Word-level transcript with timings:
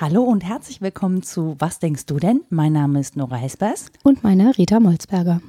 Hallo 0.00 0.22
und 0.22 0.42
herzlich 0.42 0.80
willkommen 0.80 1.22
zu 1.22 1.56
Was 1.58 1.78
denkst 1.78 2.06
du 2.06 2.18
denn? 2.18 2.40
Mein 2.48 2.72
Name 2.72 3.00
ist 3.00 3.18
Nora 3.18 3.36
Hespers. 3.36 3.92
Und 4.02 4.24
meine 4.24 4.56
Rita 4.56 4.80
Molzberger. 4.80 5.42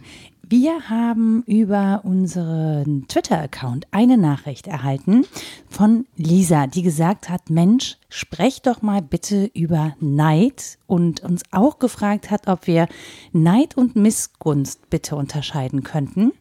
Wir 0.52 0.90
haben 0.90 1.44
über 1.48 2.02
unseren 2.04 3.08
Twitter-Account 3.08 3.88
eine 3.92 4.18
Nachricht 4.18 4.68
erhalten 4.68 5.26
von 5.70 6.06
Lisa, 6.18 6.68
die 6.68 6.82
gesagt 6.82 7.30
hat, 7.30 7.50
Mensch, 7.50 7.98
sprech 8.10 8.62
doch 8.62 8.82
mal 8.82 9.02
bitte 9.02 9.50
über 9.54 9.96
Neid 10.02 10.78
und 10.88 11.22
uns 11.22 11.44
auch 11.52 11.80
gefragt 11.80 12.32
hat, 12.32 12.50
ob 12.50 12.68
wir 12.68 12.90
Neid 13.32 13.78
und 13.78 13.96
Missgunst 13.96 14.90
bitte 14.90 15.16
unterscheiden 15.16 15.84
könnten. 15.84 16.34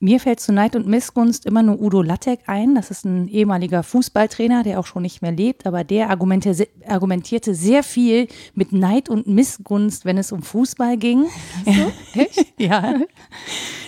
Mir 0.00 0.20
fällt 0.20 0.38
zu 0.38 0.52
Neid 0.52 0.76
und 0.76 0.86
Missgunst 0.86 1.44
immer 1.44 1.64
nur 1.64 1.80
Udo 1.80 2.02
Lattek 2.02 2.40
ein. 2.46 2.76
Das 2.76 2.92
ist 2.92 3.04
ein 3.04 3.26
ehemaliger 3.26 3.82
Fußballtrainer, 3.82 4.62
der 4.62 4.78
auch 4.78 4.86
schon 4.86 5.02
nicht 5.02 5.22
mehr 5.22 5.32
lebt, 5.32 5.66
aber 5.66 5.82
der 5.82 6.08
argumentierte 6.08 7.54
sehr 7.54 7.82
viel 7.82 8.28
mit 8.54 8.72
Neid 8.72 9.08
und 9.08 9.26
Missgunst, 9.26 10.04
wenn 10.04 10.16
es 10.16 10.30
um 10.30 10.42
Fußball 10.42 10.98
ging. 10.98 11.24
So? 11.64 11.92
Echt? 12.20 12.54
ja. 12.58 12.94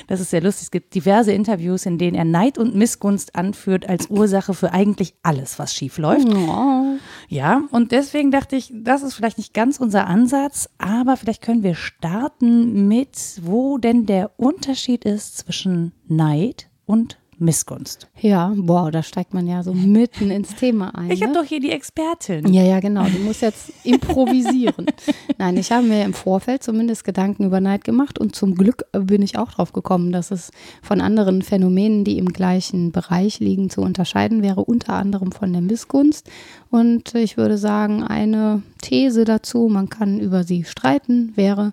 Das 0.09 0.19
ist 0.19 0.31
sehr 0.31 0.41
lustig. 0.41 0.65
Es 0.65 0.71
gibt 0.73 0.97
diverse 0.97 1.31
Interviews, 1.31 1.87
in 1.87 1.97
denen 1.97 2.17
er 2.17 2.25
Neid 2.25 2.59
und 2.59 2.75
Missgunst 2.75 3.37
anführt 3.37 3.89
als 3.89 4.11
Ursache 4.11 4.55
für 4.55 4.73
eigentlich 4.73 5.15
alles, 5.23 5.61
was 5.61 5.73
schief 5.73 5.99
läuft. 5.99 6.27
Oh. 6.29 6.97
Ja, 7.31 7.63
und 7.71 7.93
deswegen 7.93 8.33
dachte 8.33 8.57
ich, 8.57 8.73
das 8.75 9.05
ist 9.05 9.15
vielleicht 9.15 9.39
nicht 9.39 9.55
ganz 9.55 9.79
unser 9.79 10.09
Ansatz, 10.09 10.69
aber 10.79 11.17
vielleicht 11.17 11.43
können 11.43 11.63
wir 11.63 11.77
starten 11.77 12.89
mit, 12.89 13.41
wo 13.43 13.79
denn 13.79 14.05
der 14.05 14.33
Unterschied 14.37 15.05
ist 15.05 15.39
zwischen 15.39 15.93
Neid 16.09 16.69
und 16.87 17.20
Missgunst. 17.41 18.07
Ja, 18.21 18.53
boah, 18.55 18.91
da 18.91 19.03
steigt 19.03 19.33
man 19.33 19.47
ja 19.47 19.63
so 19.63 19.73
mitten 19.73 20.31
ins 20.31 20.55
Thema 20.55 20.95
ein. 20.95 21.11
Ich 21.11 21.23
habe 21.23 21.33
ne? 21.33 21.39
doch 21.39 21.45
hier 21.45 21.59
die 21.59 21.71
Expertin. 21.71 22.53
Ja, 22.53 22.63
ja, 22.63 22.81
genau. 22.81 23.05
Du 23.05 23.19
musst 23.21 23.41
jetzt 23.41 23.73
improvisieren. 23.83 24.87
Nein, 25.39 25.57
ich 25.57 25.73
habe 25.73 25.87
mir 25.87 26.05
im 26.05 26.13
Vorfeld 26.13 26.63
zumindest 26.63 27.03
Gedanken 27.03 27.45
über 27.45 27.61
Neid 27.61 27.85
gemacht 27.85 28.19
und 28.19 28.37
zum 28.37 28.55
Glück 28.55 28.85
bin 28.93 29.23
ich 29.23 29.39
auch 29.39 29.53
drauf 29.53 29.73
gekommen, 29.73 30.13
dass 30.13 30.31
es 30.31 30.51
von 30.83 31.01
anderen 31.01 31.41
Phänomenen, 31.41 32.05
die 32.05 32.19
im 32.19 32.29
gleichen 32.29 32.93
Bereich 32.93 33.41
liegen, 33.41 33.71
zu 33.71 33.81
unterscheiden 33.81 34.43
wäre, 34.43 34.63
unter 34.63 34.93
anderem 34.93 35.33
von 35.33 35.51
der 35.53 35.63
Missgunst. 35.63 36.31
Und 36.71 37.15
ich 37.15 37.39
würde 37.39 37.57
sagen, 37.57 38.05
eine 38.05 38.63
These 38.83 39.25
dazu, 39.25 39.69
man 39.69 39.89
kann 39.89 40.21
über 40.21 40.45
sie 40.45 40.65
streiten, 40.65 41.33
wäre, 41.37 41.73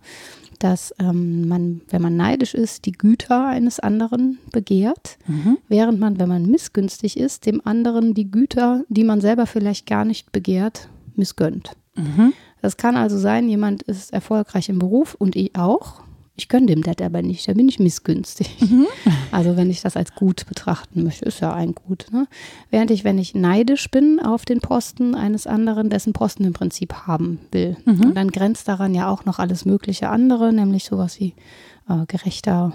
dass 0.59 0.93
ähm, 0.99 1.47
man, 1.47 1.81
wenn 1.89 2.01
man 2.01 2.15
neidisch 2.15 2.53
ist, 2.53 2.85
die 2.85 2.91
Güter 2.91 3.45
eines 3.45 3.79
anderen 3.79 4.39
begehrt, 4.51 5.17
Mhm. 5.27 5.57
während 5.67 5.99
man, 5.99 6.19
wenn 6.19 6.29
man 6.29 6.45
missgünstig 6.45 7.17
ist, 7.17 7.45
dem 7.45 7.61
anderen 7.65 8.13
die 8.13 8.29
Güter, 8.31 8.83
die 8.89 9.03
man 9.03 9.21
selber 9.21 9.45
vielleicht 9.45 9.85
gar 9.85 10.05
nicht 10.05 10.31
begehrt, 10.31 10.89
missgönnt. 11.15 11.71
Mhm. 11.95 12.33
Das 12.61 12.77
kann 12.77 12.95
also 12.95 13.17
sein, 13.17 13.49
jemand 13.49 13.83
ist 13.83 14.13
erfolgreich 14.13 14.69
im 14.69 14.79
Beruf 14.79 15.15
und 15.15 15.35
ich 15.35 15.55
auch. 15.55 16.01
Ich 16.39 16.49
gönne 16.49 16.67
dem 16.67 16.83
das 16.83 17.01
aber 17.01 17.23
nicht, 17.23 17.47
da 17.47 17.53
bin 17.53 17.67
ich 17.67 17.79
missgünstig. 17.79 18.55
Also 19.31 19.57
wenn 19.57 19.69
ich 19.69 19.81
das 19.81 19.97
als 19.97 20.15
gut 20.15 20.45
betrachten 20.47 21.03
möchte, 21.03 21.25
ist 21.25 21.41
ja 21.41 21.53
ein 21.53 21.75
Gut. 21.75 22.07
Ne? 22.11 22.27
Während 22.71 22.91
ich, 22.91 23.03
wenn 23.03 23.17
ich 23.17 23.35
neidisch 23.35 23.91
bin 23.91 24.19
auf 24.19 24.45
den 24.45 24.61
Posten 24.61 25.15
eines 25.15 25.45
anderen, 25.47 25.89
dessen 25.89 26.13
Posten 26.13 26.45
im 26.45 26.53
Prinzip 26.53 26.93
haben 27.05 27.39
will. 27.51 27.75
Und 27.85 28.15
dann 28.15 28.31
grenzt 28.31 28.67
daran 28.67 28.95
ja 28.95 29.09
auch 29.09 29.25
noch 29.25 29.39
alles 29.39 29.65
mögliche 29.65 30.09
andere, 30.09 30.53
nämlich 30.53 30.85
sowas 30.85 31.19
wie 31.19 31.33
äh, 31.89 32.05
gerechter 32.07 32.73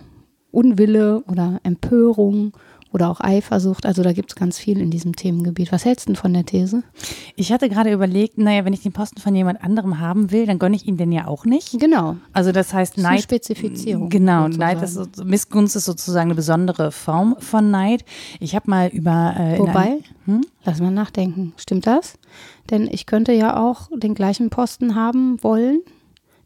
Unwille 0.50 1.22
oder 1.26 1.58
Empörung 1.62 2.52
oder 2.92 3.10
auch 3.10 3.20
Eifersucht. 3.20 3.86
Also 3.86 4.02
da 4.02 4.12
gibt 4.12 4.30
es 4.30 4.36
ganz 4.36 4.58
viel 4.58 4.80
in 4.80 4.90
diesem 4.90 5.16
Themengebiet. 5.16 5.72
Was 5.72 5.84
hältst 5.84 6.06
du 6.06 6.12
denn 6.12 6.16
von 6.16 6.32
der 6.32 6.44
These? 6.44 6.82
Ich 7.36 7.52
hatte 7.52 7.68
gerade 7.68 7.92
überlegt, 7.92 8.38
naja, 8.38 8.64
wenn 8.64 8.72
ich 8.72 8.82
den 8.82 8.92
Posten 8.92 9.20
von 9.20 9.34
jemand 9.34 9.62
anderem 9.62 9.98
haben 9.98 10.30
will, 10.30 10.46
dann 10.46 10.58
gönne 10.58 10.76
ich 10.76 10.86
ihn 10.86 10.96
den 10.96 11.12
ja 11.12 11.26
auch 11.26 11.44
nicht. 11.44 11.78
Genau. 11.80 12.16
Also 12.32 12.52
das 12.52 12.72
heißt, 12.74 12.98
ist 12.98 13.04
eine 13.04 13.14
Neid 13.14 13.22
Spezifizierung, 13.24 14.08
Genau, 14.08 14.46
sozusagen. 14.46 14.58
Neid 14.78 14.82
ist 14.82 15.24
Missgunst 15.24 15.76
ist 15.76 15.84
sozusagen 15.86 16.26
eine 16.28 16.34
besondere 16.34 16.92
Form 16.92 17.36
von 17.38 17.70
Neid. 17.70 18.04
Ich 18.40 18.54
habe 18.54 18.70
mal 18.70 18.88
über 18.88 19.34
äh, 19.38 19.58
Wobei, 19.58 19.72
einem- 19.72 20.02
hm? 20.26 20.40
lass 20.64 20.80
mal 20.80 20.90
nachdenken. 20.90 21.52
Stimmt 21.56 21.86
das? 21.86 22.18
Denn 22.70 22.86
ich 22.90 23.06
könnte 23.06 23.32
ja 23.32 23.60
auch 23.62 23.88
den 23.96 24.14
gleichen 24.14 24.50
Posten 24.50 24.94
haben 24.94 25.42
wollen, 25.42 25.80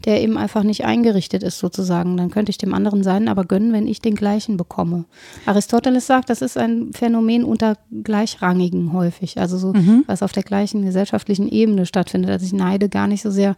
der 0.06 0.22
eben 0.22 0.38
einfach 0.38 0.62
nicht 0.62 0.84
eingerichtet 0.84 1.42
ist 1.42 1.58
sozusagen. 1.58 2.16
Dann 2.16 2.30
könnte 2.30 2.50
ich 2.50 2.58
dem 2.58 2.72
anderen 2.72 3.02
seinen 3.02 3.28
aber 3.28 3.44
gönnen, 3.44 3.72
wenn 3.72 3.86
ich 3.86 4.00
den 4.00 4.14
gleichen 4.14 4.56
bekomme. 4.56 5.04
Aristoteles 5.44 6.06
sagt, 6.06 6.30
das 6.30 6.40
ist 6.40 6.56
ein 6.56 6.92
Phänomen 6.92 7.44
unter 7.44 7.76
Gleichrangigen 8.02 8.92
häufig. 8.92 9.38
Also 9.38 9.58
so, 9.58 9.72
was 10.06 10.22
auf 10.22 10.32
der 10.32 10.44
gleichen 10.44 10.82
gesellschaftlichen 10.82 11.48
Ebene 11.48 11.84
stattfindet. 11.86 12.30
Also 12.30 12.46
ich 12.46 12.52
neide 12.52 12.88
gar 12.88 13.06
nicht 13.06 13.22
so 13.22 13.30
sehr 13.30 13.56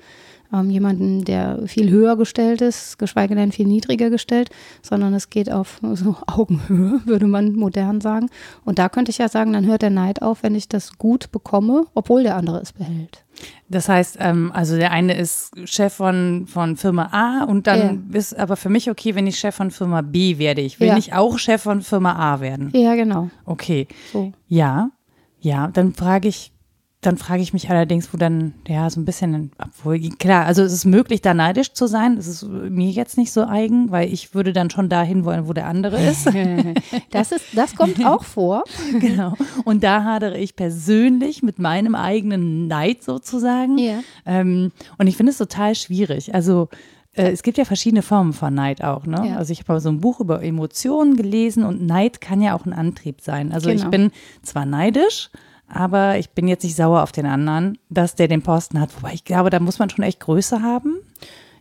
ähm, 0.53 0.71
jemanden, 0.71 1.25
der 1.25 1.61
viel 1.67 1.91
höher 1.91 2.17
gestellt 2.17 2.63
ist, 2.63 2.99
geschweige 2.99 3.35
denn 3.35 3.53
viel 3.53 3.67
niedriger 3.67 4.11
gestellt, 4.11 4.51
sondern 4.83 5.15
es 5.15 5.31
geht 5.31 5.51
auf 5.51 5.81
so 5.95 6.17
Augenhöhe, 6.27 7.01
würde 7.05 7.27
man 7.27 7.55
modern 7.55 8.01
sagen. 8.01 8.31
Und 8.65 8.79
da 8.79 8.89
könnte 8.89 9.11
ich 9.11 9.19
ja 9.19 9.29
sagen, 9.29 9.53
dann 9.53 9.67
hört 9.67 9.83
der 9.83 9.91
Neid 9.91 10.23
auf, 10.23 10.43
wenn 10.43 10.55
ich 10.55 10.69
das 10.69 10.99
gut 10.99 11.31
bekomme, 11.33 11.87
obwohl 11.95 12.23
der 12.23 12.37
andere 12.37 12.61
es 12.61 12.73
behält. 12.73 13.25
Das 13.71 13.89
heißt, 13.89 14.17
ähm, 14.21 14.51
also 14.55 14.77
der 14.77 14.93
eine 14.93 15.15
ist 15.15 15.51
Chef 15.69 15.93
von, 15.95 16.47
von 16.47 16.77
Firma 16.77 17.09
A 17.13 17.45
und 17.45 17.67
dann 17.67 18.09
ist 18.13 18.39
aber 18.39 18.57
für 18.57 18.71
mich 18.71 18.91
okay, 18.91 19.15
wenn 19.15 19.27
ich 19.27 19.39
Chef 19.39 19.55
von 19.55 19.71
Firma 19.71 20.01
B 20.01 20.39
werde. 20.39 20.63
Ich 20.63 20.81
will 20.81 20.89
Ja. 20.89 20.95
nicht 20.95 21.15
auch 21.15 21.39
Chef 21.39 21.63
von 21.63 21.83
Firma 21.83 22.15
A 22.17 22.41
werden. 22.41 22.71
Ja, 22.75 22.95
genau. 22.95 23.29
Okay. 23.45 23.87
So. 24.13 24.33
Ja, 24.47 24.91
ja, 25.41 25.69
dann 25.69 25.93
frage 25.95 26.29
ich, 26.29 26.51
dann 27.01 27.17
frage 27.17 27.43
ich 27.43 27.53
mich 27.53 27.71
allerdings, 27.71 28.13
wo 28.13 28.17
dann, 28.19 28.55
ja, 28.67 28.91
so 28.91 29.01
ein 29.01 29.05
bisschen, 29.05 29.53
obwohl, 29.63 30.01
klar, 30.19 30.47
also 30.47 30.63
es 30.63 30.73
ist 30.73 30.85
möglich, 30.85 31.23
da 31.23 31.33
neidisch 31.33 31.73
zu 31.73 31.87
sein. 31.87 32.17
Das 32.17 32.27
ist 32.27 32.43
mir 32.43 32.91
jetzt 32.91 33.17
nicht 33.17 33.31
so 33.31 33.45
eigen, 33.45 33.93
weil 33.93 34.13
ich 34.13 34.35
würde 34.35 34.53
dann 34.53 34.69
schon 34.69 34.89
dahin 34.89 35.25
wollen, 35.25 35.47
wo 35.47 35.53
der 35.53 35.67
andere 35.69 35.97
ist. 36.11 36.29
Das, 37.11 37.31
ist, 37.31 37.45
das 37.55 37.77
kommt 37.77 38.05
auch 38.05 38.25
vor. 38.25 38.65
genau. 39.01 39.35
Und 39.65 39.85
da 39.85 40.03
hadere 40.03 40.39
ich 40.39 40.57
persönlich 40.57 41.43
mit 41.45 41.61
meinem 41.61 41.95
eigenen 41.95 42.67
Neid 42.67 43.05
sozusagen. 43.05 43.79
Ja. 43.79 44.01
Ähm, 44.27 44.73
und 44.99 45.07
ich 45.07 45.17
finde 45.17 45.31
es 45.31 45.39
total 45.39 45.77
schwierig. 45.77 46.35
Also 46.35 46.69
äh, 47.15 47.31
es 47.31 47.45
gibt 47.45 47.59
ja 47.59 47.65
verschiedene 47.65 48.03
Formen 48.03 48.33
von 48.33 48.53
Neid 48.53 48.83
auch. 48.83 49.07
Ne? 49.07 49.23
Ja. 49.29 49.37
Also 49.37 49.53
ich 49.53 49.61
habe 49.69 49.79
so 49.79 49.89
ein 49.89 50.01
Buch 50.01 50.19
über 50.19 50.43
Emotionen 50.43 51.17
gelesen 51.17 51.63
und 51.63 51.87
Neid 51.87 52.21
kann 52.21 52.43
ja 52.43 52.57
auch 52.57 52.67
ein 52.67 52.73
Antrieb 52.73 53.21
sein. 53.21 53.53
Also 53.53 53.71
ich 53.71 53.79
Genau. 53.83 53.91
bin 53.91 54.11
zwar 54.43 54.67
neidisch, 54.67 55.31
aber 55.69 56.19
ich 56.19 56.31
bin 56.31 56.49
jetzt 56.49 56.65
nicht 56.65 56.77
sauer 56.77 57.03
auf 57.03 57.13
den 57.13 57.27
anderen, 57.27 57.79
dass 57.91 58.15
der 58.15 58.29
den 58.29 58.43
Posten 58.43 58.81
hat. 58.81 58.91
Wobei 58.97 59.13
ich 59.13 59.25
glaube, 59.25 59.51
da 59.51 59.61
muss 59.61 59.79
man 59.79 59.91
schon 59.91 60.05
echt 60.05 60.21
Größe 60.21 60.63
haben. 60.63 60.97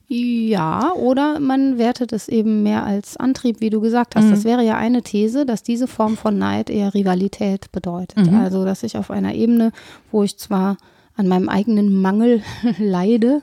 Ja, 0.09 0.93
oder 0.93 1.37
man 1.41 1.77
wertet 1.77 2.13
es 2.13 2.29
eben 2.29 2.63
mehr 2.63 2.85
als 2.85 3.17
Antrieb, 3.17 3.59
wie 3.59 3.69
du 3.69 3.81
gesagt 3.81 4.15
hast. 4.15 4.31
Das 4.31 4.45
wäre 4.45 4.63
ja 4.63 4.77
eine 4.77 5.01
These, 5.01 5.45
dass 5.45 5.63
diese 5.63 5.85
Form 5.85 6.15
von 6.15 6.37
Neid 6.37 6.69
eher 6.69 6.93
Rivalität 6.93 7.73
bedeutet. 7.73 8.25
Also, 8.31 8.63
dass 8.63 8.83
ich 8.83 8.97
auf 8.97 9.11
einer 9.11 9.33
Ebene, 9.33 9.73
wo 10.09 10.23
ich 10.23 10.37
zwar 10.37 10.77
an 11.17 11.27
meinem 11.27 11.49
eigenen 11.49 12.01
Mangel 12.01 12.41
leide, 12.79 13.41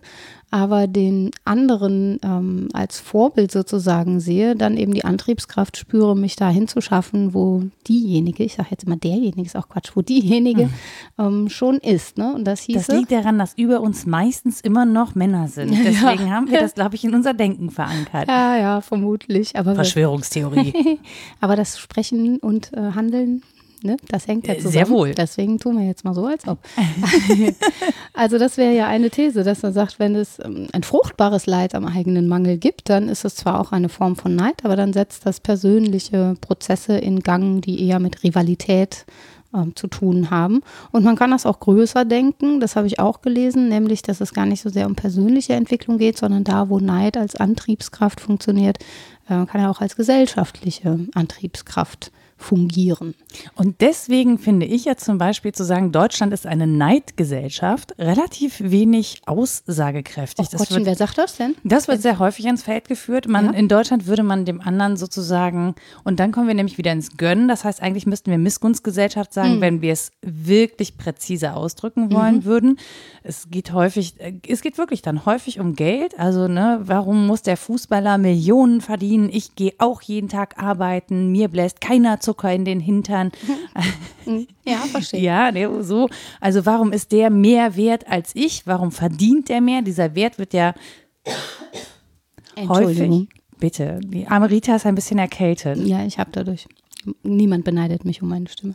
aber 0.54 0.86
den 0.86 1.32
anderen 1.44 2.20
ähm, 2.22 2.68
als 2.72 3.00
Vorbild 3.00 3.50
sozusagen 3.50 4.20
sehe, 4.20 4.54
dann 4.54 4.76
eben 4.76 4.94
die 4.94 5.04
Antriebskraft 5.04 5.76
spüre, 5.76 6.14
mich 6.14 6.36
dahin 6.36 6.68
zu 6.68 6.80
schaffen, 6.80 7.34
wo 7.34 7.64
diejenige, 7.88 8.44
ich 8.44 8.54
sage 8.54 8.68
jetzt 8.70 8.84
immer 8.84 8.94
derjenige, 8.94 9.42
ist 9.42 9.56
auch 9.56 9.68
Quatsch, 9.68 9.90
wo 9.96 10.02
diejenige 10.02 10.70
ähm, 11.18 11.48
schon 11.48 11.78
ist. 11.78 12.18
Ne? 12.18 12.32
Und 12.32 12.44
das 12.44 12.60
Das 12.60 12.66
hieße, 12.66 12.96
liegt 12.96 13.10
daran, 13.10 13.36
dass 13.36 13.54
über 13.58 13.80
uns 13.80 14.06
meistens 14.06 14.60
immer 14.60 14.84
noch 14.84 15.16
Männer 15.16 15.48
sind. 15.48 15.72
Deswegen 15.84 16.32
haben 16.32 16.48
wir 16.48 16.60
das, 16.60 16.74
glaube 16.74 16.94
ich, 16.94 17.02
in 17.02 17.16
unser 17.16 17.34
Denken 17.34 17.70
verankert. 17.70 18.28
ja, 18.28 18.56
ja, 18.56 18.80
vermutlich. 18.80 19.56
Aber 19.56 19.74
Verschwörungstheorie. 19.74 21.00
Aber 21.40 21.56
das 21.56 21.80
Sprechen 21.80 22.38
und 22.38 22.72
äh, 22.74 22.92
Handeln, 22.92 23.42
ne, 23.84 23.96
das 24.08 24.26
hängt 24.26 24.46
ja 24.46 24.54
Äh, 24.54 24.56
zusammen. 24.58 24.72
sehr 24.72 24.88
wohl. 24.88 25.14
Deswegen 25.14 25.58
tun 25.58 25.78
wir 25.78 25.86
jetzt 25.86 26.04
mal 26.04 26.14
so, 26.14 26.26
als 26.26 26.46
ob. 26.48 26.58
also 28.12 28.38
das 28.38 28.56
wäre 28.56 28.74
ja 28.74 28.86
eine 28.86 29.10
These, 29.10 29.44
dass 29.44 29.62
man 29.62 29.72
sagt, 29.72 29.98
wenn 29.98 30.14
es 30.14 30.38
ähm, 30.38 30.66
ein 30.72 30.82
fruchtbares 30.82 31.46
Leid 31.46 31.74
am 31.74 31.86
eigenen 31.86 32.28
Mangel 32.28 32.58
gibt, 32.58 32.88
dann 32.90 33.08
ist 33.08 33.24
es 33.24 33.34
zwar 33.36 33.60
auch 33.60 33.72
eine 33.72 33.88
Form 33.88 34.16
von 34.16 34.34
Neid, 34.34 34.64
aber 34.64 34.76
dann 34.76 34.92
setzt 34.92 35.26
das 35.26 35.40
persönliche 35.40 36.34
Prozesse 36.40 36.96
in 36.96 37.20
Gang, 37.20 37.60
die 37.62 37.86
eher 37.86 38.00
mit 38.00 38.22
Rivalität 38.24 39.04
ähm, 39.54 39.76
zu 39.76 39.86
tun 39.86 40.30
haben. 40.30 40.62
Und 40.90 41.04
man 41.04 41.16
kann 41.16 41.30
das 41.30 41.46
auch 41.46 41.60
größer 41.60 42.04
denken, 42.04 42.60
das 42.60 42.76
habe 42.76 42.86
ich 42.86 42.98
auch 42.98 43.22
gelesen, 43.22 43.68
nämlich, 43.68 44.02
dass 44.02 44.20
es 44.20 44.32
gar 44.34 44.46
nicht 44.46 44.62
so 44.62 44.68
sehr 44.70 44.86
um 44.86 44.94
persönliche 44.96 45.52
Entwicklung 45.54 45.98
geht, 45.98 46.18
sondern 46.18 46.44
da, 46.44 46.68
wo 46.68 46.80
Neid 46.80 47.16
als 47.16 47.36
Antriebskraft 47.36 48.20
funktioniert, 48.20 48.78
äh, 49.28 49.46
kann 49.46 49.60
er 49.60 49.70
auch 49.70 49.80
als 49.80 49.96
gesellschaftliche 49.96 50.98
Antriebskraft 51.14 52.10
fungieren. 52.36 53.14
Und 53.54 53.80
deswegen 53.80 54.38
finde 54.38 54.66
ich 54.66 54.84
ja 54.84 54.96
zum 54.96 55.18
Beispiel 55.18 55.52
zu 55.52 55.64
sagen, 55.64 55.92
Deutschland 55.92 56.32
ist 56.32 56.46
eine 56.46 56.66
Neidgesellschaft, 56.66 57.94
relativ 57.98 58.60
wenig 58.60 59.22
aussagekräftig. 59.26 60.46
Oh 60.46 60.48
das 60.50 60.60
Gottchen, 60.60 60.76
wird, 60.78 60.86
wer 60.86 60.96
sagt 60.96 61.18
das 61.18 61.36
denn? 61.36 61.54
Das 61.64 61.88
wird 61.88 62.02
sehr 62.02 62.18
häufig 62.18 62.46
ins 62.46 62.62
Feld 62.62 62.88
geführt. 62.88 63.28
Man, 63.28 63.46
ja. 63.46 63.52
In 63.52 63.68
Deutschland 63.68 64.06
würde 64.06 64.22
man 64.22 64.44
dem 64.44 64.60
anderen 64.60 64.96
sozusagen, 64.96 65.74
und 66.02 66.20
dann 66.20 66.32
kommen 66.32 66.48
wir 66.48 66.54
nämlich 66.54 66.76
wieder 66.76 66.92
ins 66.92 67.16
Gönnen. 67.16 67.48
Das 67.48 67.64
heißt, 67.64 67.80
eigentlich 67.80 68.06
müssten 68.06 68.30
wir 68.30 68.38
Missgunstgesellschaft 68.38 69.32
sagen, 69.32 69.56
mhm. 69.56 69.60
wenn 69.60 69.82
wir 69.82 69.92
es 69.92 70.10
wirklich 70.22 70.98
präziser 70.98 71.56
ausdrücken 71.56 72.12
wollen 72.12 72.36
mhm. 72.36 72.44
würden. 72.44 72.78
Es 73.22 73.48
geht 73.50 73.72
häufig, 73.72 74.14
es 74.46 74.60
geht 74.60 74.76
wirklich 74.76 75.02
dann 75.02 75.24
häufig 75.24 75.60
um 75.60 75.74
Geld. 75.74 76.18
Also, 76.18 76.48
ne, 76.48 76.80
warum 76.82 77.26
muss 77.26 77.42
der 77.42 77.56
Fußballer 77.56 78.18
Millionen 78.18 78.80
verdienen? 78.80 79.30
Ich 79.32 79.54
gehe 79.54 79.72
auch 79.78 80.02
jeden 80.02 80.28
Tag 80.28 80.58
arbeiten, 80.62 81.30
mir 81.30 81.48
bläst 81.48 81.80
keiner 81.80 82.20
Zucker 82.24 82.52
in 82.52 82.64
den 82.64 82.80
Hintern. 82.80 83.32
ja, 84.64 84.78
verstehe. 84.90 85.20
Ja, 85.20 85.52
so. 85.82 86.08
Also 86.40 86.66
warum 86.66 86.92
ist 86.92 87.12
der 87.12 87.30
mehr 87.30 87.76
wert 87.76 88.08
als 88.08 88.34
ich? 88.34 88.66
Warum 88.66 88.90
verdient 88.92 89.48
der 89.48 89.60
mehr? 89.60 89.82
Dieser 89.82 90.14
Wert 90.14 90.38
wird 90.38 90.54
ja 90.54 90.74
häufig. 92.68 93.28
Bitte, 93.58 94.00
die 94.02 94.26
Amerita 94.26 94.76
ist 94.76 94.84
ein 94.84 94.94
bisschen 94.94 95.18
erkältet. 95.18 95.78
Ja, 95.78 96.04
ich 96.04 96.18
habe 96.18 96.30
dadurch 96.32 96.66
Niemand 97.22 97.64
beneidet 97.64 98.04
mich 98.04 98.22
um 98.22 98.28
meine 98.28 98.48
Stimme. 98.48 98.72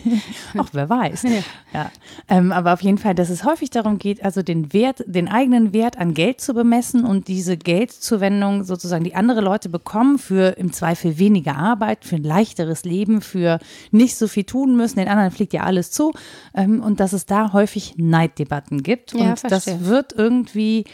Ach, 0.58 0.68
wer 0.72 0.88
weiß. 0.88 1.22
Ja. 1.24 1.30
ja. 1.72 1.90
Ähm, 2.28 2.52
aber 2.52 2.72
auf 2.72 2.82
jeden 2.82 2.98
Fall, 2.98 3.14
dass 3.14 3.30
es 3.30 3.44
häufig 3.44 3.70
darum 3.70 3.98
geht, 3.98 4.24
also 4.24 4.42
den 4.42 4.72
Wert, 4.72 5.04
den 5.06 5.28
eigenen 5.28 5.72
Wert 5.72 5.98
an 5.98 6.14
Geld 6.14 6.40
zu 6.40 6.54
bemessen 6.54 7.04
und 7.04 7.28
diese 7.28 7.56
Geldzuwendung 7.56 8.64
sozusagen, 8.64 9.04
die 9.04 9.14
andere 9.14 9.40
Leute 9.40 9.68
bekommen 9.68 10.18
für 10.18 10.56
im 10.58 10.72
Zweifel 10.72 11.18
weniger 11.18 11.56
Arbeit, 11.56 12.04
für 12.04 12.16
ein 12.16 12.22
leichteres 12.22 12.84
Leben, 12.84 13.20
für 13.20 13.58
nicht 13.90 14.16
so 14.16 14.28
viel 14.28 14.44
tun 14.44 14.76
müssen. 14.76 14.98
Den 14.98 15.08
anderen 15.08 15.30
fliegt 15.30 15.52
ja 15.52 15.62
alles 15.62 15.90
zu. 15.90 16.12
Ähm, 16.54 16.82
und 16.82 17.00
dass 17.00 17.12
es 17.12 17.26
da 17.26 17.52
häufig 17.52 17.94
Neiddebatten 17.96 18.82
gibt. 18.82 19.12
Ja, 19.12 19.30
und 19.30 19.40
verstehe. 19.40 19.74
das 19.74 19.84
wird 19.86 20.12
irgendwie 20.12 20.84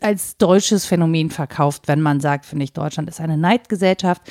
als 0.00 0.36
deutsches 0.36 0.86
Phänomen 0.86 1.30
verkauft, 1.30 1.86
wenn 1.86 2.00
man 2.00 2.20
sagt, 2.20 2.46
finde 2.46 2.64
ich, 2.64 2.72
Deutschland 2.72 3.08
ist 3.08 3.20
eine 3.20 3.36
Neidgesellschaft. 3.36 4.22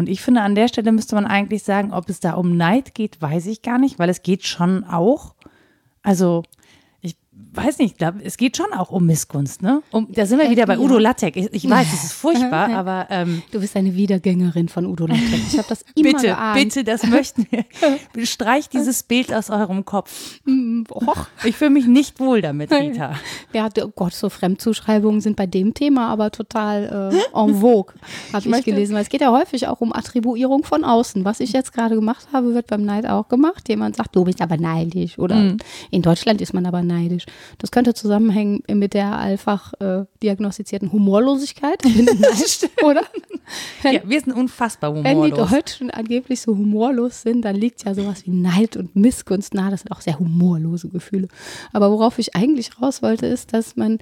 Und 0.00 0.08
ich 0.08 0.22
finde, 0.22 0.40
an 0.40 0.54
der 0.54 0.66
Stelle 0.68 0.92
müsste 0.92 1.14
man 1.14 1.26
eigentlich 1.26 1.62
sagen, 1.62 1.92
ob 1.92 2.08
es 2.08 2.20
da 2.20 2.32
um 2.32 2.56
Neid 2.56 2.94
geht, 2.94 3.20
weiß 3.20 3.44
ich 3.44 3.60
gar 3.60 3.78
nicht, 3.78 3.98
weil 3.98 4.08
es 4.08 4.22
geht 4.22 4.46
schon 4.46 4.82
auch. 4.82 5.34
Also 6.02 6.42
weiß 7.52 7.78
nicht, 7.78 7.98
glaub, 7.98 8.14
es 8.22 8.36
geht 8.36 8.56
schon 8.56 8.72
auch 8.72 8.90
um 8.90 9.06
Missgunst, 9.06 9.62
ne? 9.62 9.82
Um, 9.90 10.08
da 10.10 10.26
sind 10.26 10.38
wir 10.38 10.50
wieder 10.50 10.66
bei 10.66 10.78
Udo 10.78 10.98
Lattek. 10.98 11.36
Ich, 11.36 11.52
ich 11.52 11.68
weiß, 11.68 11.86
es 11.92 12.04
ist 12.04 12.12
furchtbar, 12.12 12.68
aber 12.74 13.06
ähm, 13.10 13.42
du 13.50 13.60
bist 13.60 13.76
eine 13.76 13.94
Wiedergängerin 13.94 14.68
von 14.68 14.86
Udo 14.86 15.06
Lattek. 15.06 15.40
Ich 15.48 15.58
habe 15.58 15.68
das 15.68 15.84
immer 15.94 16.12
Bitte, 16.12 16.26
geahnt. 16.28 16.62
bitte, 16.62 16.84
das 16.84 17.06
möchten 17.06 17.46
wir. 17.50 18.26
Streich 18.26 18.68
dieses 18.68 19.02
Bild 19.02 19.32
aus 19.32 19.50
eurem 19.50 19.84
Kopf. 19.84 20.40
Och, 20.90 21.26
ich 21.44 21.56
fühle 21.56 21.70
mich 21.70 21.86
nicht 21.86 22.20
wohl 22.20 22.42
damit, 22.42 22.72
Rita. 22.72 23.14
Ja, 23.52 23.68
oh 23.82 23.88
Gott, 23.94 24.12
so 24.12 24.28
Fremdzuschreibungen 24.28 25.20
sind 25.20 25.36
bei 25.36 25.46
dem 25.46 25.74
Thema 25.74 26.08
aber 26.08 26.30
total 26.30 27.12
äh, 27.12 27.38
en 27.38 27.54
vogue, 27.60 27.94
habe 28.32 28.48
ich, 28.48 28.54
ich 28.54 28.64
gelesen. 28.64 28.94
Weil 28.94 29.02
es 29.02 29.08
geht 29.08 29.20
ja 29.20 29.32
häufig 29.32 29.66
auch 29.68 29.80
um 29.80 29.92
Attribuierung 29.92 30.64
von 30.64 30.84
außen. 30.84 31.24
Was 31.24 31.40
ich 31.40 31.52
jetzt 31.52 31.72
gerade 31.72 31.94
gemacht 31.94 32.28
habe, 32.32 32.54
wird 32.54 32.66
beim 32.66 32.84
Neid 32.84 33.06
auch 33.06 33.28
gemacht. 33.28 33.68
Jemand 33.68 33.96
sagt, 33.96 34.14
du 34.14 34.24
bist 34.24 34.40
aber 34.40 34.56
neidisch. 34.56 35.18
Oder 35.18 35.36
mhm. 35.36 35.56
in 35.90 36.02
Deutschland 36.02 36.40
ist 36.40 36.52
man 36.52 36.66
aber 36.66 36.82
neidisch. 36.82 37.26
Das 37.58 37.70
könnte 37.70 37.94
zusammenhängen 37.94 38.62
mit 38.72 38.94
der 38.94 39.18
einfach 39.18 39.72
äh, 39.80 40.04
diagnostizierten 40.22 40.92
Humorlosigkeit. 40.92 41.82
oder? 42.82 43.02
Wenn, 43.82 43.94
ja, 43.94 44.00
wir 44.04 44.20
sind 44.20 44.32
unfassbar 44.32 44.90
humorlos. 44.90 45.04
Wenn 45.04 45.30
die 45.30 45.36
Deutschen 45.36 45.90
angeblich 45.90 46.40
so 46.40 46.56
humorlos 46.56 47.22
sind, 47.22 47.44
dann 47.44 47.56
liegt 47.56 47.84
ja 47.84 47.94
sowas 47.94 48.26
wie 48.26 48.30
Neid 48.30 48.76
und 48.76 48.94
Missgunst 48.96 49.54
nahe. 49.54 49.70
Das 49.70 49.80
sind 49.80 49.92
auch 49.92 50.00
sehr 50.00 50.18
humorlose 50.18 50.88
Gefühle. 50.88 51.28
Aber 51.72 51.90
worauf 51.90 52.18
ich 52.18 52.34
eigentlich 52.36 52.80
raus 52.80 53.02
wollte, 53.02 53.26
ist, 53.26 53.52
dass 53.52 53.76
man 53.76 53.98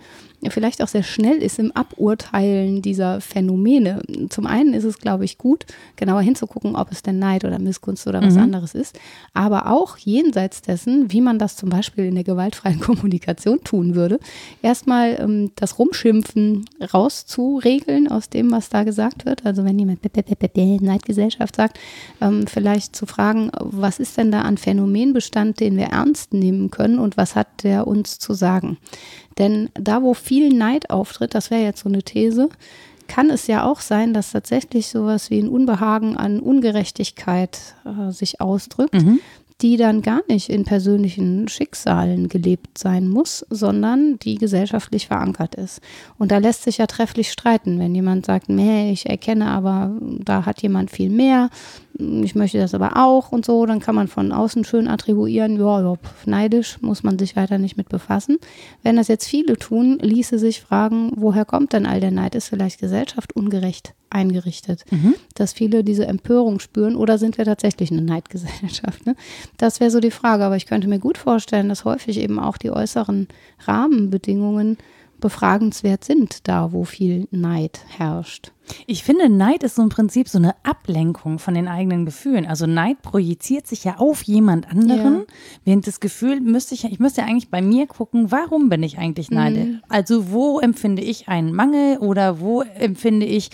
vielleicht 0.50 0.82
auch 0.82 0.88
sehr 0.88 1.02
schnell 1.02 1.42
ist 1.42 1.58
im 1.58 1.72
Aburteilen 1.72 2.82
dieser 2.82 3.20
Phänomene. 3.20 4.02
Zum 4.28 4.46
einen 4.46 4.74
ist 4.74 4.84
es, 4.84 4.98
glaube 4.98 5.24
ich, 5.24 5.38
gut, 5.38 5.66
genauer 5.96 6.22
hinzugucken, 6.22 6.76
ob 6.76 6.92
es 6.92 7.02
denn 7.02 7.18
Neid 7.18 7.44
oder 7.44 7.58
Missgunst 7.58 8.06
oder 8.06 8.22
was 8.22 8.34
mhm. 8.34 8.42
anderes 8.42 8.74
ist. 8.74 8.98
Aber 9.34 9.70
auch 9.70 9.96
jenseits 9.96 10.62
dessen, 10.62 11.10
wie 11.10 11.20
man 11.20 11.38
das 11.38 11.56
zum 11.56 11.68
Beispiel 11.68 12.04
in 12.04 12.14
der 12.14 12.24
gewaltfreien 12.24 12.80
Kommunikation 12.88 13.27
tun 13.64 13.94
würde, 13.94 14.18
erstmal 14.62 15.18
ähm, 15.20 15.50
das 15.56 15.78
Rumschimpfen 15.78 16.64
rauszuregeln 16.92 18.08
aus 18.08 18.28
dem, 18.28 18.50
was 18.50 18.68
da 18.68 18.84
gesagt 18.84 19.26
wird. 19.26 19.44
Also 19.46 19.64
wenn 19.64 19.78
jemand 19.78 20.02
Neidgesellschaft 20.86 21.56
sagt, 21.56 21.78
ähm, 22.20 22.46
vielleicht 22.46 22.94
zu 22.94 23.06
fragen, 23.06 23.50
was 23.58 23.98
ist 23.98 24.16
denn 24.16 24.32
da 24.32 24.42
an 24.42 24.58
Phänomenbestand, 24.58 25.60
den 25.60 25.76
wir 25.76 25.86
ernst 25.86 26.32
nehmen 26.32 26.70
können 26.70 26.98
und 26.98 27.16
was 27.16 27.34
hat 27.34 27.62
der 27.62 27.86
uns 27.86 28.18
zu 28.18 28.34
sagen? 28.34 28.78
Denn 29.38 29.70
da, 29.74 30.02
wo 30.02 30.14
viel 30.14 30.52
Neid 30.52 30.90
auftritt, 30.90 31.34
das 31.34 31.50
wäre 31.50 31.62
jetzt 31.62 31.80
so 31.80 31.88
eine 31.88 32.02
These, 32.02 32.48
kann 33.08 33.30
es 33.30 33.46
ja 33.46 33.64
auch 33.64 33.80
sein, 33.80 34.12
dass 34.12 34.32
tatsächlich 34.32 34.88
sowas 34.88 35.30
wie 35.30 35.40
ein 35.40 35.48
Unbehagen 35.48 36.16
an 36.16 36.40
Ungerechtigkeit 36.40 37.58
äh, 37.84 38.12
sich 38.12 38.40
ausdrückt, 38.40 38.94
mhm. 38.94 39.20
Die 39.60 39.76
dann 39.76 40.02
gar 40.02 40.20
nicht 40.28 40.48
in 40.48 40.64
persönlichen 40.64 41.48
Schicksalen 41.48 42.28
gelebt 42.28 42.78
sein 42.78 43.08
muss, 43.08 43.44
sondern 43.50 44.18
die 44.20 44.36
gesellschaftlich 44.36 45.08
verankert 45.08 45.56
ist. 45.56 45.80
Und 46.16 46.30
da 46.30 46.38
lässt 46.38 46.62
sich 46.62 46.78
ja 46.78 46.86
trefflich 46.86 47.32
streiten, 47.32 47.78
wenn 47.80 47.94
jemand 47.94 48.26
sagt, 48.26 48.48
nee, 48.48 48.92
ich 48.92 49.08
erkenne 49.08 49.46
aber, 49.46 49.96
da 50.00 50.46
hat 50.46 50.62
jemand 50.62 50.92
viel 50.92 51.10
mehr, 51.10 51.50
ich 51.98 52.36
möchte 52.36 52.58
das 52.58 52.74
aber 52.74 52.96
auch 52.96 53.32
und 53.32 53.44
so, 53.44 53.66
dann 53.66 53.80
kann 53.80 53.96
man 53.96 54.06
von 54.06 54.30
außen 54.30 54.62
schön 54.64 54.86
attribuieren, 54.86 55.56
ja, 55.56 55.80
ja, 55.80 55.94
neidisch, 56.26 56.80
muss 56.80 57.02
man 57.02 57.18
sich 57.18 57.34
weiter 57.34 57.58
nicht 57.58 57.76
mit 57.76 57.88
befassen. 57.88 58.38
Wenn 58.84 58.94
das 58.94 59.08
jetzt 59.08 59.26
viele 59.26 59.56
tun, 59.56 59.98
ließe 60.00 60.38
sich 60.38 60.60
fragen, 60.60 61.10
woher 61.16 61.44
kommt 61.44 61.72
denn 61.72 61.86
all 61.86 61.98
der 61.98 62.12
Neid? 62.12 62.36
Ist 62.36 62.48
vielleicht 62.48 62.78
Gesellschaft 62.78 63.34
ungerecht 63.34 63.94
eingerichtet? 64.10 64.84
Mhm. 64.90 65.14
Dass 65.34 65.52
viele 65.52 65.84
diese 65.84 66.06
Empörung 66.06 66.60
spüren 66.60 66.96
oder 66.96 67.18
sind 67.18 67.38
wir 67.38 67.44
tatsächlich 67.44 67.90
eine 67.90 68.02
Neidgesellschaft? 68.02 69.06
Ne? 69.06 69.14
Das 69.56 69.80
wäre 69.80 69.90
so 69.90 70.00
die 70.00 70.10
Frage, 70.10 70.44
aber 70.44 70.56
ich 70.56 70.66
könnte 70.66 70.88
mir 70.88 70.98
gut 70.98 71.18
vorstellen, 71.18 71.68
dass 71.68 71.84
häufig 71.84 72.18
eben 72.18 72.38
auch 72.38 72.56
die 72.58 72.70
äußeren 72.70 73.28
Rahmenbedingungen 73.66 74.78
befragenswert 75.20 76.04
sind, 76.04 76.48
da 76.48 76.72
wo 76.72 76.84
viel 76.84 77.26
Neid 77.30 77.80
herrscht. 77.88 78.52
Ich 78.86 79.02
finde, 79.02 79.28
Neid 79.28 79.62
ist 79.62 79.76
so 79.76 79.82
im 79.82 79.88
Prinzip 79.88 80.28
so 80.28 80.38
eine 80.38 80.54
Ablenkung 80.62 81.38
von 81.38 81.54
den 81.54 81.68
eigenen 81.68 82.04
Gefühlen. 82.04 82.46
Also 82.46 82.66
Neid 82.66 83.00
projiziert 83.02 83.66
sich 83.66 83.84
ja 83.84 83.96
auf 83.96 84.22
jemand 84.22 84.70
anderen, 84.70 85.20
ja. 85.20 85.24
während 85.64 85.86
das 85.86 86.00
Gefühl 86.00 86.40
müsste 86.40 86.74
ich, 86.74 86.84
ich 86.84 86.98
müsste 86.98 87.22
ja 87.22 87.26
eigentlich 87.26 87.50
bei 87.50 87.62
mir 87.62 87.86
gucken, 87.86 88.30
warum 88.30 88.68
bin 88.68 88.82
ich 88.82 88.98
eigentlich 88.98 89.30
neidisch? 89.30 89.66
Mhm. 89.66 89.80
Also 89.88 90.30
wo 90.30 90.60
empfinde 90.60 91.02
ich 91.02 91.28
einen 91.28 91.54
Mangel 91.54 91.98
oder 91.98 92.40
wo 92.40 92.62
empfinde 92.62 93.26
ich 93.26 93.50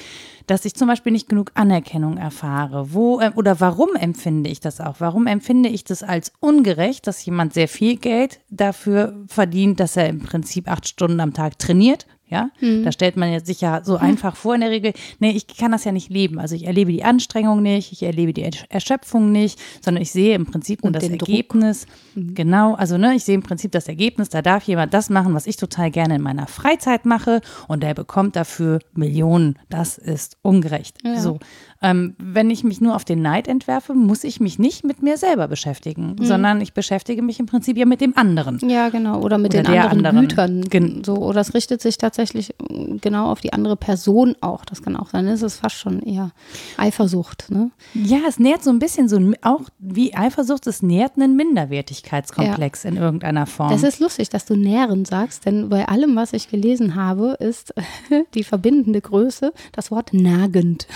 dass 0.47 0.65
ich 0.65 0.75
zum 0.75 0.89
Beispiel 0.89 1.13
nicht 1.13 1.29
genug 1.29 1.53
Anerkennung 1.55 2.17
erfahre. 2.17 2.93
Wo 2.93 3.21
äh, 3.21 3.31
oder 3.35 3.61
warum 3.61 3.95
empfinde 3.97 4.51
ich 4.51 4.61
das 4.61 4.81
auch? 4.81 4.97
Warum 4.99 5.27
empfinde 5.27 5.69
ich 5.69 5.85
das 5.85 6.03
als 6.03 6.33
ungerecht, 6.41 7.07
dass 7.07 7.25
jemand 7.25 7.55
sehr 7.55 7.69
viel 7.69 7.97
Geld 7.97 8.41
dafür 8.51 9.25
verdient, 9.27 9.81
dass 9.81 9.97
er 9.97 10.09
im 10.09 10.21
Prinzip 10.21 10.71
acht 10.71 10.87
Stunden 10.87 11.21
am 11.21 11.33
Tag 11.33 11.59
trainiert? 11.59 12.07
Ja, 12.35 12.51
mhm. 12.61 12.83
da 12.83 12.91
stellt 12.91 13.17
man 13.17 13.31
jetzt 13.31 13.47
sich 13.47 13.61
ja 13.61 13.85
so 13.85 13.97
einfach 13.97 14.35
vor 14.35 14.57
in 14.57 14.63
der 14.63 14.71
Regel, 14.71 14.93
nee, 15.21 15.31
ich 15.31 15.47
kann 15.47 15.71
das 15.71 15.85
ja 15.85 15.93
nicht 15.93 16.11
leben. 16.11 16.41
Also 16.41 16.57
ich 16.57 16.67
erlebe 16.67 16.91
die 16.91 17.05
Anstrengung 17.05 17.63
nicht, 17.63 17.93
ich 17.93 18.03
erlebe 18.03 18.33
die 18.33 18.51
Erschöpfung 18.71 19.31
nicht, 19.31 19.57
sondern 19.81 20.03
ich 20.03 20.11
sehe 20.11 20.35
im 20.35 20.45
Prinzip 20.45 20.83
nur 20.83 20.91
das 20.91 21.09
Ergebnis. 21.09 21.87
Mhm. 22.17 22.35
Genau, 22.35 22.75
also 22.75 22.99
ne, 22.99 23.15
ich 23.15 23.23
sehe 23.23 23.37
im 23.37 23.45
Prinzip 23.45 23.71
das 23.71 23.87
Ergebnis, 23.87 24.31
da 24.31 24.43
darf 24.43 24.65
jemand 24.65 24.93
das 24.95 25.11
machen, 25.11 25.33
was 25.33 25.47
ich 25.47 25.57
total 25.57 25.93
gerne 25.93 26.17
in 26.17 26.23
meiner 26.23 26.49
Freizeit 26.49 27.07
mache 27.07 27.41
und 27.69 27.85
der 27.85 27.95
bekommt 27.95 28.35
dafür 28.35 28.81
Millionen. 28.95 29.57
Das 29.69 29.97
ist 29.97 30.37
ungerecht. 30.43 30.99
Ja. 31.05 31.21
So, 31.21 31.39
ähm, 31.85 32.17
wenn 32.19 32.49
ich 32.49 32.65
mich 32.65 32.81
nur 32.81 32.97
auf 32.97 33.05
den 33.05 33.21
Neid 33.21 33.47
entwerfe, 33.47 33.93
muss 33.93 34.25
ich 34.25 34.41
mich 34.41 34.59
nicht 34.59 34.85
mit 34.85 35.03
mir 35.03 35.19
selber 35.19 35.49
beschäftigen, 35.49 36.17
mhm. 36.19 36.25
sondern 36.25 36.61
ich 36.63 36.73
beschäftige 36.73 37.21
mich 37.21 37.39
im 37.39 37.45
Prinzip 37.45 37.77
ja 37.77 37.85
mit 37.85 38.01
dem 38.01 38.17
anderen. 38.17 38.59
Ja, 38.67 38.89
genau. 38.89 39.21
Oder 39.21 39.37
mit 39.37 39.53
oder 39.53 39.65
den 39.65 39.79
anderen, 39.79 40.07
anderen, 40.07 40.29
Gütern. 40.29 40.65
Gen 40.71 41.05
so, 41.05 41.17
oder 41.17 41.43
es 41.43 41.53
richtet 41.53 41.83
sich 41.83 41.99
tatsächlich 41.99 42.55
äh, 42.71 42.97
genau 43.03 43.31
auf 43.31 43.43
die 43.43 43.53
andere 43.53 43.77
Person 43.77 44.35
auch. 44.41 44.65
Das 44.65 44.83
kann 44.83 44.97
auch 44.97 45.11
sein. 45.11 45.27
Das 45.27 45.43
ist 45.43 45.57
fast 45.57 45.77
schon 45.77 46.01
eher 46.01 46.31
Eifersucht. 46.79 47.51
Ne? 47.51 47.71
Ja, 47.93 48.21
es 48.27 48.39
nährt 48.39 48.65
so 48.65 48.71
ein 48.71 48.79
bisschen 48.79 49.11
so, 49.11 49.21
auch 49.43 49.63
wie 49.79 50.15
Eifersucht, 50.15 50.67
es 50.67 50.83
nährt 50.83 51.17
einen 51.17 51.37
Minderwertigkeitskomplex 51.37 52.85
ja. 52.85 52.91
in 52.91 52.97
irgendeiner 52.97 53.45
Form. 53.45 53.71
Das 53.71 53.83
ist 53.83 54.01
lustig, 54.01 54.31
dass 54.31 54.47
du 54.47 54.57
nähren 54.57 55.05
sagst, 55.05 55.45
denn 55.45 55.69
bei 55.69 55.87
allem, 55.87 56.17
was 56.17 56.33
ich 56.33 56.49
gelesen 56.49 56.95
habe, 56.95 57.37
ist 57.41 57.75
die 58.35 58.45
verbindende 58.45 59.03
Größe 59.03 59.53
das 59.73 59.91
Wort 59.91 60.15
nagend. 60.15 60.87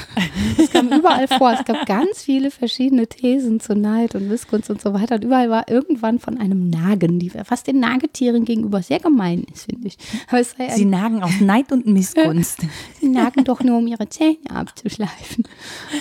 Das 0.57 0.71
kam 0.78 0.99
überall 0.99 1.28
vor. 1.28 1.52
Es 1.52 1.64
gab 1.64 1.87
ganz 1.87 2.23
viele 2.23 2.50
verschiedene 2.50 3.06
Thesen 3.06 3.61
zu 3.61 3.75
Neid 3.75 4.14
und 4.14 4.28
Missgunst 4.28 4.70
und 4.70 4.80
so 4.80 4.94
weiter. 4.94 5.16
Und 5.16 5.25
überall 5.25 5.50
war 5.50 5.68
irgendwann 5.68 6.18
von 6.18 6.38
einem 6.38 6.70
Nagen, 6.70 7.18
die 7.18 7.30
fast 7.30 7.66
den 7.66 7.80
Nagetieren 7.80 8.44
gegenüber 8.44 8.82
sehr 8.82 9.00
gemein 9.00 9.44
ist, 9.52 9.66
finde 9.66 9.88
ich. 9.88 9.99
Sie 10.75 10.85
nagen 10.85 11.23
aus 11.23 11.40
Neid 11.40 11.73
und 11.73 11.87
Missgunst. 11.87 12.61
Sie 13.00 13.08
nagen 13.08 13.44
doch 13.44 13.62
nur, 13.62 13.78
um 13.78 13.87
ihre 13.87 14.08
Zähne 14.08 14.38
abzuschleifen. 14.52 15.44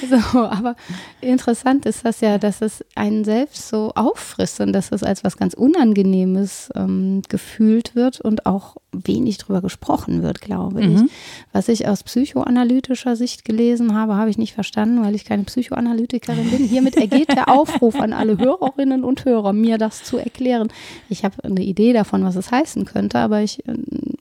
So, 0.10 0.40
aber 0.40 0.76
interessant 1.22 1.86
ist 1.86 2.06
das 2.06 2.22
ja, 2.22 2.38
dass 2.38 2.62
es 2.62 2.84
einen 2.96 3.24
selbst 3.24 3.68
so 3.68 3.92
auffrisst 3.96 4.60
und 4.62 4.74
dass 4.74 4.92
es 4.92 5.04
als 5.04 5.24
was 5.24 5.38
ganz 5.38 5.54
Unangenehmes 5.54 6.70
ähm, 6.76 7.22
gefühlt 7.28 7.96
wird 7.96 8.22
und 8.22 8.46
auch 8.46 8.78
wenig 9.06 9.38
drüber 9.38 9.62
gesprochen 9.62 10.24
wird, 10.24 10.42
glaube 10.42 10.82
ich. 10.82 10.88
Mhm. 10.88 11.10
Was 11.52 11.68
ich 11.70 11.88
aus 11.88 12.04
psychoanalytischer 12.04 13.16
Sicht 13.16 13.46
gelesen 13.46 13.94
habe, 13.94 14.16
habe 14.16 14.30
ich 14.30 14.38
nicht 14.38 14.54
verstanden, 14.54 15.04
weil 15.04 15.16
ich 15.16 15.26
keine 15.26 15.44
Psychoanalytikerin 15.44 16.50
bin. 16.50 16.64
Hiermit 16.64 16.98
ergeht 16.98 17.30
der 17.30 17.50
Aufruf 17.50 18.00
an 18.00 18.14
alle 18.14 18.38
Hörerinnen 18.38 19.04
und 19.04 19.26
Hörer, 19.26 19.54
mir 19.54 19.78
das 19.78 20.04
zu 20.04 20.18
erklären. 20.18 20.70
Ich 21.10 21.24
habe 21.24 21.44
eine 21.44 21.64
Idee 21.64 21.94
davon, 21.94 22.24
was 22.24 22.36
es 22.36 22.52
heißen 22.52 22.86
könnte, 22.86 23.20
aber 23.20 23.42
ich, 23.42 23.68
äh, 23.68 23.76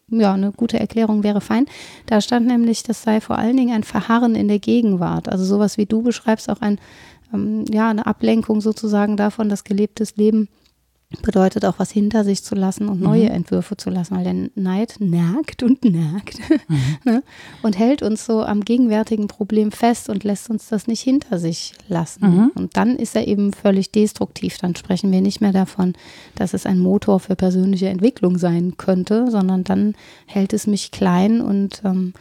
ja, 0.08 0.34
eine 0.34 0.52
gute 0.52 0.78
Erklärung 0.78 1.22
wäre 1.22 1.40
fein. 1.40 1.66
Da 2.06 2.20
stand 2.20 2.46
nämlich, 2.46 2.82
das 2.82 3.02
sei 3.02 3.20
vor 3.20 3.38
allen 3.38 3.56
Dingen 3.56 3.74
ein 3.74 3.84
Verharren 3.84 4.34
in 4.34 4.48
der 4.48 4.58
Gegenwart. 4.58 5.28
Also 5.28 5.44
sowas 5.44 5.78
wie 5.78 5.86
du 5.86 6.02
beschreibst, 6.02 6.48
auch 6.48 6.60
ein, 6.60 6.78
ähm, 7.32 7.64
ja, 7.70 7.90
eine 7.90 8.06
Ablenkung 8.06 8.60
sozusagen 8.60 9.16
davon, 9.16 9.48
dass 9.48 9.64
gelebtes 9.64 10.16
Leben 10.16 10.48
bedeutet 11.22 11.64
auch 11.64 11.78
was 11.78 11.90
hinter 11.90 12.24
sich 12.24 12.42
zu 12.42 12.54
lassen 12.54 12.88
und 12.88 13.00
neue 13.00 13.28
Entwürfe 13.28 13.76
zu 13.76 13.90
lassen, 13.90 14.16
weil 14.16 14.24
der 14.24 14.50
Neid 14.54 14.96
nagt 14.98 15.62
und 15.62 15.84
nagt 15.84 16.38
ne? 17.04 17.22
und 17.62 17.78
hält 17.78 18.02
uns 18.02 18.26
so 18.26 18.42
am 18.42 18.64
gegenwärtigen 18.64 19.28
Problem 19.28 19.72
fest 19.72 20.08
und 20.08 20.24
lässt 20.24 20.50
uns 20.50 20.68
das 20.68 20.86
nicht 20.86 21.00
hinter 21.00 21.38
sich 21.38 21.74
lassen. 21.88 22.26
Mhm. 22.26 22.50
Und 22.54 22.76
dann 22.76 22.96
ist 22.96 23.16
er 23.16 23.26
eben 23.26 23.52
völlig 23.52 23.90
destruktiv. 23.90 24.58
Dann 24.58 24.76
sprechen 24.76 25.12
wir 25.12 25.20
nicht 25.20 25.40
mehr 25.40 25.52
davon, 25.52 25.94
dass 26.34 26.54
es 26.54 26.66
ein 26.66 26.78
Motor 26.78 27.20
für 27.20 27.36
persönliche 27.36 27.88
Entwicklung 27.88 28.38
sein 28.38 28.76
könnte, 28.76 29.30
sondern 29.30 29.64
dann 29.64 29.94
hält 30.26 30.52
es 30.52 30.66
mich 30.66 30.90
klein 30.90 31.40
und 31.40 31.82
ähm, 31.84 32.12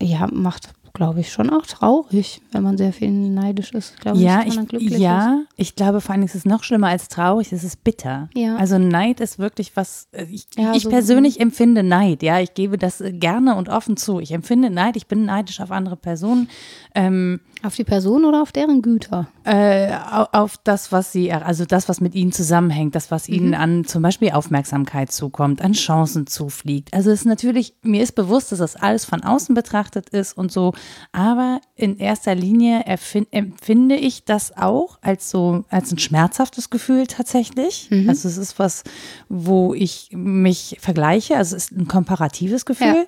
ja, 0.00 0.26
macht 0.32 0.70
glaube 0.94 1.20
ich, 1.20 1.32
schon 1.32 1.50
auch 1.50 1.66
traurig, 1.66 2.40
wenn 2.52 2.62
man 2.62 2.76
sehr 2.76 2.92
viel 2.92 3.10
neidisch 3.10 3.72
ist. 3.72 3.98
Glaube 4.00 4.18
ja, 4.18 4.42
ich, 4.46 4.54
glücklich 4.68 4.92
ist. 4.92 4.98
ja, 5.00 5.40
ich 5.56 5.74
glaube 5.74 6.00
vor 6.00 6.14
allem 6.14 6.22
ist 6.24 6.34
es 6.34 6.44
noch 6.44 6.64
schlimmer 6.64 6.88
als 6.88 7.08
traurig, 7.08 7.52
es 7.52 7.64
ist 7.64 7.82
bitter. 7.82 8.28
Ja. 8.34 8.56
Also 8.56 8.78
Neid 8.78 9.20
ist 9.20 9.38
wirklich 9.38 9.74
was, 9.76 10.08
äh, 10.12 10.24
ich, 10.30 10.46
Ja, 10.56 10.74
ich 10.74 10.82
so- 10.82 10.90
persönlich 10.90 11.40
empfinde 11.40 11.82
Neid, 11.82 12.22
ja, 12.22 12.40
ich 12.40 12.54
gebe 12.54 12.76
das 12.78 13.00
äh, 13.00 13.12
gerne 13.12 13.54
und 13.56 13.68
offen 13.68 13.96
zu. 13.96 14.20
Ich 14.20 14.32
empfinde 14.32 14.70
Neid, 14.70 14.96
ich 14.96 15.06
bin 15.06 15.24
neidisch 15.24 15.60
auf 15.60 15.70
andere 15.70 15.96
Personen, 15.96 16.48
ähm, 16.94 17.40
Auf 17.64 17.76
die 17.76 17.84
Person 17.84 18.24
oder 18.24 18.42
auf 18.42 18.52
deren 18.52 18.82
Güter? 18.82 19.28
äh, 19.44 19.92
au- 19.92 20.26
auf 20.32 20.56
das, 20.62 20.92
was 20.92 21.10
sie, 21.12 21.32
also 21.32 21.64
das, 21.64 21.88
was 21.88 22.00
mit 22.00 22.14
ihnen 22.14 22.30
zusammenhängt, 22.32 22.94
das, 22.94 23.10
was 23.10 23.28
ihnen 23.28 23.54
an 23.54 23.84
zum 23.84 24.02
Beispiel 24.02 24.30
Aufmerksamkeit 24.30 25.10
zukommt, 25.10 25.62
an 25.62 25.72
Chancen 25.72 26.26
zufliegt. 26.26 26.92
Also 26.94 27.10
es 27.10 27.20
ist 27.20 27.26
natürlich, 27.26 27.74
mir 27.82 28.02
ist 28.02 28.12
bewusst, 28.14 28.52
dass 28.52 28.60
das 28.60 28.76
alles 28.76 29.04
von 29.04 29.22
außen 29.22 29.54
betrachtet 29.54 30.08
ist 30.10 30.36
und 30.36 30.52
so, 30.52 30.72
aber 31.12 31.60
in 31.74 31.98
erster 31.98 32.34
Linie 32.34 32.84
empfinde 33.30 33.96
ich 33.96 34.24
das 34.24 34.56
auch 34.56 34.98
als 35.02 35.30
so, 35.30 35.64
als 35.68 35.90
ein 35.92 35.98
schmerzhaftes 35.98 36.70
Gefühl 36.70 37.06
tatsächlich. 37.06 37.88
Also 38.08 38.28
es 38.28 38.36
ist 38.36 38.58
was, 38.58 38.84
wo 39.28 39.74
ich 39.74 40.10
mich 40.12 40.76
vergleiche, 40.80 41.36
also 41.36 41.56
es 41.56 41.64
ist 41.64 41.72
ein 41.72 41.88
komparatives 41.88 42.64
Gefühl. 42.64 43.06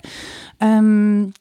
Ähm, 0.60 1.32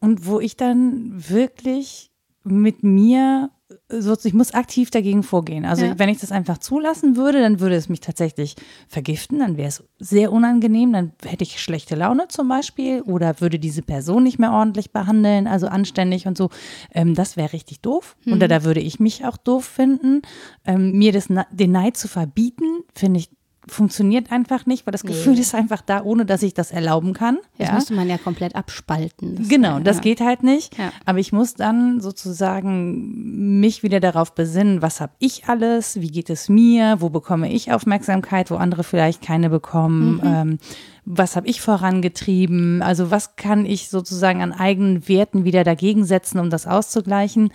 und 0.00 0.26
wo 0.26 0.40
ich 0.40 0.56
dann 0.56 1.12
wirklich 1.28 2.10
mit 2.44 2.82
mir 2.82 3.50
so, 3.88 4.16
ich 4.24 4.34
muss 4.34 4.54
aktiv 4.54 4.90
dagegen 4.90 5.22
vorgehen. 5.22 5.64
Also 5.64 5.86
Ja. 5.86 5.98
wenn 5.98 6.08
ich 6.08 6.18
das 6.18 6.32
einfach 6.32 6.58
zulassen 6.58 7.16
würde, 7.16 7.40
dann 7.40 7.60
würde 7.60 7.74
es 7.76 7.88
mich 7.88 8.00
tatsächlich 8.00 8.54
vergiften, 8.88 9.38
dann 9.38 9.56
wäre 9.56 9.68
es 9.68 9.84
sehr 9.98 10.32
unangenehm, 10.32 10.92
dann 10.92 11.12
hätte 11.24 11.44
ich 11.44 11.60
schlechte 11.60 11.94
Laune 11.94 12.28
zum 12.28 12.48
Beispiel 12.48 13.02
oder 13.02 13.40
würde 13.40 13.58
diese 13.58 13.82
Person 13.82 14.24
nicht 14.24 14.38
mehr 14.38 14.52
ordentlich 14.52 14.92
behandeln, 14.92 15.46
also 15.46 15.68
anständig 15.68 16.26
und 16.26 16.36
so. 16.36 16.50
Ähm, 16.92 17.14
das 17.14 17.36
wäre 17.36 17.52
richtig 17.52 17.80
doof. 17.80 18.16
Und 18.26 18.40
da, 18.40 18.48
da 18.48 18.64
würde 18.64 18.80
ich 18.80 19.00
mich 19.00 19.24
auch 19.24 19.36
doof 19.36 19.64
finden. 19.64 20.22
Ähm, 20.66 20.92
mir 20.92 21.12
das, 21.12 21.28
den 21.50 21.72
Neid 21.72 21.96
zu 21.96 22.08
verbieten, 22.08 22.82
finde 22.94 23.20
ich, 23.20 23.30
funktioniert 23.68 24.32
einfach 24.32 24.66
nicht, 24.66 24.86
weil 24.86 24.92
das 24.92 25.04
Gefühl 25.04 25.38
ist 25.38 25.54
einfach 25.54 25.82
da, 25.82 26.02
ohne 26.02 26.24
dass 26.26 26.42
ich 26.42 26.52
das 26.54 26.72
erlauben 26.72 27.12
kann. 27.12 27.38
Das 27.58 27.68
ja. 27.68 27.74
müsste 27.74 27.94
man 27.94 28.08
ja 28.08 28.18
komplett 28.18 28.56
abspalten. 28.56 29.36
Das- 29.36 29.48
Genau, 29.48 29.78
das 29.78 29.96
ja. 29.98 30.02
geht 30.02 30.20
halt 30.20 30.42
nicht. 30.42 30.76
Ja. 30.78 30.92
Aber 31.04 31.18
ich 31.18 31.32
muss 31.32 31.54
dann 31.54 32.00
sozusagen 32.00 33.60
mich 33.60 33.82
wieder 33.82 34.00
darauf 34.00 34.34
besinnen, 34.34 34.82
was 34.82 35.00
habe 35.00 35.12
ich 35.18 35.44
alles, 35.48 36.00
wie 36.00 36.10
geht 36.10 36.30
es 36.30 36.48
mir, 36.48 36.96
wo 37.00 37.08
bekomme 37.10 37.52
ich 37.52 37.72
Aufmerksamkeit, 37.72 38.50
wo 38.50 38.56
andere 38.56 38.84
vielleicht 38.84 39.22
keine 39.22 39.48
bekommen, 39.50 40.20
ähm, 40.24 40.58
was 41.04 41.34
habe 41.34 41.48
ich 41.48 41.60
vorangetrieben, 41.60 42.80
also 42.80 43.10
was 43.10 43.34
kann 43.34 43.66
ich 43.66 43.88
sozusagen 43.88 44.40
an 44.40 44.52
eigenen 44.52 45.08
Werten 45.08 45.44
wieder 45.44 45.64
dagegen 45.64 46.04
setzen, 46.04 46.38
um 46.38 46.48
das 46.48 46.66
auszugleichen. 46.66 47.52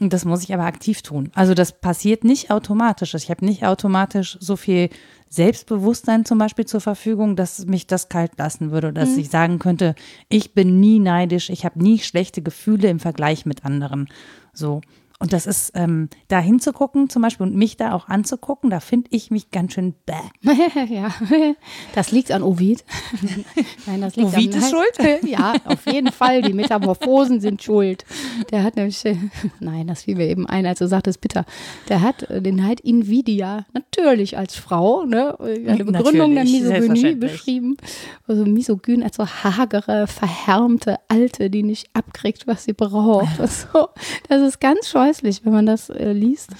Und 0.00 0.12
das 0.12 0.24
muss 0.24 0.42
ich 0.42 0.54
aber 0.54 0.64
aktiv 0.64 1.02
tun. 1.02 1.30
Also 1.34 1.52
das 1.52 1.78
passiert 1.78 2.24
nicht 2.24 2.50
automatisch. 2.50 3.14
Ich 3.14 3.28
habe 3.28 3.44
nicht 3.44 3.66
automatisch 3.66 4.38
so 4.40 4.56
viel 4.56 4.88
Selbstbewusstsein 5.28 6.24
zum 6.24 6.38
Beispiel 6.38 6.64
zur 6.64 6.80
Verfügung, 6.80 7.36
dass 7.36 7.66
mich 7.66 7.86
das 7.86 8.08
kalt 8.08 8.32
lassen 8.38 8.70
würde 8.70 8.88
oder 8.88 9.02
dass 9.02 9.16
ich 9.16 9.28
sagen 9.28 9.58
könnte, 9.58 9.94
ich 10.28 10.54
bin 10.54 10.80
nie 10.80 10.98
neidisch, 10.98 11.50
ich 11.50 11.64
habe 11.64 11.82
nie 11.82 11.98
schlechte 11.98 12.40
Gefühle 12.40 12.88
im 12.88 13.00
Vergleich 13.00 13.44
mit 13.44 13.64
anderen. 13.64 14.08
So. 14.52 14.80
Und 15.18 15.32
das 15.32 15.46
ist, 15.46 15.72
ähm, 15.74 16.10
da 16.28 16.40
hinzugucken 16.40 17.08
zum 17.08 17.22
Beispiel 17.22 17.46
und 17.46 17.54
mich 17.54 17.78
da 17.78 17.94
auch 17.94 18.08
anzugucken, 18.08 18.68
da 18.68 18.80
finde 18.80 19.08
ich 19.12 19.30
mich 19.30 19.50
ganz 19.50 19.72
schön 19.72 19.94
bäh. 20.04 20.14
ja, 20.94 21.08
das 21.94 22.12
liegt 22.12 22.30
an 22.32 22.42
Ovid. 22.42 22.84
Nein, 23.86 24.02
das 24.02 24.16
liegt 24.16 24.28
Ovid 24.28 24.54
an 24.54 24.60
ist 24.60 24.70
schuld? 24.70 25.22
Ja, 25.26 25.54
auf 25.64 25.86
jeden 25.86 26.12
Fall. 26.12 26.42
Die 26.42 26.52
Metamorphosen 26.52 27.40
sind 27.40 27.62
schuld. 27.62 28.04
Der 28.50 28.62
hat 28.62 28.76
nämlich, 28.76 29.02
nein, 29.60 29.86
das 29.86 30.02
fiel 30.02 30.16
mir 30.16 30.26
eben 30.28 30.46
ein, 30.46 30.66
als 30.66 30.80
du 30.80 30.86
sagtest, 30.88 31.20
bitter. 31.20 31.46
Der 31.88 32.02
hat 32.02 32.28
äh, 32.30 32.42
den 32.42 32.56
Neid 32.56 32.80
Invidia 32.80 33.64
natürlich 33.72 34.36
als 34.36 34.56
Frau, 34.56 35.04
ne, 35.04 35.38
eine 35.40 35.84
Begründung 35.84 36.34
der 36.34 36.44
Natürlich, 36.44 36.60
Misogynie 36.60 36.60
selbstverständlich. 36.60 37.32
beschrieben. 37.32 37.76
Also 38.26 38.44
misogyn 38.44 39.02
als 39.02 39.16
so 39.16 39.26
hagere, 39.26 40.06
verhärmte 40.06 40.98
Alte, 41.08 41.48
die 41.48 41.62
nicht 41.62 41.88
abkriegt, 41.94 42.46
was 42.46 42.64
sie 42.64 42.74
braucht. 42.74 43.36
So, 43.48 43.88
das 44.28 44.42
ist 44.42 44.60
ganz 44.60 44.88
scheußlich, 45.06 45.44
wenn 45.44 45.52
man 45.52 45.66
das 45.66 45.90
äh, 45.90 46.12
liest. 46.12 46.50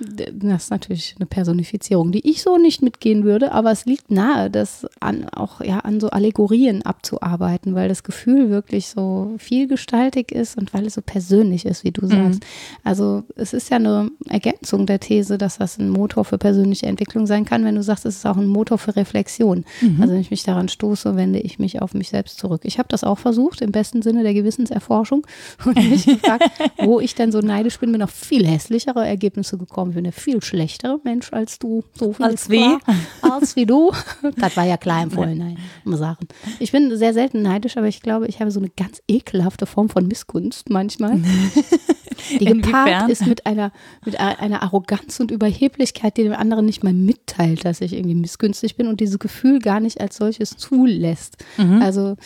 Das 0.00 0.64
ist 0.64 0.70
natürlich 0.70 1.14
eine 1.18 1.26
Personifizierung, 1.26 2.12
die 2.12 2.28
ich 2.28 2.42
so 2.42 2.56
nicht 2.56 2.82
mitgehen 2.82 3.24
würde, 3.24 3.52
aber 3.52 3.72
es 3.72 3.84
liegt 3.84 4.10
nahe, 4.10 4.50
das 4.50 4.86
an, 5.00 5.28
auch 5.28 5.60
ja, 5.60 5.80
an 5.80 6.00
so 6.00 6.10
Allegorien 6.10 6.82
abzuarbeiten, 6.82 7.74
weil 7.74 7.88
das 7.88 8.02
Gefühl 8.02 8.50
wirklich 8.50 8.88
so 8.88 9.34
vielgestaltig 9.38 10.32
ist 10.32 10.56
und 10.56 10.72
weil 10.74 10.86
es 10.86 10.94
so 10.94 11.02
persönlich 11.02 11.64
ist, 11.66 11.84
wie 11.84 11.90
du 11.90 12.06
sagst. 12.06 12.40
Also 12.84 13.24
es 13.36 13.52
ist 13.52 13.70
ja 13.70 13.76
eine 13.76 14.10
Ergänzung 14.28 14.86
der 14.86 15.00
These, 15.00 15.38
dass 15.38 15.58
das 15.58 15.78
ein 15.78 15.90
Motor 15.90 16.24
für 16.24 16.38
persönliche 16.38 16.86
Entwicklung 16.86 17.26
sein 17.26 17.44
kann, 17.44 17.64
wenn 17.64 17.74
du 17.74 17.82
sagst, 17.82 18.06
es 18.06 18.16
ist 18.16 18.26
auch 18.26 18.36
ein 18.36 18.46
Motor 18.46 18.78
für 18.78 18.96
Reflexion. 18.96 19.64
Also 20.00 20.14
wenn 20.14 20.20
ich 20.20 20.30
mich 20.30 20.44
daran 20.44 20.68
stoße, 20.68 21.16
wende 21.16 21.40
ich 21.40 21.58
mich 21.58 21.82
auf 21.82 21.94
mich 21.94 22.08
selbst 22.08 22.38
zurück. 22.38 22.62
Ich 22.64 22.78
habe 22.78 22.88
das 22.88 23.04
auch 23.04 23.18
versucht, 23.18 23.60
im 23.60 23.72
besten 23.72 24.02
Sinne 24.02 24.22
der 24.22 24.34
Gewissenserforschung 24.34 25.26
und 25.64 25.76
mich 25.76 26.06
gefragt, 26.06 26.50
wo 26.78 27.00
ich 27.00 27.14
denn 27.14 27.32
so 27.32 27.40
neidisch 27.40 27.78
bin, 27.78 27.92
bin 27.92 28.02
auf 28.02 28.10
viel 28.10 28.46
hässlichere 28.46 29.06
Ergebnisse 29.06 29.58
gekommen. 29.58 29.87
Ich 29.88 29.94
bin 29.94 30.06
ein 30.06 30.12
viel 30.12 30.42
schlechterer 30.42 31.00
Mensch 31.04 31.32
als 31.32 31.58
du. 31.58 31.84
So 31.94 32.12
viel 32.12 32.24
Als 32.24 32.50
wie? 32.50 32.78
klar. 32.78 32.80
Als 33.22 33.56
wie 33.56 33.66
du. 33.66 33.92
Das 34.36 34.56
war 34.56 34.64
ja 34.64 34.76
klar 34.76 35.02
im 35.02 35.10
Vorhinein, 35.10 35.58
muss 35.84 35.98
sagen. 35.98 36.26
Ich 36.58 36.72
bin 36.72 36.96
sehr 36.96 37.12
selten 37.12 37.42
neidisch, 37.42 37.76
aber 37.76 37.88
ich 37.88 38.02
glaube, 38.02 38.26
ich 38.26 38.40
habe 38.40 38.50
so 38.50 38.60
eine 38.60 38.70
ganz 38.70 39.02
ekelhafte 39.08 39.66
Form 39.66 39.88
von 39.88 40.06
Missgunst 40.06 40.70
manchmal. 40.70 41.20
Die 42.40 42.44
gepaart 42.44 42.88
Inwiefern? 42.88 43.10
ist 43.10 43.26
mit 43.26 43.46
einer, 43.46 43.72
mit 44.04 44.18
einer 44.18 44.62
Arroganz 44.62 45.20
und 45.20 45.30
Überheblichkeit, 45.30 46.16
die 46.16 46.24
dem 46.24 46.32
anderen 46.32 46.66
nicht 46.66 46.82
mal 46.82 46.92
mitteilt, 46.92 47.64
dass 47.64 47.80
ich 47.80 47.92
irgendwie 47.92 48.16
missgünstig 48.16 48.76
bin 48.76 48.86
und 48.88 49.00
dieses 49.00 49.18
Gefühl 49.18 49.60
gar 49.60 49.80
nicht 49.80 50.00
als 50.00 50.16
solches 50.16 50.56
zulässt. 50.56 51.36
Also, 51.80 52.16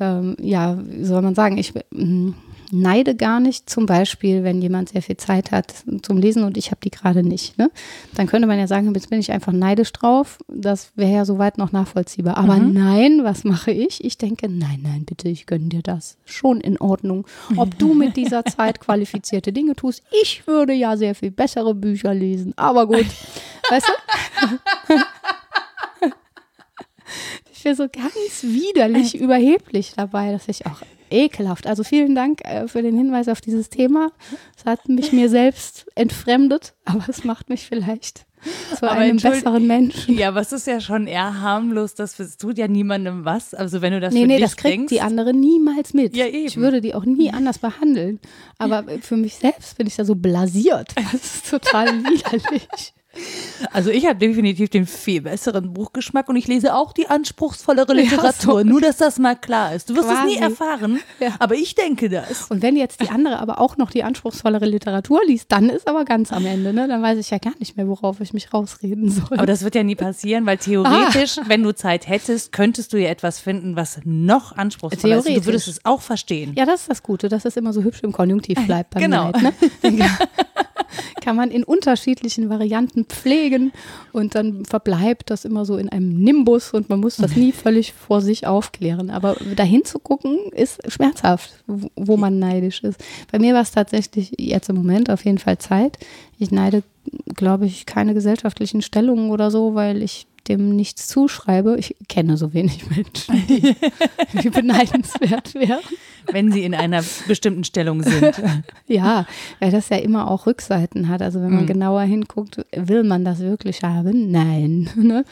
ähm, 0.00 0.36
ja, 0.40 0.78
wie 0.84 1.04
soll 1.04 1.22
man 1.22 1.34
sagen, 1.34 1.58
ich 1.58 1.74
mm, 1.74 2.30
neide 2.72 3.14
gar 3.14 3.40
nicht, 3.40 3.68
zum 3.68 3.86
Beispiel, 3.86 4.42
wenn 4.44 4.62
jemand 4.62 4.88
sehr 4.88 5.02
viel 5.02 5.16
Zeit 5.16 5.50
hat 5.50 5.72
zum 6.02 6.18
Lesen 6.18 6.44
und 6.44 6.56
ich 6.56 6.70
habe 6.70 6.80
die 6.82 6.90
gerade 6.90 7.22
nicht. 7.22 7.58
Ne? 7.58 7.70
Dann 8.14 8.26
könnte 8.26 8.46
man 8.48 8.58
ja 8.58 8.66
sagen, 8.66 8.92
jetzt 8.94 9.10
bin 9.10 9.20
ich 9.20 9.30
einfach 9.30 9.52
neidisch 9.52 9.92
drauf. 9.92 10.38
Das 10.48 10.92
wäre 10.96 11.12
ja 11.12 11.24
soweit 11.24 11.58
noch 11.58 11.72
nachvollziehbar. 11.72 12.36
Aber 12.36 12.58
nein, 12.58 13.20
was 13.22 13.44
mache 13.44 13.70
ich? 13.70 14.02
Ich 14.04 14.18
denke, 14.18 14.48
nein, 14.48 14.80
nein, 14.82 15.04
bitte, 15.04 15.28
ich 15.28 15.46
gönne 15.46 15.68
dir 15.68 15.82
das. 15.82 16.16
Schon 16.24 16.60
in 16.60 16.80
Ordnung. 16.80 17.26
Ob 17.56 17.78
du 17.78 17.94
mit 17.94 18.16
dieser 18.16 18.44
Zeit 18.44 18.80
qualifizierte 18.80 19.52
Dinge 19.52 19.76
tust, 19.76 20.02
ich 20.22 20.46
würde 20.46 20.72
ja 20.72 20.96
sehr 20.96 21.14
viel 21.14 21.30
bessere 21.30 21.74
Bücher 21.74 22.14
lesen. 22.14 22.54
Aber 22.56 22.86
gut, 22.86 23.06
weißt 23.70 23.88
du? 23.88 24.98
Ich 27.54 27.64
bin 27.64 27.76
so 27.76 27.86
ganz 27.88 28.42
widerlich 28.42 29.16
überheblich 29.16 29.92
dabei, 29.96 30.32
dass 30.32 30.48
ich 30.48 30.66
auch 30.66 30.82
ekelhaft. 31.12 31.66
Also 31.66 31.84
vielen 31.84 32.14
Dank 32.14 32.40
äh, 32.44 32.66
für 32.68 32.82
den 32.82 32.96
Hinweis 32.96 33.28
auf 33.28 33.40
dieses 33.40 33.68
Thema. 33.70 34.10
Es 34.56 34.64
hat 34.64 34.88
mich 34.88 35.12
mir 35.12 35.28
selbst 35.28 35.86
entfremdet, 35.94 36.74
aber 36.84 37.04
es 37.08 37.24
macht 37.24 37.48
mich 37.48 37.66
vielleicht 37.66 38.26
Zu 38.76 38.82
Aber 38.88 38.92
einem 38.92 39.18
besseren 39.18 39.66
Menschen. 39.66 40.18
Ja, 40.18 40.28
aber 40.28 40.40
es 40.40 40.52
ist 40.52 40.66
ja 40.66 40.80
schon 40.80 41.06
eher 41.06 41.40
harmlos, 41.40 41.94
das 41.94 42.18
es 42.18 42.36
tut 42.36 42.58
ja 42.58 42.66
niemandem 42.66 43.24
was. 43.24 43.54
Also 43.54 43.82
wenn 43.82 43.92
du 43.92 44.00
das 44.00 44.12
Nee, 44.12 44.22
für 44.22 44.26
nee, 44.26 44.36
dich 44.36 44.44
das 44.44 44.56
kriegt 44.56 44.72
denkst, 44.72 44.90
die 44.90 45.00
andere 45.00 45.32
niemals 45.32 45.94
mit. 45.94 46.16
Ja, 46.16 46.26
eben. 46.26 46.46
Ich 46.46 46.56
würde 46.56 46.80
die 46.80 46.94
auch 46.94 47.04
nie 47.04 47.30
anders 47.30 47.58
behandeln. 47.58 48.18
Aber 48.58 48.84
für 49.00 49.16
mich 49.16 49.36
selbst 49.36 49.78
bin 49.78 49.86
ich 49.86 49.96
da 49.96 50.04
so 50.04 50.14
blasiert. 50.14 50.92
Das 50.96 51.14
ist 51.14 51.50
total 51.50 51.86
widerlich. 52.04 52.94
Also 53.72 53.90
ich 53.90 54.06
habe 54.06 54.16
definitiv 54.18 54.70
den 54.70 54.86
viel 54.86 55.20
besseren 55.22 55.72
Buchgeschmack 55.72 56.28
und 56.28 56.36
ich 56.36 56.46
lese 56.48 56.74
auch 56.74 56.92
die 56.92 57.08
anspruchsvollere 57.08 57.92
Literatur. 57.94 58.64
Nur, 58.64 58.80
dass 58.80 58.96
das 58.96 59.18
mal 59.18 59.36
klar 59.36 59.74
ist. 59.74 59.90
Du 59.90 59.94
wirst 59.94 60.08
es 60.08 60.24
nie 60.24 60.36
Quasi. 60.38 60.42
erfahren, 60.52 61.00
Ja. 61.20 61.34
aber 61.38 61.54
ich 61.54 61.74
denke 61.74 62.08
das. 62.08 62.46
Und 62.50 62.62
wenn 62.62 62.76
jetzt 62.76 63.00
die 63.00 63.10
andere 63.10 63.38
aber 63.38 63.60
auch 63.60 63.76
noch 63.76 63.90
die 63.90 64.02
anspruchsvollere 64.02 64.64
Literatur 64.66 65.20
liest, 65.26 65.52
dann 65.52 65.68
ist 65.68 65.86
aber 65.88 66.04
ganz 66.04 66.32
am 66.32 66.44
Ende. 66.46 66.72
Ne? 66.72 66.88
Dann 66.88 67.02
weiß 67.02 67.18
ich 67.18 67.30
ja 67.30 67.38
gar 67.38 67.52
nicht 67.58 67.76
mehr, 67.76 67.86
worauf 67.86 68.20
ich 68.20 68.32
mich 68.32 68.52
rausreden 68.52 69.10
soll. 69.10 69.38
Aber 69.38 69.46
das 69.46 69.62
wird 69.62 69.74
ja 69.74 69.82
nie 69.82 69.94
passieren, 69.96 70.46
weil 70.46 70.56
theoretisch, 70.58 71.36
wenn 71.46 71.62
du 71.62 71.74
Zeit 71.74 72.08
hättest, 72.08 72.52
könntest 72.52 72.92
du 72.92 72.96
ja 72.98 73.08
etwas 73.10 73.38
finden, 73.38 73.76
was 73.76 74.00
noch 74.04 74.56
anspruchsvoller 74.56 75.18
ist. 75.18 75.28
Du 75.28 75.44
würdest 75.46 75.68
es 75.68 75.84
auch 75.84 76.00
verstehen. 76.00 76.54
Ja, 76.56 76.66
das 76.66 76.82
ist 76.82 76.90
das 76.90 77.02
Gute, 77.02 77.28
dass 77.28 77.44
es 77.44 77.56
immer 77.56 77.72
so 77.72 77.82
hübsch 77.82 78.00
im 78.02 78.12
Konjunktiv 78.12 78.58
bleibt 78.66 78.90
beim 78.90 79.02
Genau. 79.02 79.30
Neid, 79.30 79.42
ne? 79.82 80.08
Kann 81.22 81.36
man 81.36 81.50
in 81.50 81.62
unterschiedlichen 81.64 82.50
Varianten 82.50 83.01
pflegen 83.04 83.72
und 84.12 84.34
dann 84.34 84.64
verbleibt 84.64 85.30
das 85.30 85.44
immer 85.44 85.64
so 85.64 85.76
in 85.76 85.88
einem 85.88 86.20
Nimbus 86.22 86.72
und 86.72 86.88
man 86.88 87.00
muss 87.00 87.16
das 87.16 87.36
nie 87.36 87.52
völlig 87.52 87.92
vor 87.92 88.20
sich 88.20 88.46
aufklären. 88.46 89.10
Aber 89.10 89.36
dahin 89.56 89.84
zu 89.84 89.98
gucken 89.98 90.38
ist 90.52 90.80
schmerzhaft, 90.90 91.52
wo- 91.66 91.90
wo 91.96 92.16
man 92.16 92.38
neidisch 92.38 92.82
ist. 92.82 93.02
Bei 93.30 93.38
mir 93.38 93.54
war 93.54 93.62
es 93.62 93.70
tatsächlich 93.72 94.32
jetzt 94.38 94.68
im 94.68 94.76
Moment 94.76 95.10
auf 95.10 95.24
jeden 95.24 95.38
Fall 95.38 95.58
Zeit. 95.58 95.98
Ich 96.38 96.50
neide, 96.50 96.82
glaube 97.34 97.66
ich, 97.66 97.86
keine 97.86 98.14
gesellschaftlichen 98.14 98.82
Stellungen 98.82 99.30
oder 99.30 99.50
so, 99.50 99.74
weil 99.74 100.02
ich 100.02 100.26
dem 100.48 100.74
nichts 100.76 101.06
zuschreibe. 101.08 101.76
Ich 101.78 101.94
kenne 102.08 102.36
so 102.36 102.52
wenig 102.54 102.88
Menschen, 102.90 103.46
die, 103.48 103.74
die 104.42 104.50
beneidenswert 104.50 105.54
wären. 105.54 105.80
wenn 106.30 106.50
sie 106.52 106.64
in 106.64 106.74
einer 106.74 107.02
bestimmten 107.28 107.64
Stellung 107.64 108.02
sind. 108.02 108.42
Ja, 108.86 109.26
weil 109.60 109.70
das 109.70 109.88
ja 109.88 109.96
immer 109.98 110.30
auch 110.30 110.46
Rückseiten 110.46 111.08
hat. 111.08 111.22
Also 111.22 111.40
wenn 111.40 111.50
man 111.54 111.62
Mhm. 111.64 111.68
genauer 111.68 112.02
hinguckt, 112.02 112.64
will 112.76 113.04
man 113.04 113.24
das 113.24 113.38
wirklich 113.40 113.82
haben? 113.82 114.30
Nein. 114.30 114.88
Ne? 114.96 115.24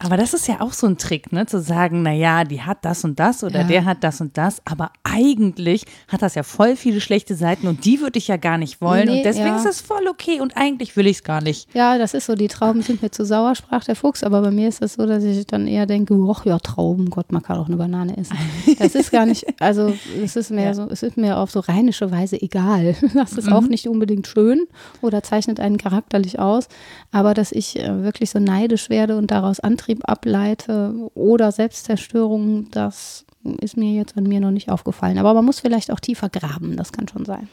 Aber 0.00 0.16
das 0.16 0.32
ist 0.34 0.46
ja 0.46 0.60
auch 0.60 0.72
so 0.72 0.86
ein 0.86 0.96
Trick, 0.96 1.32
ne? 1.32 1.46
Zu 1.46 1.60
sagen, 1.60 2.02
na 2.02 2.12
ja, 2.12 2.44
die 2.44 2.62
hat 2.62 2.84
das 2.84 3.04
und 3.04 3.18
das 3.18 3.42
oder 3.42 3.60
Ja. 3.62 3.66
der 3.66 3.84
hat 3.84 4.04
das 4.04 4.20
und 4.20 4.38
das, 4.38 4.62
aber 4.64 4.90
eigentlich 5.02 5.84
hat 6.06 6.22
das 6.22 6.34
ja 6.36 6.42
voll 6.44 6.76
viele 6.76 7.00
schlechte 7.00 7.34
Seiten 7.34 7.66
und 7.66 7.84
die 7.84 8.00
würde 8.00 8.18
ich 8.18 8.28
ja 8.28 8.36
gar 8.36 8.58
nicht 8.58 8.80
wollen 8.80 9.08
Nee, 9.08 9.18
und 9.18 9.24
deswegen 9.24 9.48
ja. 9.48 9.56
ist 9.56 9.64
das 9.66 9.80
voll 9.80 10.06
okay 10.08 10.40
und 10.40 10.56
eigentlich 10.56 10.96
will 10.96 11.06
ich 11.06 11.18
es 11.18 11.24
gar 11.24 11.42
nicht. 11.42 11.68
Ja, 11.74 11.98
das 11.98 12.14
ist 12.14 12.26
so, 12.26 12.34
die 12.34 12.48
Trauben 12.48 12.82
sind 12.82 13.02
mir 13.02 13.10
zu 13.10 13.24
sauer, 13.24 13.54
sprach 13.54 13.84
der 13.84 13.96
Fuchs. 13.96 14.22
Aber 14.22 14.40
bei 14.42 14.50
mir 14.50 14.68
ist 14.68 14.82
es 14.82 14.94
so, 14.94 15.06
dass 15.06 15.24
ich 15.24 15.46
dann 15.46 15.66
eher 15.66 15.86
denke, 15.86 16.14
ach 16.30 16.44
ja, 16.46 16.58
Trauben, 16.58 17.10
Gott, 17.10 17.32
man 17.32 17.42
kann 17.42 17.58
auch 17.58 17.66
eine 17.66 17.76
Banane 17.76 18.16
essen. 18.16 18.36
Das 18.78 18.94
ist 18.94 19.10
gar 19.10 19.26
nicht, 19.26 19.46
also 19.60 19.92
es 20.22 20.36
ist 20.36 20.50
mir 20.50 20.64
Ja. 20.64 20.74
so, 20.74 20.88
es 20.90 21.02
ist 21.02 21.16
mir 21.16 21.38
auf 21.38 21.50
so 21.50 21.60
rheinische 21.60 22.10
Weise 22.10 22.40
egal. 22.40 22.94
Das 23.14 23.32
ist 23.32 23.50
auch 23.50 23.62
nicht 23.62 23.88
unbedingt 23.88 24.26
schön 24.28 24.66
oder 25.02 25.22
zeichnet 25.22 25.58
einen 25.60 25.76
charakterlich 25.76 26.38
aus. 26.38 26.68
Aber 27.10 27.34
dass 27.34 27.50
ich 27.52 27.78
äh, 27.78 28.02
wirklich 28.04 28.30
so 28.30 28.38
neidisch 28.38 28.90
werde 28.90 29.16
und 29.16 29.30
daraus 29.30 29.58
Antrieb 29.88 30.02
ableite 30.06 30.94
oder 31.14 31.50
Selbstzerstörung, 31.50 32.70
das 32.70 33.24
ist 33.62 33.78
mir 33.78 33.94
jetzt 33.94 34.18
an 34.18 34.24
mir 34.24 34.40
noch 34.40 34.50
nicht 34.50 34.70
aufgefallen. 34.70 35.16
Aber 35.16 35.32
man 35.32 35.46
muss 35.46 35.60
vielleicht 35.60 35.90
auch 35.90 36.00
tiefer 36.00 36.28
graben, 36.28 36.76
das 36.76 36.92
kann 36.92 37.08
schon 37.08 37.24
sein. 37.24 37.48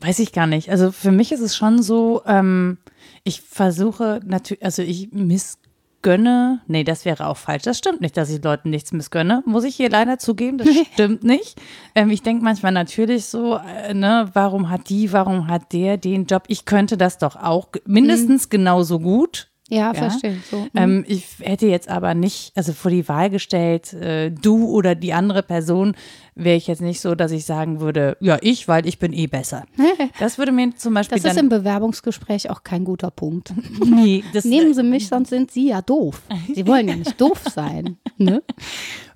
Weiß 0.00 0.18
ich 0.18 0.32
gar 0.32 0.48
nicht. 0.48 0.68
Also 0.70 0.90
für 0.90 1.12
mich 1.12 1.30
ist 1.30 1.40
es 1.40 1.54
schon 1.54 1.82
so, 1.82 2.22
ähm, 2.26 2.78
ich 3.22 3.40
versuche 3.40 4.20
natürlich, 4.24 4.64
also 4.64 4.82
ich 4.82 5.12
missgönne, 5.12 6.60
nee, 6.66 6.82
das 6.82 7.04
wäre 7.04 7.28
auch 7.28 7.36
falsch. 7.36 7.62
Das 7.62 7.78
stimmt 7.78 8.00
nicht, 8.00 8.16
dass 8.16 8.30
ich 8.30 8.42
Leuten 8.42 8.70
nichts 8.70 8.90
missgönne. 8.92 9.44
Muss 9.46 9.62
ich 9.62 9.76
hier 9.76 9.88
leider 9.88 10.18
zugeben, 10.18 10.58
das 10.58 10.68
stimmt 10.94 11.22
nicht. 11.22 11.60
Ähm, 11.94 12.10
ich 12.10 12.22
denke 12.22 12.42
manchmal 12.42 12.72
natürlich 12.72 13.26
so, 13.26 13.58
äh, 13.58 13.94
ne, 13.94 14.28
warum 14.32 14.70
hat 14.70 14.88
die, 14.88 15.12
warum 15.12 15.46
hat 15.46 15.72
der 15.72 15.98
den 15.98 16.26
Job? 16.26 16.42
Ich 16.48 16.64
könnte 16.64 16.96
das 16.96 17.18
doch 17.18 17.36
auch 17.36 17.68
mindestens 17.84 18.48
genauso 18.48 18.98
gut. 18.98 19.50
Ja, 19.68 19.92
Ja. 19.92 19.94
verstehe. 19.94 20.36
So. 20.50 20.58
mhm. 20.60 20.70
Ähm, 20.76 21.04
ich 21.08 21.24
hätte 21.40 21.66
jetzt 21.66 21.88
aber 21.88 22.14
nicht, 22.14 22.52
also 22.54 22.72
vor 22.72 22.90
die 22.90 23.08
Wahl 23.08 23.30
gestellt, 23.30 23.92
äh, 23.94 24.30
du 24.30 24.66
oder 24.68 24.94
die 24.94 25.12
andere 25.12 25.42
Person, 25.42 25.94
wäre 26.36 26.56
ich 26.56 26.66
jetzt 26.66 26.82
nicht 26.82 27.00
so, 27.00 27.14
dass 27.14 27.32
ich 27.32 27.44
sagen 27.46 27.80
würde, 27.80 28.16
ja, 28.20 28.38
ich, 28.42 28.68
weil 28.68 28.86
ich 28.86 28.98
bin 28.98 29.12
eh 29.12 29.26
besser. 29.26 29.64
Das 30.18 30.38
würde 30.38 30.52
mir 30.52 30.74
zum 30.76 30.94
Beispiel 30.94 31.18
Das 31.18 31.32
ist 31.32 31.38
im 31.38 31.48
Bewerbungsgespräch 31.48 32.48
auch 32.50 32.62
kein 32.62 32.84
guter 32.84 33.10
Punkt. 33.10 33.52
nee, 33.84 34.22
das, 34.32 34.44
Nehmen 34.46 34.72
Sie 34.74 34.82
mich, 34.82 35.08
sonst 35.08 35.30
sind 35.30 35.50
Sie 35.50 35.68
ja 35.68 35.82
doof. 35.82 36.22
Sie 36.54 36.66
wollen 36.66 36.88
ja 36.88 36.96
nicht 36.96 37.20
doof 37.20 37.42
sein. 37.52 37.96
Ne? 38.18 38.42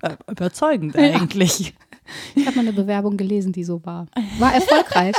äh, 0.01 0.15
überzeugend 0.29 0.95
eigentlich. 0.95 1.73
Ich 2.35 2.45
habe 2.45 2.57
mal 2.57 2.61
eine 2.63 2.73
Bewerbung 2.73 3.15
gelesen, 3.17 3.51
die 3.53 3.63
so 3.63 3.83
war. 3.85 4.07
War 4.39 4.53
erfolgreich. 4.53 5.15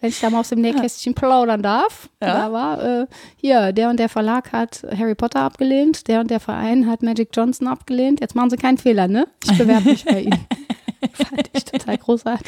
Wenn 0.00 0.10
ich 0.10 0.20
da 0.20 0.28
mal 0.30 0.40
aus 0.40 0.50
dem 0.50 0.60
Nähkästchen 0.60 1.14
plaudern 1.14 1.62
darf. 1.62 2.08
Ja. 2.22 2.34
Da 2.48 2.52
war, 2.52 2.82
äh, 3.02 3.06
hier, 3.36 3.72
der 3.72 3.88
und 3.90 3.98
der 3.98 4.08
Verlag 4.08 4.52
hat 4.52 4.84
Harry 4.96 5.14
Potter 5.14 5.40
abgelehnt, 5.40 6.06
der 6.08 6.20
und 6.20 6.30
der 6.30 6.38
Verein 6.40 6.86
hat 6.86 7.02
Magic 7.02 7.30
Johnson 7.32 7.66
abgelehnt. 7.66 8.20
Jetzt 8.20 8.34
machen 8.34 8.50
Sie 8.50 8.56
keinen 8.56 8.78
Fehler, 8.78 9.08
ne? 9.08 9.26
Ich 9.44 9.56
bewerbe 9.56 9.88
mich 9.90 10.04
bei 10.04 10.20
Ihnen. 10.22 10.46
Fand 11.12 11.50
ich 11.52 11.64
total 11.64 11.98
großartig. 11.98 12.46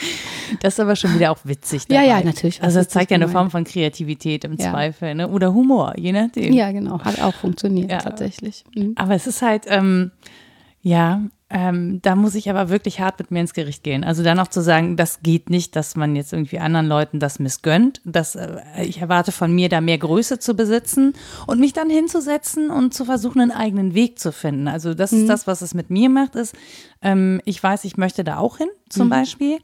Das 0.63 0.75
ist 0.75 0.81
aber 0.81 0.97
schon 0.97 1.15
wieder 1.15 1.31
auch 1.31 1.39
witzig. 1.45 1.83
Ja, 1.89 2.01
Dabei. 2.03 2.07
ja, 2.09 2.21
natürlich, 2.25 2.59
was 2.61 2.65
Also 2.67 2.79
das 2.81 2.89
zeigt 2.89 3.11
ja 3.11 3.15
eine. 3.17 3.29
Form 3.29 3.51
von 3.51 3.65
Kreativität 3.65 4.45
im 4.45 4.57
Ja. 4.57 4.71
Zweifel, 4.71 5.15
ne? 5.15 5.29
Oder 5.29 5.53
Humor, 5.55 5.95
je 5.97 6.13
nachdem. 6.13 6.53
Ja, 6.53 6.71
genau. 6.73 6.99
Hat 7.01 7.21
auch 7.23 7.35
funktioniert, 7.35 7.91
Ja. 7.91 7.99
tatsächlich. 7.99 8.65
Mhm. 8.75 8.93
Aber 8.97 9.15
es 9.15 9.27
ist 9.27 9.43
halt, 9.43 9.65
ähm, 9.69 10.11
ja, 10.83 11.23
ähm, 11.51 12.03
da 12.03 12.15
muss 12.15 12.35
ich 12.35 12.51
aber 12.51 12.69
wirklich 12.69 13.01
hart 13.01 13.19
mit 13.19 13.31
mir 13.31 13.41
ins 13.41 13.55
Gericht 13.55 13.83
gehen. 13.83 14.05
Also 14.05 14.23
dann 14.23 14.39
auch 14.39 14.49
zu 14.49 14.61
sagen, 14.61 14.97
das 14.97 15.23
geht 15.23 15.49
nicht, 15.49 15.77
dass 15.77 15.97
man 15.97 16.15
jetzt 16.15 16.35
irgendwie 16.35 16.59
anderen 16.59 16.87
Leuten 16.87 17.21
das 17.21 17.39
missgönnt. 17.39 18.03
Das, 18.05 18.35
äh, 18.35 18.61
ich 18.83 19.01
erwarte 19.01 19.33
von 19.33 19.51
mir, 19.53 19.71
da 19.71 19.81
mehr 19.81 19.97
Größe 19.97 20.39
zu 20.39 20.55
besitzen 20.55 21.15
und 21.47 21.59
mich 21.59 21.73
dann 21.73 21.89
hinzusetzen 21.89 22.71
und 22.71 22.93
zu 22.93 23.07
versuchen, 23.07 23.41
einen 23.41 23.53
eigenen 23.53 23.95
Weg 23.95 24.19
zu 24.19 24.31
finden. 24.31 24.69
Also 24.69 24.93
das 24.93 25.13
ist 25.13 25.27
das, 25.27 25.47
was 25.47 25.63
es 25.63 25.73
mit 25.73 25.89
mir 25.89 26.11
macht, 26.11 26.35
ist, 26.35 26.55
ähm, 27.01 27.41
ich 27.45 27.63
weiß, 27.63 27.85
ich 27.85 27.97
möchte 27.97 28.25
da 28.25 28.39
auch 28.39 28.59
hin, 28.59 28.69
zum 28.89 29.09
Beispiel. 29.09 29.59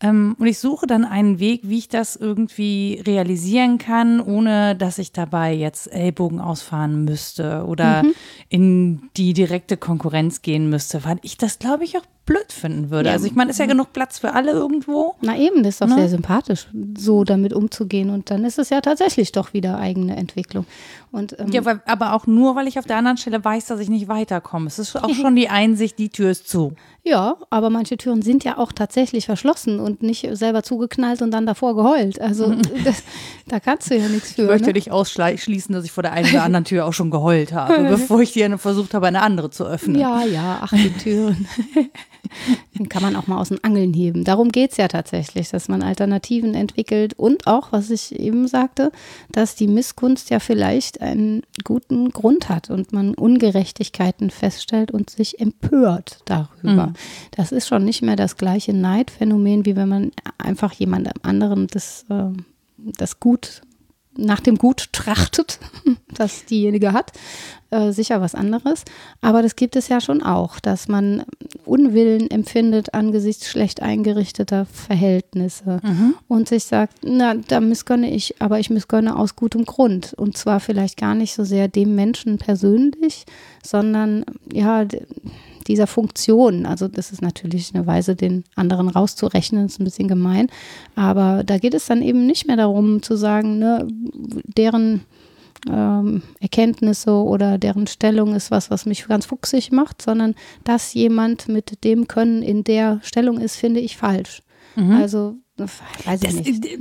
Ähm, 0.00 0.34
und 0.38 0.46
ich 0.46 0.58
suche 0.58 0.86
dann 0.86 1.04
einen 1.04 1.38
Weg, 1.38 1.60
wie 1.64 1.78
ich 1.78 1.88
das 1.88 2.16
irgendwie 2.16 3.02
realisieren 3.06 3.78
kann, 3.78 4.20
ohne 4.20 4.74
dass 4.74 4.98
ich 4.98 5.12
dabei 5.12 5.54
jetzt 5.54 5.92
Ellbogen 5.92 6.40
ausfahren 6.40 7.04
müsste 7.04 7.64
oder 7.66 8.02
in 8.48 9.10
die 9.16 9.34
direkte 9.34 9.76
Konkurrenz 9.76 10.42
gehen 10.42 10.68
müsste, 10.70 11.04
weil 11.04 11.18
ich 11.22 11.36
das, 11.36 11.58
glaube 11.58 11.84
ich, 11.84 11.96
auch 11.98 12.04
blöd 12.30 12.52
finden 12.52 12.90
würde. 12.90 13.08
Ja. 13.08 13.14
Also 13.14 13.26
ich 13.26 13.34
meine, 13.34 13.50
ist 13.50 13.58
ja 13.58 13.66
genug 13.66 13.92
Platz 13.92 14.18
für 14.20 14.32
alle 14.34 14.52
irgendwo. 14.52 15.16
Na 15.20 15.36
eben, 15.36 15.64
das 15.64 15.74
ist 15.74 15.80
doch 15.82 15.88
Ne? 15.88 15.96
sehr 15.96 16.08
sympathisch, 16.08 16.68
so 16.96 17.24
damit 17.24 17.52
umzugehen. 17.52 18.08
Und 18.10 18.30
dann 18.30 18.44
ist 18.44 18.58
es 18.58 18.70
ja 18.70 18.80
tatsächlich 18.80 19.32
doch 19.32 19.52
wieder 19.52 19.78
eigene 19.78 20.16
Entwicklung. 20.16 20.64
Und 21.10 21.36
ähm, 21.40 21.48
Ja, 21.50 21.64
weil, 21.64 21.82
aber 21.86 22.12
auch 22.12 22.28
nur, 22.28 22.54
weil 22.54 22.68
ich 22.68 22.78
auf 22.78 22.84
der 22.84 22.96
anderen 22.98 23.16
Stelle 23.16 23.44
weiß, 23.44 23.66
dass 23.66 23.80
ich 23.80 23.88
nicht 23.88 24.06
weiterkomme. 24.06 24.68
Es 24.68 24.78
ist 24.78 24.94
auch 24.94 25.12
schon 25.12 25.34
die 25.34 25.48
Einsicht, 25.48 25.98
die 25.98 26.08
Tür 26.10 26.30
ist 26.30 26.48
zu. 26.48 26.74
Ja, 27.02 27.34
aber 27.48 27.68
manche 27.70 27.96
Türen 27.96 28.22
sind 28.22 28.44
ja 28.44 28.58
auch 28.58 28.70
tatsächlich 28.72 29.24
verschlossen 29.26 29.80
und 29.80 30.02
nicht 30.02 30.28
selber 30.32 30.62
zugeknallt 30.62 31.22
und 31.22 31.30
dann 31.32 31.46
davor 31.46 31.74
geheult. 31.74 32.20
Also 32.20 32.54
das, 32.84 33.02
da 33.48 33.58
kannst 33.58 33.90
du 33.90 33.96
ja 33.96 34.06
nichts 34.06 34.34
für. 34.34 34.42
Ich 34.42 34.48
möchte 34.48 34.68
Ne? 34.68 34.74
nicht 34.74 34.92
ausschließen, 34.92 35.74
dass 35.74 35.84
ich 35.84 35.90
vor 35.90 36.02
der 36.04 36.12
einen 36.12 36.30
oder 36.30 36.44
anderen 36.44 36.64
Tür 36.64 36.86
auch 36.86 36.92
schon 36.92 37.10
geheult 37.10 37.52
habe, 37.52 37.82
bevor 37.88 38.20
ich 38.20 38.32
die 38.32 38.48
versucht 38.58 38.94
habe, 38.94 39.08
eine 39.08 39.22
andere 39.22 39.50
zu 39.50 39.64
öffnen. 39.64 39.98
Ja, 39.98 40.22
ja, 40.24 40.58
ach, 40.62 40.72
die 40.72 40.92
Türen. 40.92 41.48
Den 42.78 42.88
kann 42.88 43.02
man 43.02 43.16
auch 43.16 43.26
mal 43.26 43.38
aus 43.38 43.48
den 43.48 43.62
Angeln 43.64 43.92
heben. 43.92 44.24
Darum 44.24 44.50
geht 44.50 44.72
es 44.72 44.76
ja 44.76 44.88
tatsächlich, 44.88 45.50
dass 45.50 45.68
man 45.68 45.82
Alternativen 45.82 46.54
entwickelt 46.54 47.14
und 47.14 47.46
auch, 47.46 47.72
was 47.72 47.90
ich 47.90 48.18
eben 48.18 48.48
sagte, 48.48 48.92
dass 49.30 49.54
die 49.54 49.66
Missgunst 49.66 50.30
ja 50.30 50.38
vielleicht 50.38 51.00
einen 51.00 51.42
guten 51.64 52.10
Grund 52.10 52.48
hat 52.48 52.70
und 52.70 52.92
man 52.92 53.14
Ungerechtigkeiten 53.14 54.30
feststellt 54.30 54.90
und 54.90 55.10
sich 55.10 55.40
empört 55.40 56.20
darüber. 56.24 56.92
Das 57.32 57.52
ist 57.52 57.68
schon 57.68 57.84
nicht 57.84 58.02
mehr 58.02 58.16
das 58.16 58.36
gleiche 58.36 58.72
Neidphänomen, 58.72 59.66
wie 59.66 59.76
wenn 59.76 59.88
man 59.88 60.10
einfach 60.38 60.72
jemand 60.72 61.24
anderen 61.24 61.66
das, 61.66 62.06
äh, 62.08 62.30
das 62.76 63.20
Gut 63.20 63.62
nach 64.16 64.40
dem 64.40 64.56
Gut 64.56 64.92
trachtet, 64.92 65.58
das 66.08 66.44
diejenige 66.44 66.92
hat, 66.92 67.12
äh, 67.70 67.92
sicher 67.92 68.20
was 68.20 68.34
anderes. 68.34 68.84
Aber 69.20 69.42
das 69.42 69.56
gibt 69.56 69.76
es 69.76 69.88
ja 69.88 70.00
schon 70.00 70.22
auch, 70.22 70.60
dass 70.60 70.88
man 70.88 71.24
Unwillen 71.64 72.30
empfindet 72.30 72.94
angesichts 72.94 73.48
schlecht 73.48 73.82
eingerichteter 73.82 74.66
Verhältnisse 74.66 75.80
und 76.28 76.48
sich 76.48 76.64
sagt, 76.64 76.94
na, 77.04 77.34
da 77.34 77.60
missgönne 77.60 78.10
ich, 78.10 78.40
aber 78.40 78.58
ich 78.58 78.70
missgönne 78.70 79.16
aus 79.16 79.36
gutem 79.36 79.64
Grund. 79.64 80.14
Und 80.14 80.36
zwar 80.36 80.60
vielleicht 80.60 80.96
gar 80.96 81.14
nicht 81.14 81.34
so 81.34 81.44
sehr 81.44 81.68
dem 81.68 81.94
Menschen 81.94 82.38
persönlich, 82.38 83.24
sondern 83.62 84.24
ja, 84.52 84.84
dieser 85.66 85.86
Funktion. 85.86 86.66
Also 86.66 86.88
das 86.88 87.12
ist 87.12 87.22
natürlich 87.22 87.74
eine 87.74 87.86
Weise, 87.86 88.16
den 88.16 88.44
anderen 88.56 88.88
rauszurechnen, 88.88 89.66
ist 89.66 89.80
ein 89.80 89.84
bisschen 89.84 90.08
gemein. 90.08 90.48
Aber 90.96 91.44
da 91.44 91.58
geht 91.58 91.74
es 91.74 91.86
dann 91.86 92.02
eben 92.02 92.26
nicht 92.26 92.46
mehr 92.46 92.56
darum 92.56 93.02
zu 93.02 93.16
sagen, 93.16 93.58
ne, 93.58 93.86
deren 94.56 95.02
ähm, 95.68 96.22
Erkenntnisse 96.40 97.12
oder 97.12 97.58
deren 97.58 97.86
Stellung 97.86 98.34
ist 98.34 98.50
was, 98.50 98.70
was 98.70 98.86
mich 98.86 99.06
ganz 99.06 99.26
fuchsig 99.26 99.72
macht, 99.72 100.02
sondern 100.02 100.34
dass 100.64 100.94
jemand 100.94 101.48
mit 101.48 101.84
dem 101.84 102.08
Können 102.08 102.42
in 102.42 102.64
der 102.64 103.00
Stellung 103.02 103.38
ist, 103.38 103.56
finde 103.56 103.80
ich 103.80 103.96
falsch. 103.96 104.42
Mhm. 104.76 104.92
Also 104.92 105.36
Weiß 106.04 106.22
ich 106.22 106.32
nicht. 106.32 106.66
Äh, 106.66 106.78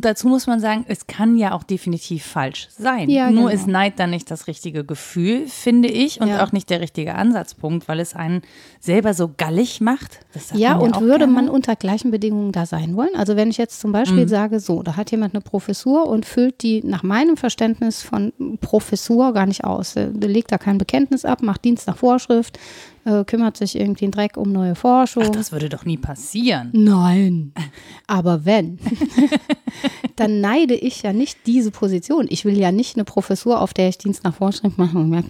dazu 0.00 0.28
muss 0.28 0.46
man 0.46 0.60
sagen, 0.60 0.84
es 0.88 1.06
kann 1.06 1.36
ja 1.36 1.52
auch 1.52 1.62
definitiv 1.62 2.24
falsch 2.24 2.68
sein. 2.76 3.08
Ja, 3.08 3.30
Nur 3.30 3.44
genau. 3.44 3.54
ist 3.54 3.66
Neid 3.66 3.98
dann 3.98 4.10
nicht 4.10 4.30
das 4.30 4.46
richtige 4.46 4.84
Gefühl, 4.84 5.46
finde 5.46 5.88
ich, 5.88 6.20
und 6.20 6.28
ja. 6.28 6.44
auch 6.44 6.52
nicht 6.52 6.70
der 6.70 6.80
richtige 6.80 7.14
Ansatzpunkt, 7.14 7.88
weil 7.88 8.00
es 8.00 8.14
einen 8.14 8.42
selber 8.80 9.14
so 9.14 9.30
gallig 9.36 9.80
macht. 9.80 10.20
ja, 10.54 10.74
und 10.74 11.00
würde 11.00 11.18
gerne. 11.18 11.32
man 11.32 11.48
unter 11.48 11.76
gleichen 11.76 12.10
Bedingungen 12.10 12.52
da 12.52 12.66
sein 12.66 12.96
wollen? 12.96 13.14
Also 13.14 13.36
wenn 13.36 13.50
ich 13.50 13.58
jetzt 13.58 13.80
zum 13.80 13.92
Beispiel 13.92 14.24
mhm. 14.24 14.28
sage, 14.28 14.60
so, 14.60 14.82
da 14.82 14.96
hat 14.96 15.10
jemand 15.10 15.34
eine 15.34 15.40
Professur 15.40 16.06
und 16.06 16.26
füllt 16.26 16.62
die 16.62 16.82
nach 16.84 17.02
meinem 17.02 17.36
Verständnis 17.36 18.02
von 18.02 18.32
Professur 18.60 19.32
gar 19.32 19.46
nicht 19.46 19.64
aus. 19.64 19.94
Der 19.94 20.10
legt 20.10 20.52
da 20.52 20.58
kein 20.58 20.78
Bekenntnis 20.78 21.24
ab, 21.24 21.42
macht 21.42 21.64
Dienst 21.64 21.86
nach 21.86 21.96
Vorschrift, 21.96 22.58
äh, 23.04 23.24
kümmert 23.24 23.56
sich 23.56 23.76
irgendwie 23.76 24.04
einen 24.04 24.12
Dreck 24.12 24.36
um 24.36 24.52
neue 24.52 24.74
Forschung. 24.74 25.24
Ach, 25.26 25.30
das 25.30 25.52
würde 25.52 25.68
doch 25.68 25.84
nie 25.84 25.96
passieren. 25.96 26.70
Nein. 26.72 27.52
Aber 28.06 28.44
wenn, 28.44 28.78
dann 30.16 30.40
neide 30.40 30.74
ich 30.74 31.02
ja 31.02 31.12
nicht 31.12 31.46
diese 31.46 31.70
Position. 31.70 32.26
Ich 32.28 32.44
will 32.44 32.56
ja 32.58 32.72
nicht 32.72 32.96
eine 32.96 33.04
Professur, 33.04 33.60
auf 33.60 33.74
der 33.74 33.88
ich 33.88 33.98
Dienst 33.98 34.24
nach 34.24 34.34
Vorschrift 34.34 34.78
mache, 34.78 34.98
mhm. 34.98 35.24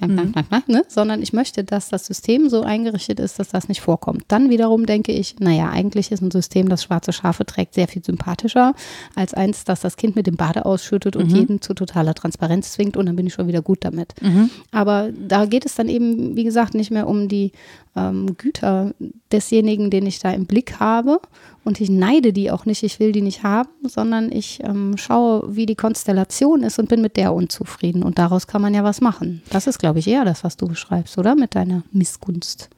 ne? 0.66 0.84
sondern 0.88 1.22
ich 1.22 1.32
möchte, 1.32 1.64
dass 1.64 1.88
das 1.88 2.06
System 2.06 2.48
so 2.48 2.62
eingerichtet 2.62 3.20
ist, 3.20 3.38
dass 3.38 3.48
das 3.48 3.68
nicht 3.68 3.80
vorkommt. 3.80 4.24
Dann 4.28 4.50
wiederum 4.50 4.86
denke 4.86 5.12
ich, 5.12 5.36
naja, 5.38 5.70
eigentlich 5.70 6.10
ist 6.12 6.22
ein 6.22 6.30
System, 6.30 6.68
das 6.68 6.82
schwarze 6.82 7.12
Schafe 7.12 7.46
trägt, 7.46 7.74
sehr 7.74 7.88
viel 7.88 8.04
sympathischer 8.04 8.74
als 9.14 9.34
eins, 9.34 9.64
das 9.64 9.80
das 9.80 9.96
Kind 9.96 10.16
mit 10.16 10.26
dem 10.26 10.36
Bade 10.36 10.66
ausschüttet 10.66 11.16
und 11.16 11.30
mhm. 11.30 11.36
jeden 11.36 11.60
zu 11.62 11.74
totaler 11.74 12.14
Transparenz 12.14 12.72
zwingt 12.72 12.96
und 12.96 13.06
dann 13.06 13.16
bin 13.16 13.26
ich 13.26 13.34
schon 13.34 13.46
wieder 13.46 13.62
gut 13.62 13.78
damit. 13.84 14.14
Mhm. 14.20 14.50
Aber 14.70 15.10
da 15.12 15.46
geht 15.46 15.64
es 15.64 15.74
dann 15.74 15.88
eben, 15.88 16.36
wie 16.36 16.44
gesagt, 16.44 16.74
nicht 16.74 16.90
mehr 16.90 17.08
um 17.08 17.28
die 17.28 17.52
ähm, 17.96 18.36
Güter 18.36 18.94
desjenigen, 19.30 19.90
den 19.90 20.06
ich 20.06 20.18
da 20.18 20.30
im 20.32 20.46
Blick 20.46 20.80
habe. 20.80 21.20
Und 21.64 21.80
ich 21.80 21.90
neide 21.90 22.32
die 22.32 22.50
auch 22.50 22.64
nicht, 22.64 22.82
ich 22.82 22.98
will 22.98 23.12
die 23.12 23.22
nicht 23.22 23.42
haben, 23.42 23.70
sondern 23.84 24.32
ich 24.32 24.60
ähm, 24.64 24.96
schaue, 24.96 25.54
wie 25.54 25.66
die 25.66 25.76
Konstellation 25.76 26.62
ist 26.62 26.78
und 26.78 26.88
bin 26.88 27.02
mit 27.02 27.16
der 27.16 27.34
unzufrieden. 27.34 28.02
Und 28.02 28.18
daraus 28.18 28.46
kann 28.46 28.62
man 28.62 28.74
ja 28.74 28.82
was 28.82 29.00
machen. 29.00 29.42
Das 29.50 29.66
ist, 29.66 29.78
glaube 29.78 30.00
ich, 30.00 30.08
eher 30.08 30.24
das, 30.24 30.42
was 30.44 30.56
du 30.56 30.66
beschreibst, 30.66 31.16
oder? 31.18 31.34
Mit 31.34 31.54
deiner 31.54 31.82
Missgunst. 31.92 32.68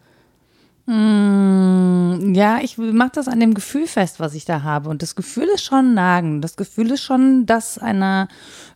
Mm, 0.87 2.35
ja, 2.35 2.59
ich 2.61 2.77
mache 2.77 3.12
das 3.14 3.29
an 3.29 3.40
dem 3.40 3.55
Gefühl 3.55 3.87
fest, 3.87 4.20
was 4.20 4.35
ich 4.35 4.44
da 4.44 4.62
habe. 4.62 4.90
Und 4.90 5.03
das 5.03 5.14
Gefühl 5.14 5.49
ist 5.55 5.62
schon 5.62 5.94
nagen. 5.94 6.42
Das 6.42 6.57
Gefühl 6.57 6.90
ist 6.90 7.03
schon, 7.03 7.47
dass 7.47 7.79
einer 7.79 8.29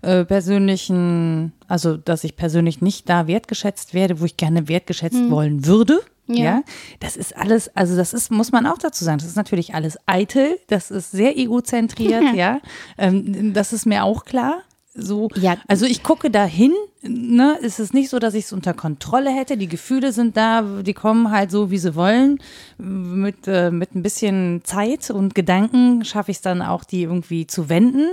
äh, 0.02 0.24
persönlichen, 0.24 1.52
also 1.66 1.96
dass 1.96 2.24
ich 2.24 2.36
persönlich 2.36 2.80
nicht 2.80 3.08
da 3.08 3.26
wertgeschätzt 3.26 3.92
werde, 3.92 4.20
wo 4.20 4.24
ich 4.24 4.36
gerne 4.36 4.68
wertgeschätzt 4.68 5.18
hm. 5.18 5.30
wollen 5.30 5.66
würde. 5.66 6.00
Ja. 6.30 6.44
ja. 6.44 6.62
das 7.00 7.16
ist 7.16 7.36
alles, 7.36 7.74
also 7.74 7.96
das 7.96 8.12
ist, 8.12 8.30
muss 8.30 8.52
man 8.52 8.66
auch 8.66 8.78
dazu 8.78 9.02
sagen, 9.02 9.18
das 9.18 9.28
ist 9.28 9.36
natürlich 9.36 9.74
alles 9.74 9.98
eitel, 10.04 10.58
das 10.66 10.90
ist 10.90 11.10
sehr 11.10 11.38
egozentriert, 11.38 12.22
ja. 12.34 12.60
Ähm, 12.98 13.54
das 13.54 13.72
ist 13.72 13.86
mir 13.86 14.04
auch 14.04 14.24
klar. 14.26 14.62
So, 14.98 15.28
ja. 15.36 15.56
also 15.68 15.86
ich 15.86 16.02
gucke 16.02 16.30
dahin, 16.30 16.72
ne, 17.02 17.56
ist 17.60 17.78
es 17.78 17.92
nicht 17.92 18.10
so, 18.10 18.18
dass 18.18 18.34
ich 18.34 18.46
es 18.46 18.52
unter 18.52 18.74
Kontrolle 18.74 19.30
hätte. 19.30 19.56
Die 19.56 19.68
Gefühle 19.68 20.12
sind 20.12 20.36
da, 20.36 20.62
die 20.62 20.94
kommen 20.94 21.30
halt 21.30 21.50
so, 21.50 21.70
wie 21.70 21.78
sie 21.78 21.94
wollen. 21.94 22.38
Mit, 22.78 23.46
äh, 23.46 23.70
mit 23.70 23.94
ein 23.94 24.02
bisschen 24.02 24.62
Zeit 24.64 25.10
und 25.10 25.34
Gedanken 25.34 26.04
schaffe 26.04 26.30
ich 26.30 26.38
es 26.38 26.42
dann 26.42 26.62
auch, 26.62 26.84
die 26.84 27.02
irgendwie 27.02 27.46
zu 27.46 27.68
wenden 27.68 28.08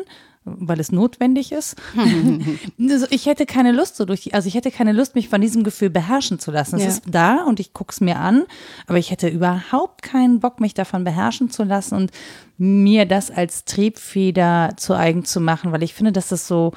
weil 0.46 0.80
es 0.80 0.92
notwendig 0.92 1.52
ist. 1.52 1.76
Also 2.78 3.08
ich 3.10 3.26
hätte 3.26 3.46
keine 3.46 3.72
Lust 3.72 3.96
so 3.96 4.06
durch 4.06 4.22
die, 4.22 4.34
also 4.34 4.48
ich 4.48 4.54
hätte 4.54 4.72
keine 4.72 4.92
Lust, 4.92 5.16
mich 5.16 5.28
von 5.30 5.42
diesem 5.42 5.64
Gefühl 5.64 5.90
beherrschen 5.90 6.40
zu 6.40 6.52
lassen. 6.52 6.76
Es 6.76 6.84
ja. 6.84 6.90
ist 6.90 7.04
da 7.08 7.44
und 7.44 7.60
ich 7.60 7.74
gucke 7.74 7.92
es 7.92 8.00
mir 8.00 8.18
an, 8.18 8.44
aber 8.88 8.98
ich 8.98 9.12
hätte 9.12 9.28
überhaupt 9.28 10.02
keinen 10.02 10.40
Bock, 10.40 10.60
mich 10.60 10.74
davon 10.74 11.04
beherrschen 11.04 11.50
zu 11.50 11.64
lassen 11.64 11.96
und 11.96 12.12
mir 12.58 13.06
das 13.06 13.32
als 13.32 13.66
Triebfeder 13.66 14.74
zu 14.78 14.94
eigen 14.94 15.26
zu 15.26 15.42
machen, 15.42 15.72
weil 15.72 15.84
ich 15.84 15.94
finde, 15.94 16.12
dass 16.12 16.30
das 16.30 16.48
so, 16.48 16.72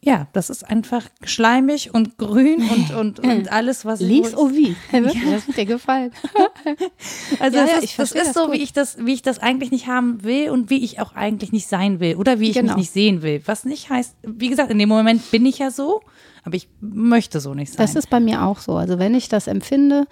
ja, 0.00 0.26
das 0.32 0.50
ist 0.50 0.68
einfach 0.68 1.08
schleimig 1.22 1.94
und 1.94 2.18
grün 2.18 2.68
und, 2.70 2.90
und, 2.94 3.18
und 3.24 3.52
alles, 3.52 3.84
was 3.84 4.00
Lies 4.00 4.34
au 4.34 4.50
wie. 4.52 4.74
Das 4.90 5.48
hat 5.48 5.56
dir 5.56 5.64
gefallen. 5.64 6.10
also 7.40 7.58
ja, 7.58 7.66
das, 7.66 7.84
ist, 7.84 7.98
das 7.98 8.12
ist 8.12 8.34
so, 8.34 8.52
wie 8.52 8.56
ich 8.56 8.72
das, 8.72 8.96
wie 9.04 9.14
ich 9.14 9.22
das 9.22 9.38
eigentlich 9.38 9.70
nicht 9.70 9.86
haben 9.86 10.24
will 10.24 10.50
und 10.50 10.70
wie 10.70 10.84
ich 10.84 11.00
auch 11.00 11.14
eigentlich 11.14 11.52
nicht 11.52 11.68
sein 11.68 12.00
will 12.00 12.16
oder 12.16 12.40
wie 12.40 12.50
ich 12.50 12.56
genau. 12.56 12.72
mich 12.72 12.78
nicht 12.78 12.92
sehen 12.92 13.22
will. 13.22 13.42
Was 13.46 13.64
nicht 13.64 13.90
heißt, 13.90 14.16
wie 14.22 14.48
gesagt, 14.48 14.70
in 14.70 14.78
dem 14.78 14.88
Moment 14.88 15.30
bin 15.30 15.46
ich 15.46 15.58
ja 15.58 15.70
so, 15.70 16.00
aber 16.44 16.56
ich 16.56 16.68
möchte 16.80 17.40
so 17.40 17.54
nicht 17.54 17.72
sein. 17.72 17.78
Das 17.78 17.94
ist 17.94 18.10
bei 18.10 18.18
mir 18.18 18.42
auch 18.42 18.58
so. 18.58 18.74
Also 18.74 18.98
wenn 18.98 19.14
ich 19.14 19.28
das 19.28 19.46
empfinde, 19.46 20.06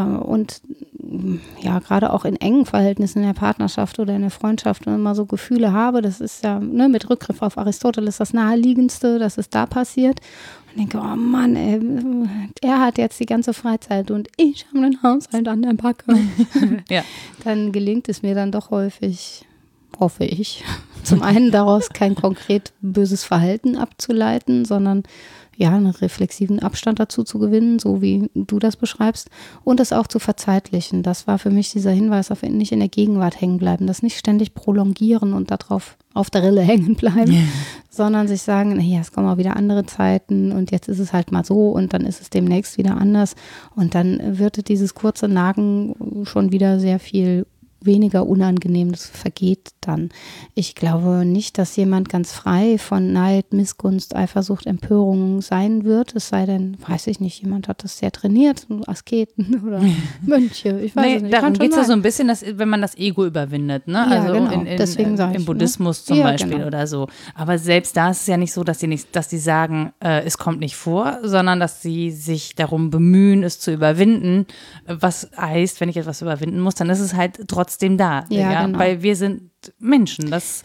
und 0.00 0.62
ja, 1.60 1.78
gerade 1.80 2.12
auch 2.12 2.24
in 2.24 2.36
engen 2.36 2.64
Verhältnissen 2.64 3.18
in 3.18 3.26
der 3.26 3.34
Partnerschaft 3.34 3.98
oder 3.98 4.14
in 4.14 4.22
der 4.22 4.30
Freundschaft 4.30 4.86
wenn 4.86 4.94
immer 4.94 5.14
so 5.14 5.26
Gefühle 5.26 5.72
habe, 5.72 6.00
das 6.00 6.20
ist 6.20 6.44
ja 6.44 6.58
ne, 6.58 6.88
mit 6.88 7.10
Rückgriff 7.10 7.42
auf 7.42 7.58
Aristoteles 7.58 8.16
das 8.16 8.32
naheliegendste, 8.32 9.18
dass 9.18 9.36
es 9.36 9.50
da 9.50 9.66
passiert. 9.66 10.20
Und 10.70 10.78
denke, 10.78 10.98
oh 10.98 11.16
Mann, 11.16 11.56
ey, 11.56 11.80
er 12.62 12.80
hat 12.80 12.96
jetzt 12.96 13.20
die 13.20 13.26
ganze 13.26 13.52
Freizeit 13.52 14.10
und 14.10 14.28
ich 14.38 14.66
habe 14.68 14.80
den 14.80 15.02
Haushalt 15.02 15.46
an 15.48 15.62
der 15.62 15.74
Backe. 15.74 16.16
ja. 16.88 17.02
Dann 17.44 17.72
gelingt 17.72 18.08
es 18.08 18.22
mir 18.22 18.34
dann 18.34 18.52
doch 18.52 18.70
häufig, 18.70 19.46
hoffe 19.98 20.24
ich, 20.24 20.64
zum 21.02 21.22
einen 21.22 21.50
daraus 21.50 21.90
kein 21.90 22.14
konkret 22.14 22.72
böses 22.80 23.24
Verhalten 23.24 23.76
abzuleiten, 23.76 24.64
sondern 24.64 25.02
ja, 25.56 25.70
einen 25.70 25.86
reflexiven 25.86 26.60
Abstand 26.60 26.98
dazu 26.98 27.24
zu 27.24 27.38
gewinnen, 27.38 27.78
so 27.78 28.00
wie 28.00 28.30
du 28.34 28.58
das 28.58 28.76
beschreibst, 28.76 29.30
und 29.64 29.80
es 29.80 29.92
auch 29.92 30.06
zu 30.06 30.18
verzeitlichen. 30.18 31.02
Das 31.02 31.26
war 31.26 31.38
für 31.38 31.50
mich 31.50 31.70
dieser 31.70 31.90
Hinweis 31.90 32.30
auf 32.30 32.42
nicht 32.42 32.72
in 32.72 32.80
der 32.80 32.88
Gegenwart 32.88 33.40
hängen 33.40 33.58
bleiben, 33.58 33.86
das 33.86 34.02
nicht 34.02 34.18
ständig 34.18 34.54
prolongieren 34.54 35.32
und 35.32 35.50
darauf 35.50 35.96
auf 36.14 36.30
der 36.30 36.42
Rille 36.42 36.60
hängen 36.62 36.96
bleiben, 36.96 37.32
ja. 37.32 37.42
sondern 37.90 38.28
sich 38.28 38.42
sagen, 38.42 38.76
naja, 38.76 39.00
es 39.00 39.12
kommen 39.12 39.28
auch 39.28 39.38
wieder 39.38 39.56
andere 39.56 39.86
Zeiten 39.86 40.52
und 40.52 40.70
jetzt 40.70 40.88
ist 40.88 40.98
es 40.98 41.12
halt 41.12 41.32
mal 41.32 41.44
so 41.44 41.70
und 41.70 41.92
dann 41.92 42.06
ist 42.06 42.20
es 42.20 42.30
demnächst 42.30 42.78
wieder 42.78 42.96
anders 42.96 43.34
und 43.76 43.94
dann 43.94 44.38
wird 44.38 44.68
dieses 44.68 44.94
kurze 44.94 45.28
Nagen 45.28 46.24
schon 46.24 46.52
wieder 46.52 46.80
sehr 46.80 46.98
viel 46.98 47.46
weniger 47.84 48.26
unangenehm, 48.26 48.92
das 48.92 49.06
vergeht 49.06 49.70
dann. 49.80 50.10
Ich 50.54 50.74
glaube 50.74 51.24
nicht, 51.24 51.58
dass 51.58 51.76
jemand 51.76 52.08
ganz 52.08 52.32
frei 52.32 52.78
von 52.78 53.12
Neid, 53.12 53.52
Missgunst, 53.52 54.16
Eifersucht, 54.16 54.66
Empörung 54.66 55.40
sein 55.42 55.84
wird. 55.84 56.14
Es 56.14 56.28
sei 56.28 56.46
denn, 56.46 56.76
weiß 56.86 57.06
ich 57.08 57.20
nicht, 57.20 57.42
jemand 57.42 57.68
hat 57.68 57.84
das 57.84 57.98
sehr 57.98 58.12
trainiert, 58.12 58.66
Asketen 58.86 59.62
oder 59.66 59.80
Mönche. 60.26 60.80
Ich 60.80 60.96
weiß 60.96 61.04
nee, 61.04 61.16
es 61.16 61.22
nicht. 61.22 61.34
Darum 61.34 61.52
geht 61.54 61.70
es 61.70 61.76
ja 61.76 61.84
so 61.84 61.92
ein 61.92 62.02
bisschen, 62.02 62.28
dass, 62.28 62.44
wenn 62.46 62.68
man 62.68 62.80
das 62.80 62.96
Ego 62.96 63.26
überwindet, 63.26 63.86
ne? 63.86 64.06
Ja, 64.08 64.20
also 64.20 64.32
genau. 64.32 64.52
in, 64.52 64.66
in, 64.66 64.76
Deswegen 64.76 65.18
äh, 65.18 65.24
im 65.24 65.32
ne? 65.32 65.40
Buddhismus 65.40 66.00
ne? 66.00 66.06
zum 66.06 66.16
ja, 66.18 66.24
Beispiel 66.24 66.52
genau. 66.52 66.66
oder 66.66 66.86
so. 66.86 67.08
Aber 67.34 67.58
selbst 67.58 67.96
da 67.96 68.10
ist 68.10 68.22
es 68.22 68.26
ja 68.26 68.36
nicht 68.36 68.52
so, 68.52 68.64
dass 68.64 68.80
sie 68.80 68.86
nicht, 68.86 69.14
dass 69.14 69.28
die 69.28 69.38
sagen, 69.38 69.92
äh, 70.00 70.24
es 70.24 70.38
kommt 70.38 70.60
nicht 70.60 70.76
vor, 70.76 71.18
sondern 71.22 71.60
dass 71.60 71.82
sie 71.82 72.10
sich 72.10 72.54
darum 72.54 72.90
bemühen, 72.90 73.42
es 73.42 73.60
zu 73.60 73.72
überwinden. 73.72 74.46
Was 74.86 75.30
heißt, 75.36 75.80
wenn 75.80 75.88
ich 75.88 75.96
etwas 75.96 76.22
überwinden 76.22 76.60
muss, 76.60 76.74
dann 76.74 76.90
ist 76.90 77.00
es 77.00 77.14
halt 77.14 77.48
trotzdem 77.48 77.71
da. 77.78 78.24
Ja, 78.28 78.52
ja? 78.52 78.66
Genau. 78.66 78.78
Weil 78.78 79.02
wir 79.02 79.16
sind 79.16 79.50
Menschen. 79.78 80.30
Das 80.30 80.62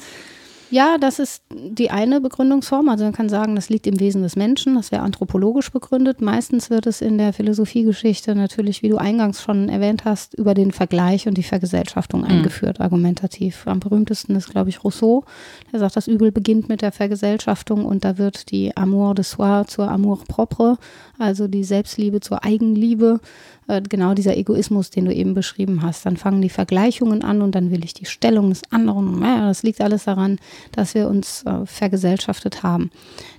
ja, 0.69 0.97
das 0.97 1.19
ist 1.19 1.43
die 1.49 1.91
eine 1.91 2.19
Begründungsform. 2.19 2.89
Also 2.89 3.05
man 3.05 3.13
kann 3.13 3.29
sagen, 3.29 3.55
das 3.55 3.69
liegt 3.69 3.87
im 3.87 3.99
Wesen 3.99 4.21
des 4.21 4.35
Menschen. 4.35 4.75
Das 4.75 4.91
wäre 4.91 5.01
anthropologisch 5.01 5.71
begründet. 5.71 6.19
Meistens 6.19 6.69
wird 6.69 6.87
es 6.87 7.01
in 7.01 7.17
der 7.17 7.31
Philosophiegeschichte 7.31 8.35
natürlich, 8.35 8.83
wie 8.83 8.89
du 8.89 8.97
eingangs 8.97 9.41
schon 9.41 9.69
erwähnt 9.69 10.03
hast, 10.03 10.33
über 10.33 10.53
den 10.53 10.71
Vergleich 10.71 11.27
und 11.27 11.37
die 11.37 11.43
Vergesellschaftung 11.43 12.21
mhm. 12.21 12.27
eingeführt, 12.27 12.81
argumentativ. 12.81 13.65
Am 13.65 13.79
berühmtesten 13.79 14.35
ist, 14.35 14.49
glaube 14.49 14.69
ich, 14.69 14.83
Rousseau. 14.83 15.23
Der 15.71 15.79
sagt, 15.79 15.95
das 15.95 16.07
Übel 16.07 16.31
beginnt 16.31 16.67
mit 16.67 16.81
der 16.81 16.91
Vergesellschaftung 16.91 17.85
und 17.85 18.03
da 18.03 18.17
wird 18.17 18.51
die 18.51 18.75
Amour 18.75 19.15
de 19.15 19.23
soi 19.23 19.63
zur 19.67 19.89
Amour 19.89 20.19
propre, 20.27 20.77
also 21.17 21.47
die 21.47 21.63
Selbstliebe 21.63 22.19
zur 22.19 22.43
Eigenliebe 22.43 23.21
äh, 23.67 23.81
genau 23.81 24.13
dieser 24.13 24.37
Egoismus, 24.37 24.89
den 24.89 25.05
du 25.05 25.13
eben 25.13 25.33
beschrieben 25.33 25.81
hast. 25.81 26.05
Dann 26.05 26.17
fangen 26.17 26.41
die 26.41 26.49
Vergleichungen 26.49 27.23
an 27.23 27.41
und 27.41 27.53
dann 27.53 27.71
will 27.71 27.83
ich 27.83 27.93
die 27.93 28.05
Stellung 28.05 28.49
des 28.49 28.61
anderen. 28.71 29.21
Ja, 29.21 29.47
das 29.47 29.63
liegt 29.63 29.81
alles 29.81 30.05
daran, 30.05 30.39
dass 30.71 30.95
wir 30.95 31.07
uns 31.07 31.43
äh, 31.43 31.65
vergesellschaftet 31.65 32.63
haben. 32.63 32.91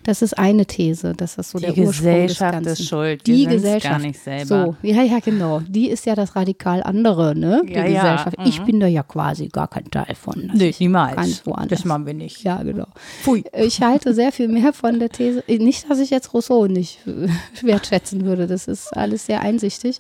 Das 0.05 0.23
ist 0.23 0.39
eine 0.39 0.67
These, 0.67 1.15
das 1.17 1.37
ist 1.37 1.51
so 1.51 1.59
die 1.59 1.67
der 1.67 1.77
Ursprung 1.79 1.87
Gesellschaft 1.89 2.55
des 2.61 2.65
Ganzen. 2.65 2.83
ist 2.83 2.89
schuld. 2.89 3.27
Die, 3.27 3.33
die 3.33 3.47
Gesellschaft 3.47 3.93
gar 3.93 3.99
nicht 3.99 4.19
selber. 4.19 4.45
So, 4.45 4.77
ja, 4.87 5.03
ja, 5.03 5.19
genau. 5.21 5.61
Die 5.69 5.91
ist 5.91 6.07
ja 6.07 6.15
das 6.15 6.37
radikal 6.37 6.83
andere, 6.83 7.35
ne? 7.35 7.63
Die 7.67 7.73
ja, 7.73 7.85
Gesellschaft. 7.85 8.39
Ja. 8.39 8.45
Mhm. 8.45 8.49
Ich 8.49 8.63
bin 8.63 8.81
da 8.81 8.87
ja 8.87 9.03
quasi 9.03 9.49
gar 9.49 9.69
kein 9.69 9.91
Teil 9.91 10.15
von. 10.15 10.49
Das 10.49 10.57
nee, 10.57 10.75
niemals. 10.79 11.43
Das 11.69 11.85
machen 11.85 12.07
wir 12.07 12.15
nicht. 12.15 12.43
Ja, 12.43 12.63
genau. 12.63 12.87
Pfui. 13.23 13.45
Ich 13.53 13.83
halte 13.83 14.15
sehr 14.15 14.33
viel 14.33 14.49
mehr 14.49 14.73
von 14.73 14.99
der 14.99 15.11
These. 15.11 15.45
Nicht, 15.47 15.91
dass 15.91 15.99
ich 15.99 16.11
jetzt 16.11 16.33
Rousseau 16.35 16.67
nicht 16.67 17.01
wertschätzen 17.63 18.25
würde. 18.25 18.47
Das 18.47 18.69
ist 18.69 18.97
alles 18.97 19.27
sehr 19.27 19.41
einsichtig. 19.41 19.99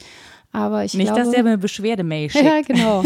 Aber 0.58 0.84
ich 0.84 0.94
Nicht, 0.94 1.06
glaube, 1.06 1.20
dass 1.20 1.30
der 1.30 1.42
mir 1.42 1.50
eine 1.50 1.58
Beschwerdemail 1.58 2.28
schickt. 2.30 2.44
Ja, 2.44 2.60
genau. 2.62 3.04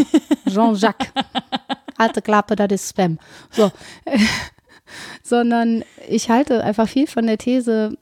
Jean-Jacques. 0.49 1.11
Alte 1.97 2.21
Klappe, 2.21 2.55
das 2.55 2.71
ist 2.71 2.89
Spam. 2.89 3.19
So. 3.51 3.71
sondern 5.23 5.83
ich 6.09 6.29
halte 6.29 6.63
einfach 6.63 6.89
viel 6.89 7.07
von 7.07 7.27
der 7.27 7.37
These, 7.37 7.97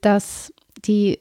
dass 0.00 0.52
die 0.84 1.18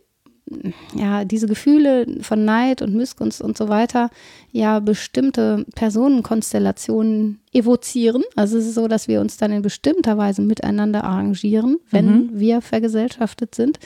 ja, 0.94 1.24
diese 1.26 1.48
Gefühle 1.48 2.06
von 2.22 2.46
Neid 2.46 2.82
und 2.82 2.94
Missgunst 2.94 3.42
und 3.42 3.58
so 3.58 3.70
weiter 3.70 4.10
ja 4.52 4.80
bestimmte 4.80 5.66
Personenkonstellationen 5.74 7.40
evozieren. 7.54 8.24
Also 8.36 8.58
es 8.58 8.68
ist 8.68 8.76
so, 8.76 8.88
dass 8.88 9.08
wir 9.08 9.22
uns 9.22 9.38
dann 9.38 9.52
in 9.52 9.62
bestimmter 9.62 10.18
Weise 10.18 10.42
miteinander 10.42 11.04
arrangieren, 11.06 11.78
wenn 11.90 12.06
mhm. 12.06 12.30
wir 12.34 12.62
vergesellschaftet 12.62 13.56
sind. 13.56 13.80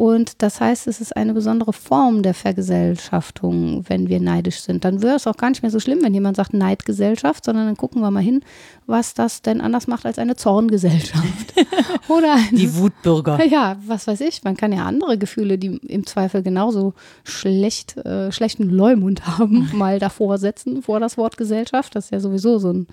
Und 0.00 0.40
das 0.40 0.62
heißt, 0.62 0.86
es 0.86 1.02
ist 1.02 1.14
eine 1.14 1.34
besondere 1.34 1.74
Form 1.74 2.22
der 2.22 2.32
Vergesellschaftung, 2.32 3.84
wenn 3.86 4.08
wir 4.08 4.18
neidisch 4.18 4.60
sind. 4.60 4.82
Dann 4.82 5.02
wäre 5.02 5.16
es 5.16 5.26
auch 5.26 5.36
gar 5.36 5.50
nicht 5.50 5.60
mehr 5.60 5.70
so 5.70 5.78
schlimm, 5.78 5.98
wenn 6.00 6.14
jemand 6.14 6.38
sagt 6.38 6.54
Neidgesellschaft, 6.54 7.44
sondern 7.44 7.66
dann 7.66 7.76
gucken 7.76 8.00
wir 8.00 8.10
mal 8.10 8.22
hin, 8.22 8.40
was 8.86 9.12
das 9.12 9.42
denn 9.42 9.60
anders 9.60 9.88
macht 9.88 10.06
als 10.06 10.18
eine 10.18 10.36
Zorngesellschaft. 10.36 11.52
Oder 12.08 12.32
eine, 12.32 12.56
die 12.56 12.74
Wutbürger. 12.76 13.44
Ja, 13.50 13.76
was 13.86 14.06
weiß 14.06 14.22
ich. 14.22 14.42
Man 14.42 14.56
kann 14.56 14.72
ja 14.72 14.86
andere 14.86 15.18
Gefühle, 15.18 15.58
die 15.58 15.76
im 15.86 16.06
Zweifel 16.06 16.42
genauso 16.42 16.94
schlecht, 17.22 17.98
äh, 17.98 18.32
schlechten 18.32 18.70
Leumund 18.70 19.26
haben, 19.26 19.68
mal 19.74 19.98
davor 19.98 20.38
setzen, 20.38 20.80
vor 20.80 21.00
das 21.00 21.18
Wort 21.18 21.36
Gesellschaft. 21.36 21.94
Das 21.94 22.06
ist 22.06 22.10
ja 22.12 22.20
sowieso 22.20 22.58
so 22.58 22.72
ein 22.72 22.86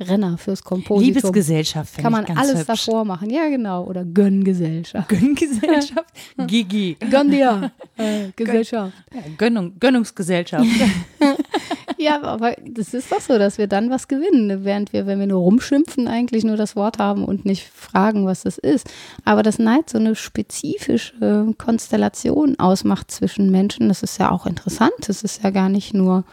Renner 0.00 0.38
fürs 0.38 0.62
Kompositum. 0.62 1.02
Liebesgesellschaft 1.14 1.98
Kann 1.98 2.12
man 2.12 2.24
alles 2.26 2.60
hübsch. 2.60 2.86
davor 2.86 3.04
machen. 3.04 3.30
Ja, 3.30 3.48
genau. 3.48 3.84
Oder 3.84 4.04
Gönngesellschaft. 4.04 5.08
Gönngesellschaft? 5.08 6.12
Gigi. 6.46 6.96
Gönn 7.10 7.30
dir. 7.30 7.70
Äh, 8.00 8.30
Gesellschaft. 8.36 8.92
Ja, 9.12 9.22
Gönnung, 9.36 9.72
Gönnungsgesellschaft. 9.80 10.64
ja, 11.98 12.22
aber 12.22 12.54
das 12.64 12.94
ist 12.94 13.12
doch 13.12 13.20
so, 13.20 13.38
dass 13.38 13.58
wir 13.58 13.66
dann 13.66 13.90
was 13.90 14.08
gewinnen, 14.08 14.64
während 14.64 14.92
wir, 14.92 15.06
wenn 15.06 15.18
wir 15.18 15.26
nur 15.26 15.40
rumschimpfen, 15.40 16.08
eigentlich 16.08 16.44
nur 16.44 16.56
das 16.56 16.76
Wort 16.76 16.98
haben 16.98 17.24
und 17.24 17.44
nicht 17.44 17.68
fragen, 17.68 18.26
was 18.26 18.42
das 18.42 18.58
ist. 18.58 18.88
Aber 19.24 19.42
das 19.42 19.58
Neid 19.58 19.90
so 19.90 19.98
eine 19.98 20.14
spezifische 20.14 21.54
Konstellation 21.58 22.58
ausmacht 22.58 23.10
zwischen 23.10 23.50
Menschen, 23.50 23.88
das 23.88 24.02
ist 24.02 24.18
ja 24.18 24.30
auch 24.30 24.46
interessant. 24.46 24.92
Das 25.06 25.22
ist 25.22 25.42
ja 25.42 25.50
gar 25.50 25.68
nicht 25.68 25.94
nur 25.94 26.24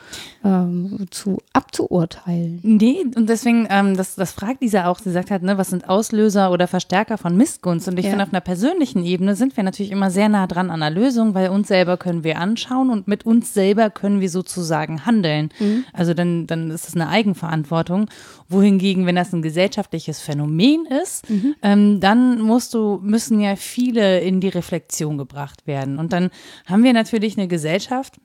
ähm, 0.43 1.07
zu 1.09 1.37
abzuurteilen. 1.53 2.59
Nee, 2.63 3.05
und 3.15 3.29
deswegen, 3.29 3.67
ähm, 3.69 3.97
das, 3.97 4.15
das 4.15 4.31
fragt 4.31 4.61
Lisa 4.61 4.85
auch, 4.85 4.99
sie 4.99 5.11
sagt 5.11 5.31
halt, 5.31 5.43
ne, 5.43 5.57
was 5.57 5.69
sind 5.69 5.89
Auslöser 5.89 6.51
oder 6.51 6.67
Verstärker 6.67 7.17
von 7.17 7.35
Missgunst? 7.35 7.87
Und 7.87 7.97
ich 7.97 8.05
ja. 8.05 8.11
finde, 8.11 8.23
auf 8.23 8.33
einer 8.33 8.41
persönlichen 8.41 9.03
Ebene 9.03 9.35
sind 9.35 9.57
wir 9.57 9.63
natürlich 9.63 9.91
immer 9.91 10.11
sehr 10.11 10.29
nah 10.29 10.47
dran 10.47 10.69
an 10.69 10.79
der 10.81 10.91
Lösung, 10.91 11.33
weil 11.33 11.49
uns 11.49 11.67
selber 11.67 11.97
können 11.97 12.23
wir 12.23 12.39
anschauen 12.39 12.89
und 12.89 13.07
mit 13.07 13.25
uns 13.25 13.53
selber 13.53 13.89
können 13.89 14.21
wir 14.21 14.29
sozusagen 14.29 15.05
handeln. 15.05 15.49
Mhm. 15.59 15.85
Also 15.93 16.13
dann, 16.13 16.47
dann 16.47 16.71
ist 16.71 16.87
es 16.87 16.95
eine 16.95 17.09
Eigenverantwortung. 17.09 18.09
Wohingegen, 18.49 19.05
wenn 19.05 19.15
das 19.15 19.33
ein 19.33 19.41
gesellschaftliches 19.41 20.19
Phänomen 20.19 20.85
ist, 20.85 21.29
mhm. 21.29 21.55
ähm, 21.61 21.99
dann 21.99 22.41
musst 22.41 22.73
du, 22.73 22.99
müssen 23.01 23.39
ja 23.39 23.55
viele 23.55 24.19
in 24.19 24.39
die 24.39 24.49
Reflexion 24.49 25.17
gebracht 25.17 25.67
werden. 25.67 25.99
Und 25.99 26.13
dann 26.13 26.29
haben 26.65 26.83
wir 26.83 26.93
natürlich 26.93 27.37
eine 27.37 27.47
Gesellschaft, 27.47 28.15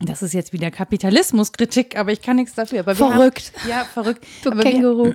das 0.00 0.22
ist 0.22 0.34
jetzt 0.34 0.52
wieder 0.52 0.70
Kapitalismuskritik, 0.70 1.96
aber 1.96 2.12
ich 2.12 2.22
kann 2.22 2.36
nichts 2.36 2.54
dafür. 2.54 2.80
Aber 2.80 2.94
verrückt. 2.94 3.52
Haben, 3.56 3.70
ja, 3.70 3.84
verrückt. 3.84 4.26
Du 4.42 4.50
aber 4.50 4.62
Känguru. 4.62 5.14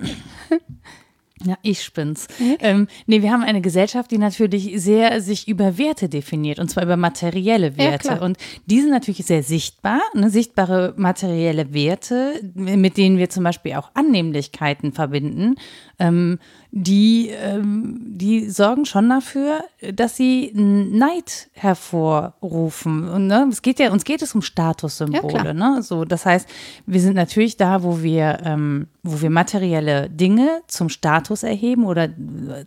Ja, 1.44 1.56
ich 1.62 1.82
spin's. 1.82 2.26
Mhm. 2.38 2.56
Ähm, 2.60 2.88
nee, 3.06 3.22
wir 3.22 3.30
haben 3.30 3.42
eine 3.42 3.60
Gesellschaft, 3.60 4.10
die 4.10 4.18
natürlich 4.18 4.80
sehr 4.80 5.20
sich 5.20 5.46
über 5.46 5.78
Werte 5.78 6.08
definiert 6.08 6.58
und 6.58 6.68
zwar 6.68 6.82
über 6.82 6.96
materielle 6.96 7.76
Werte. 7.76 8.08
Ja, 8.08 8.22
und 8.22 8.38
die 8.66 8.80
sind 8.80 8.90
natürlich 8.90 9.24
sehr 9.24 9.42
sichtbar, 9.42 10.00
ne, 10.14 10.30
sichtbare 10.30 10.94
materielle 10.96 11.72
Werte, 11.72 12.40
mit 12.54 12.96
denen 12.96 13.18
wir 13.18 13.30
zum 13.30 13.44
Beispiel 13.44 13.74
auch 13.74 13.90
Annehmlichkeiten 13.94 14.92
verbinden. 14.92 15.56
Ähm, 15.98 16.38
die, 16.70 17.30
ähm, 17.30 17.96
die 18.00 18.50
sorgen 18.50 18.84
schon 18.84 19.08
dafür, 19.08 19.64
dass 19.94 20.16
sie 20.16 20.52
Neid 20.54 21.48
hervorrufen. 21.52 23.08
Und 23.08 23.26
ne, 23.26 23.46
es 23.50 23.62
geht 23.62 23.78
ja, 23.78 23.90
uns 23.90 24.04
geht 24.04 24.20
es 24.20 24.34
um 24.34 24.42
Statussymbole. 24.42 25.46
Ja, 25.46 25.54
ne? 25.54 25.82
So, 25.82 26.04
das 26.04 26.26
heißt, 26.26 26.46
wir 26.84 27.00
sind 27.00 27.14
natürlich 27.14 27.56
da, 27.56 27.82
wo 27.82 28.02
wir, 28.02 28.40
ähm, 28.44 28.88
wo 29.02 29.22
wir 29.22 29.30
materielle 29.30 30.10
Dinge 30.10 30.60
zum 30.66 30.90
Status 30.90 31.42
erheben 31.42 31.86
oder 31.86 32.10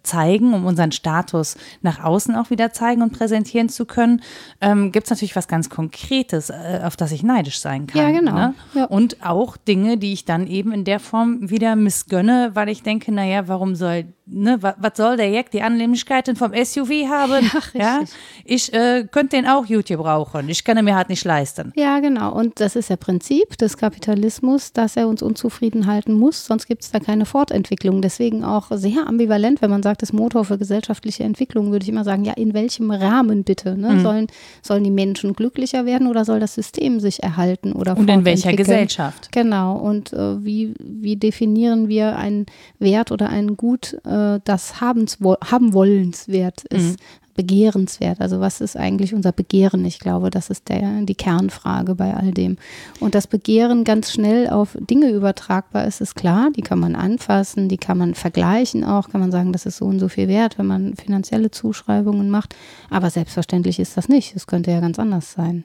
zeigen, 0.01 0.55
um 0.55 0.65
unseren 0.65 0.91
Status 0.91 1.55
nach 1.81 2.03
außen 2.03 2.35
auch 2.35 2.49
wieder 2.49 2.73
zeigen 2.73 3.03
und 3.03 3.13
präsentieren 3.13 3.69
zu 3.69 3.85
können, 3.85 4.21
ähm, 4.61 4.91
gibt 4.91 5.05
es 5.05 5.11
natürlich 5.11 5.35
was 5.35 5.47
ganz 5.47 5.69
Konkretes, 5.69 6.49
äh, 6.49 6.81
auf 6.83 6.95
das 6.95 7.11
ich 7.11 7.21
neidisch 7.21 7.59
sein 7.59 7.85
kann. 7.85 8.01
Ja, 8.01 8.19
genau. 8.19 8.33
Ne? 8.33 8.55
Ja. 8.73 8.85
Und 8.85 9.23
auch 9.23 9.57
Dinge, 9.57 9.97
die 9.97 10.13
ich 10.13 10.25
dann 10.25 10.47
eben 10.47 10.71
in 10.71 10.85
der 10.85 10.99
Form 10.99 11.51
wieder 11.51 11.75
missgönne, 11.75 12.51
weil 12.55 12.69
ich 12.69 12.81
denke, 12.81 13.11
naja, 13.11 13.47
warum 13.47 13.75
soll 13.75 13.90
soll, 13.91 14.13
ne, 14.31 14.61
was 14.61 14.91
soll 14.95 15.17
der 15.17 15.29
Jack 15.29 15.51
die 15.51 15.61
Annehmlichkeiten 15.61 16.35
vom 16.35 16.51
SUV 16.53 16.89
haben? 17.09 17.49
Ja, 17.73 17.99
ja? 17.99 17.99
Ich 18.45 18.73
äh, 18.73 19.07
könnte 19.09 19.35
den 19.37 19.47
auch 19.47 19.65
YouTube 19.65 20.01
brauchen. 20.01 20.49
Ich 20.49 20.63
kann 20.63 20.77
ihn 20.77 20.85
mir 20.85 20.95
halt 20.95 21.09
nicht 21.09 21.23
leisten. 21.25 21.71
Ja, 21.75 21.99
genau. 21.99 22.33
Und 22.33 22.59
das 22.59 22.75
ist 22.75 22.89
ja 22.89 22.95
Prinzip 22.95 23.57
des 23.57 23.77
Kapitalismus, 23.77 24.73
dass 24.73 24.95
er 24.95 25.07
uns 25.07 25.21
unzufrieden 25.21 25.87
halten 25.87 26.13
muss, 26.13 26.45
sonst 26.45 26.67
gibt 26.67 26.83
es 26.83 26.91
da 26.91 26.99
keine 26.99 27.25
Fortentwicklung. 27.25 28.01
Deswegen 28.01 28.43
auch 28.43 28.67
sehr 28.71 29.07
ambivalent, 29.07 29.61
wenn 29.61 29.69
man 29.69 29.83
sagt, 29.83 30.01
das 30.01 30.13
Motor 30.13 30.45
für 30.45 30.57
gesellschaftliche 30.57 31.23
Entwicklung, 31.23 31.71
würde 31.71 31.83
ich 31.83 31.89
immer 31.89 32.03
sagen, 32.03 32.23
ja, 32.23 32.33
in 32.33 32.53
welchem 32.53 32.91
Rahmen 32.91 33.43
bitte? 33.43 33.77
Ne? 33.77 33.93
Mhm. 33.93 33.99
Sollen, 34.01 34.27
sollen 34.61 34.83
die 34.83 34.91
Menschen 34.91 35.33
glücklicher 35.33 35.85
werden 35.85 36.07
oder 36.07 36.25
soll 36.25 36.39
das 36.39 36.55
System 36.55 36.99
sich 36.99 37.23
erhalten 37.23 37.73
oder 37.73 37.97
Und 37.97 38.09
in 38.09 38.25
welcher 38.25 38.53
Gesellschaft? 38.53 39.31
Genau. 39.31 39.77
Und 39.77 40.13
äh, 40.13 40.43
wie, 40.43 40.73
wie 40.79 41.15
definieren 41.15 41.87
wir 41.87 42.15
einen 42.15 42.45
Wert 42.79 43.11
oder 43.11 43.29
einen 43.29 43.57
Gut 43.57 43.71
Gut 43.71 43.97
äh, 44.21 44.39
das 44.43 44.81
Habens, 44.81 45.17
haben 45.21 45.73
wollenswert 45.73 46.63
ist. 46.69 46.99
Mhm 46.99 47.20
begehrenswert? 47.33 48.21
Also 48.21 48.39
was 48.39 48.61
ist 48.61 48.77
eigentlich 48.77 49.13
unser 49.13 49.31
Begehren? 49.31 49.85
Ich 49.85 49.99
glaube, 49.99 50.29
das 50.29 50.49
ist 50.49 50.69
der, 50.69 51.01
die 51.01 51.15
Kernfrage 51.15 51.95
bei 51.95 52.15
all 52.15 52.31
dem. 52.31 52.57
Und 52.99 53.15
das 53.15 53.27
Begehren 53.27 53.83
ganz 53.83 54.11
schnell 54.11 54.49
auf 54.49 54.77
Dinge 54.79 55.09
übertragbar 55.09 55.85
ist, 55.85 56.01
ist 56.01 56.15
klar. 56.15 56.49
Die 56.55 56.61
kann 56.61 56.79
man 56.79 56.95
anfassen, 56.95 57.69
die 57.69 57.77
kann 57.77 57.97
man 57.97 58.15
vergleichen 58.15 58.83
auch, 58.83 59.09
kann 59.09 59.21
man 59.21 59.31
sagen, 59.31 59.53
das 59.53 59.65
ist 59.65 59.77
so 59.77 59.85
und 59.85 59.99
so 59.99 60.07
viel 60.07 60.27
wert, 60.27 60.57
wenn 60.57 60.67
man 60.67 60.95
finanzielle 60.95 61.51
Zuschreibungen 61.51 62.29
macht. 62.29 62.55
Aber 62.89 63.09
selbstverständlich 63.09 63.79
ist 63.79 63.97
das 63.97 64.09
nicht. 64.09 64.35
Es 64.35 64.47
könnte 64.47 64.71
ja 64.71 64.79
ganz 64.79 64.99
anders 64.99 65.31
sein. 65.31 65.63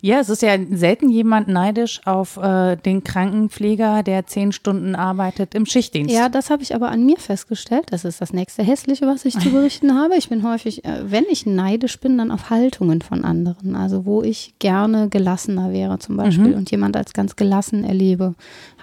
Ja, 0.00 0.20
es 0.20 0.28
ist 0.28 0.42
ja 0.42 0.56
selten 0.70 1.08
jemand 1.08 1.48
neidisch 1.48 2.00
auf 2.04 2.36
äh, 2.36 2.76
den 2.76 3.04
Krankenpfleger, 3.04 4.02
der 4.02 4.26
zehn 4.26 4.52
Stunden 4.52 4.94
arbeitet 4.94 5.54
im 5.54 5.66
Schichtdienst. 5.66 6.14
Ja, 6.14 6.28
das 6.28 6.50
habe 6.50 6.62
ich 6.62 6.74
aber 6.74 6.90
an 6.90 7.04
mir 7.04 7.16
festgestellt. 7.16 7.86
Das 7.90 8.04
ist 8.04 8.20
das 8.20 8.32
nächste 8.32 8.62
Hässliche, 8.62 9.06
was 9.06 9.24
ich 9.24 9.38
zu 9.38 9.50
berichten 9.50 9.94
habe. 9.94 10.16
Ich 10.16 10.28
bin 10.28 10.42
häufig 10.42 10.84
äh, 10.84 11.03
wenn 11.10 11.24
ich 11.30 11.46
neidisch 11.46 12.00
bin, 12.00 12.18
dann 12.18 12.30
auf 12.30 12.50
Haltungen 12.50 13.02
von 13.02 13.24
anderen. 13.24 13.76
Also 13.76 14.04
wo 14.04 14.22
ich 14.22 14.54
gerne 14.58 15.08
gelassener 15.08 15.72
wäre 15.72 15.98
zum 15.98 16.16
Beispiel 16.16 16.48
mhm. 16.48 16.54
und 16.54 16.70
jemand 16.70 16.96
als 16.96 17.12
ganz 17.12 17.36
gelassen 17.36 17.84
erlebe. 17.84 18.34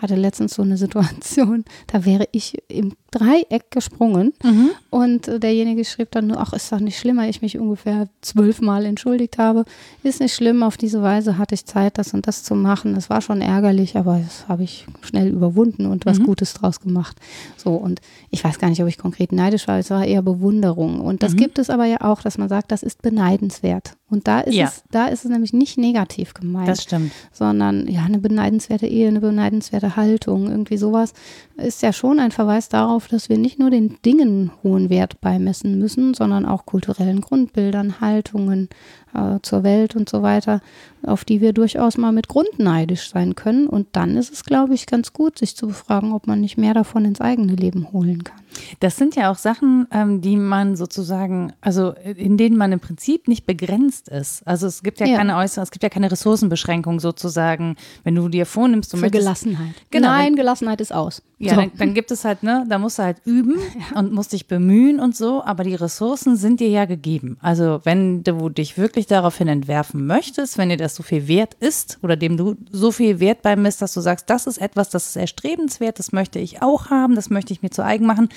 Hatte 0.01 0.15
letztens 0.15 0.55
so 0.55 0.61
eine 0.61 0.77
Situation, 0.77 1.65
da 1.87 2.05
wäre 2.05 2.27
ich 2.31 2.57
im 2.67 2.93
Dreieck 3.11 3.71
gesprungen 3.71 4.33
mhm. 4.41 4.69
und 4.89 5.27
äh, 5.27 5.39
derjenige 5.39 5.83
schrieb 5.83 6.11
dann 6.11 6.27
nur, 6.27 6.39
ach, 6.39 6.53
ist 6.53 6.71
doch 6.71 6.79
nicht 6.79 6.97
schlimm, 6.97 7.17
weil 7.17 7.29
ich 7.29 7.41
mich 7.41 7.59
ungefähr 7.59 8.07
zwölfmal 8.21 8.85
entschuldigt 8.85 9.37
habe. 9.37 9.65
Ist 10.01 10.21
nicht 10.21 10.33
schlimm, 10.33 10.63
auf 10.63 10.77
diese 10.77 11.01
Weise 11.01 11.37
hatte 11.37 11.53
ich 11.53 11.65
Zeit, 11.65 11.97
das 11.97 12.13
und 12.13 12.25
das 12.27 12.43
zu 12.43 12.55
machen. 12.55 12.95
Es 12.95 13.09
war 13.09 13.21
schon 13.21 13.41
ärgerlich, 13.41 13.97
aber 13.97 14.21
das 14.23 14.47
habe 14.47 14.63
ich 14.63 14.87
schnell 15.01 15.27
überwunden 15.27 15.87
und 15.87 16.05
was 16.05 16.19
mhm. 16.19 16.25
Gutes 16.25 16.53
draus 16.53 16.79
gemacht. 16.79 17.17
So, 17.57 17.71
und 17.71 17.99
ich 18.29 18.43
weiß 18.43 18.59
gar 18.59 18.69
nicht, 18.69 18.81
ob 18.81 18.87
ich 18.87 18.97
konkret 18.97 19.33
neidisch 19.33 19.67
war, 19.67 19.77
es 19.77 19.89
war 19.89 20.05
eher 20.05 20.21
Bewunderung. 20.21 21.01
Und 21.01 21.21
das 21.21 21.33
mhm. 21.33 21.37
gibt 21.37 21.59
es 21.59 21.69
aber 21.69 21.85
ja 21.85 22.01
auch, 22.01 22.21
dass 22.21 22.37
man 22.37 22.47
sagt, 22.47 22.71
das 22.71 22.81
ist 22.81 23.01
beneidenswert. 23.01 23.97
Und 24.11 24.27
da 24.27 24.41
ist, 24.41 24.53
ja. 24.53 24.65
es, 24.65 24.83
da 24.91 25.07
ist 25.07 25.23
es 25.23 25.31
nämlich 25.31 25.53
nicht 25.53 25.77
negativ 25.77 26.33
gemeint. 26.33 26.67
Das 26.67 26.83
stimmt. 26.83 27.13
Sondern 27.31 27.87
ja, 27.87 28.03
eine 28.03 28.19
beneidenswerte 28.19 28.85
Ehe, 28.85 29.07
eine 29.07 29.21
beneidenswerte 29.21 29.95
Haltung, 29.95 30.49
irgendwie 30.49 30.77
sowas 30.77 31.13
ist 31.55 31.81
ja 31.81 31.93
schon 31.93 32.19
ein 32.19 32.31
Verweis 32.31 32.69
darauf, 32.69 33.07
dass 33.07 33.29
wir 33.29 33.37
nicht 33.37 33.57
nur 33.57 33.69
den 33.69 33.97
Dingen 34.03 34.51
hohen 34.63 34.89
Wert 34.89 35.21
beimessen 35.21 35.79
müssen, 35.79 36.13
sondern 36.13 36.45
auch 36.45 36.65
kulturellen 36.65 37.21
Grundbildern, 37.21 38.01
Haltungen 38.01 38.69
äh, 39.13 39.39
zur 39.41 39.63
Welt 39.63 39.95
und 39.95 40.09
so 40.09 40.21
weiter, 40.21 40.61
auf 41.03 41.25
die 41.25 41.41
wir 41.41 41.53
durchaus 41.53 41.97
mal 41.97 42.11
mit 42.11 42.27
Grund 42.27 42.59
neidisch 42.59 43.09
sein 43.09 43.35
können. 43.35 43.67
Und 43.67 43.87
dann 43.93 44.17
ist 44.17 44.31
es, 44.31 44.43
glaube 44.43 44.73
ich, 44.73 44.85
ganz 44.85 45.13
gut, 45.13 45.39
sich 45.39 45.55
zu 45.55 45.67
befragen, 45.67 46.13
ob 46.13 46.27
man 46.27 46.41
nicht 46.41 46.57
mehr 46.57 46.73
davon 46.73 47.05
ins 47.05 47.21
eigene 47.21 47.55
Leben 47.55 47.91
holen 47.91 48.23
kann. 48.23 48.39
Das 48.79 48.97
sind 48.97 49.15
ja 49.15 49.31
auch 49.31 49.37
Sachen, 49.37 49.87
ähm, 49.91 50.21
die 50.21 50.35
man 50.35 50.75
sozusagen, 50.75 51.53
also 51.61 51.93
in 52.15 52.37
denen 52.37 52.57
man 52.57 52.71
im 52.71 52.79
Prinzip 52.79 53.27
nicht 53.27 53.45
begrenzt 53.45 54.09
ist. 54.09 54.45
Also 54.45 54.67
es 54.67 54.83
gibt 54.83 54.99
ja, 54.99 55.07
ja. 55.07 55.17
keine 55.17 55.37
äußere, 55.37 55.63
es 55.63 55.71
gibt 55.71 55.83
ja 55.83 55.89
keine 55.89 56.11
Ressourcenbeschränkung 56.11 56.99
sozusagen, 56.99 57.77
wenn 58.03 58.15
du 58.15 58.27
dir 58.29 58.45
vornimmst, 58.45 58.91
du 58.93 58.97
Für 58.97 59.01
möchtest. 59.01 59.23
Gelassenheit. 59.23 59.75
Genau. 59.89 60.09
Nein, 60.09 60.35
Gelassenheit 60.35 60.81
ist 60.81 60.93
aus. 60.93 61.21
Ja, 61.43 61.55
so. 61.55 61.61
dann, 61.61 61.71
dann, 61.77 61.93
gibt 61.93 62.11
es 62.11 62.23
halt, 62.23 62.43
ne, 62.43 62.65
da 62.69 62.77
musst 62.77 62.99
du 62.99 63.03
halt 63.03 63.17
üben 63.25 63.55
ja. 63.91 63.99
und 63.99 64.13
musst 64.13 64.33
dich 64.33 64.47
bemühen 64.47 64.99
und 64.99 65.15
so, 65.15 65.43
aber 65.43 65.63
die 65.63 65.75
Ressourcen 65.75 66.35
sind 66.35 66.59
dir 66.59 66.69
ja 66.69 66.85
gegeben. 66.85 67.37
Also 67.41 67.81
wenn 67.83 68.23
du 68.23 68.49
dich 68.49 68.77
wirklich 68.77 69.07
daraufhin 69.07 69.47
entwerfen 69.47 70.05
möchtest, 70.05 70.57
wenn 70.57 70.69
dir 70.69 70.77
das 70.77 70.95
so 70.95 71.03
viel 71.03 71.27
wert 71.27 71.55
ist 71.59 71.99
oder 72.03 72.15
dem 72.15 72.37
du 72.37 72.55
so 72.69 72.91
viel 72.91 73.19
Wert 73.19 73.41
beimisst, 73.41 73.81
dass 73.81 73.93
du 73.93 74.01
sagst, 74.01 74.29
das 74.29 74.47
ist 74.47 74.59
etwas, 74.59 74.89
das 74.89 75.07
ist 75.07 75.15
erstrebenswert, 75.15 75.99
das 75.99 76.11
möchte 76.11 76.39
ich 76.39 76.61
auch 76.61 76.89
haben, 76.89 77.15
das 77.15 77.29
möchte 77.29 77.53
ich 77.53 77.61
mir 77.61 77.71
zu 77.71 77.83
eigen 77.83 78.05
machen, 78.05 78.29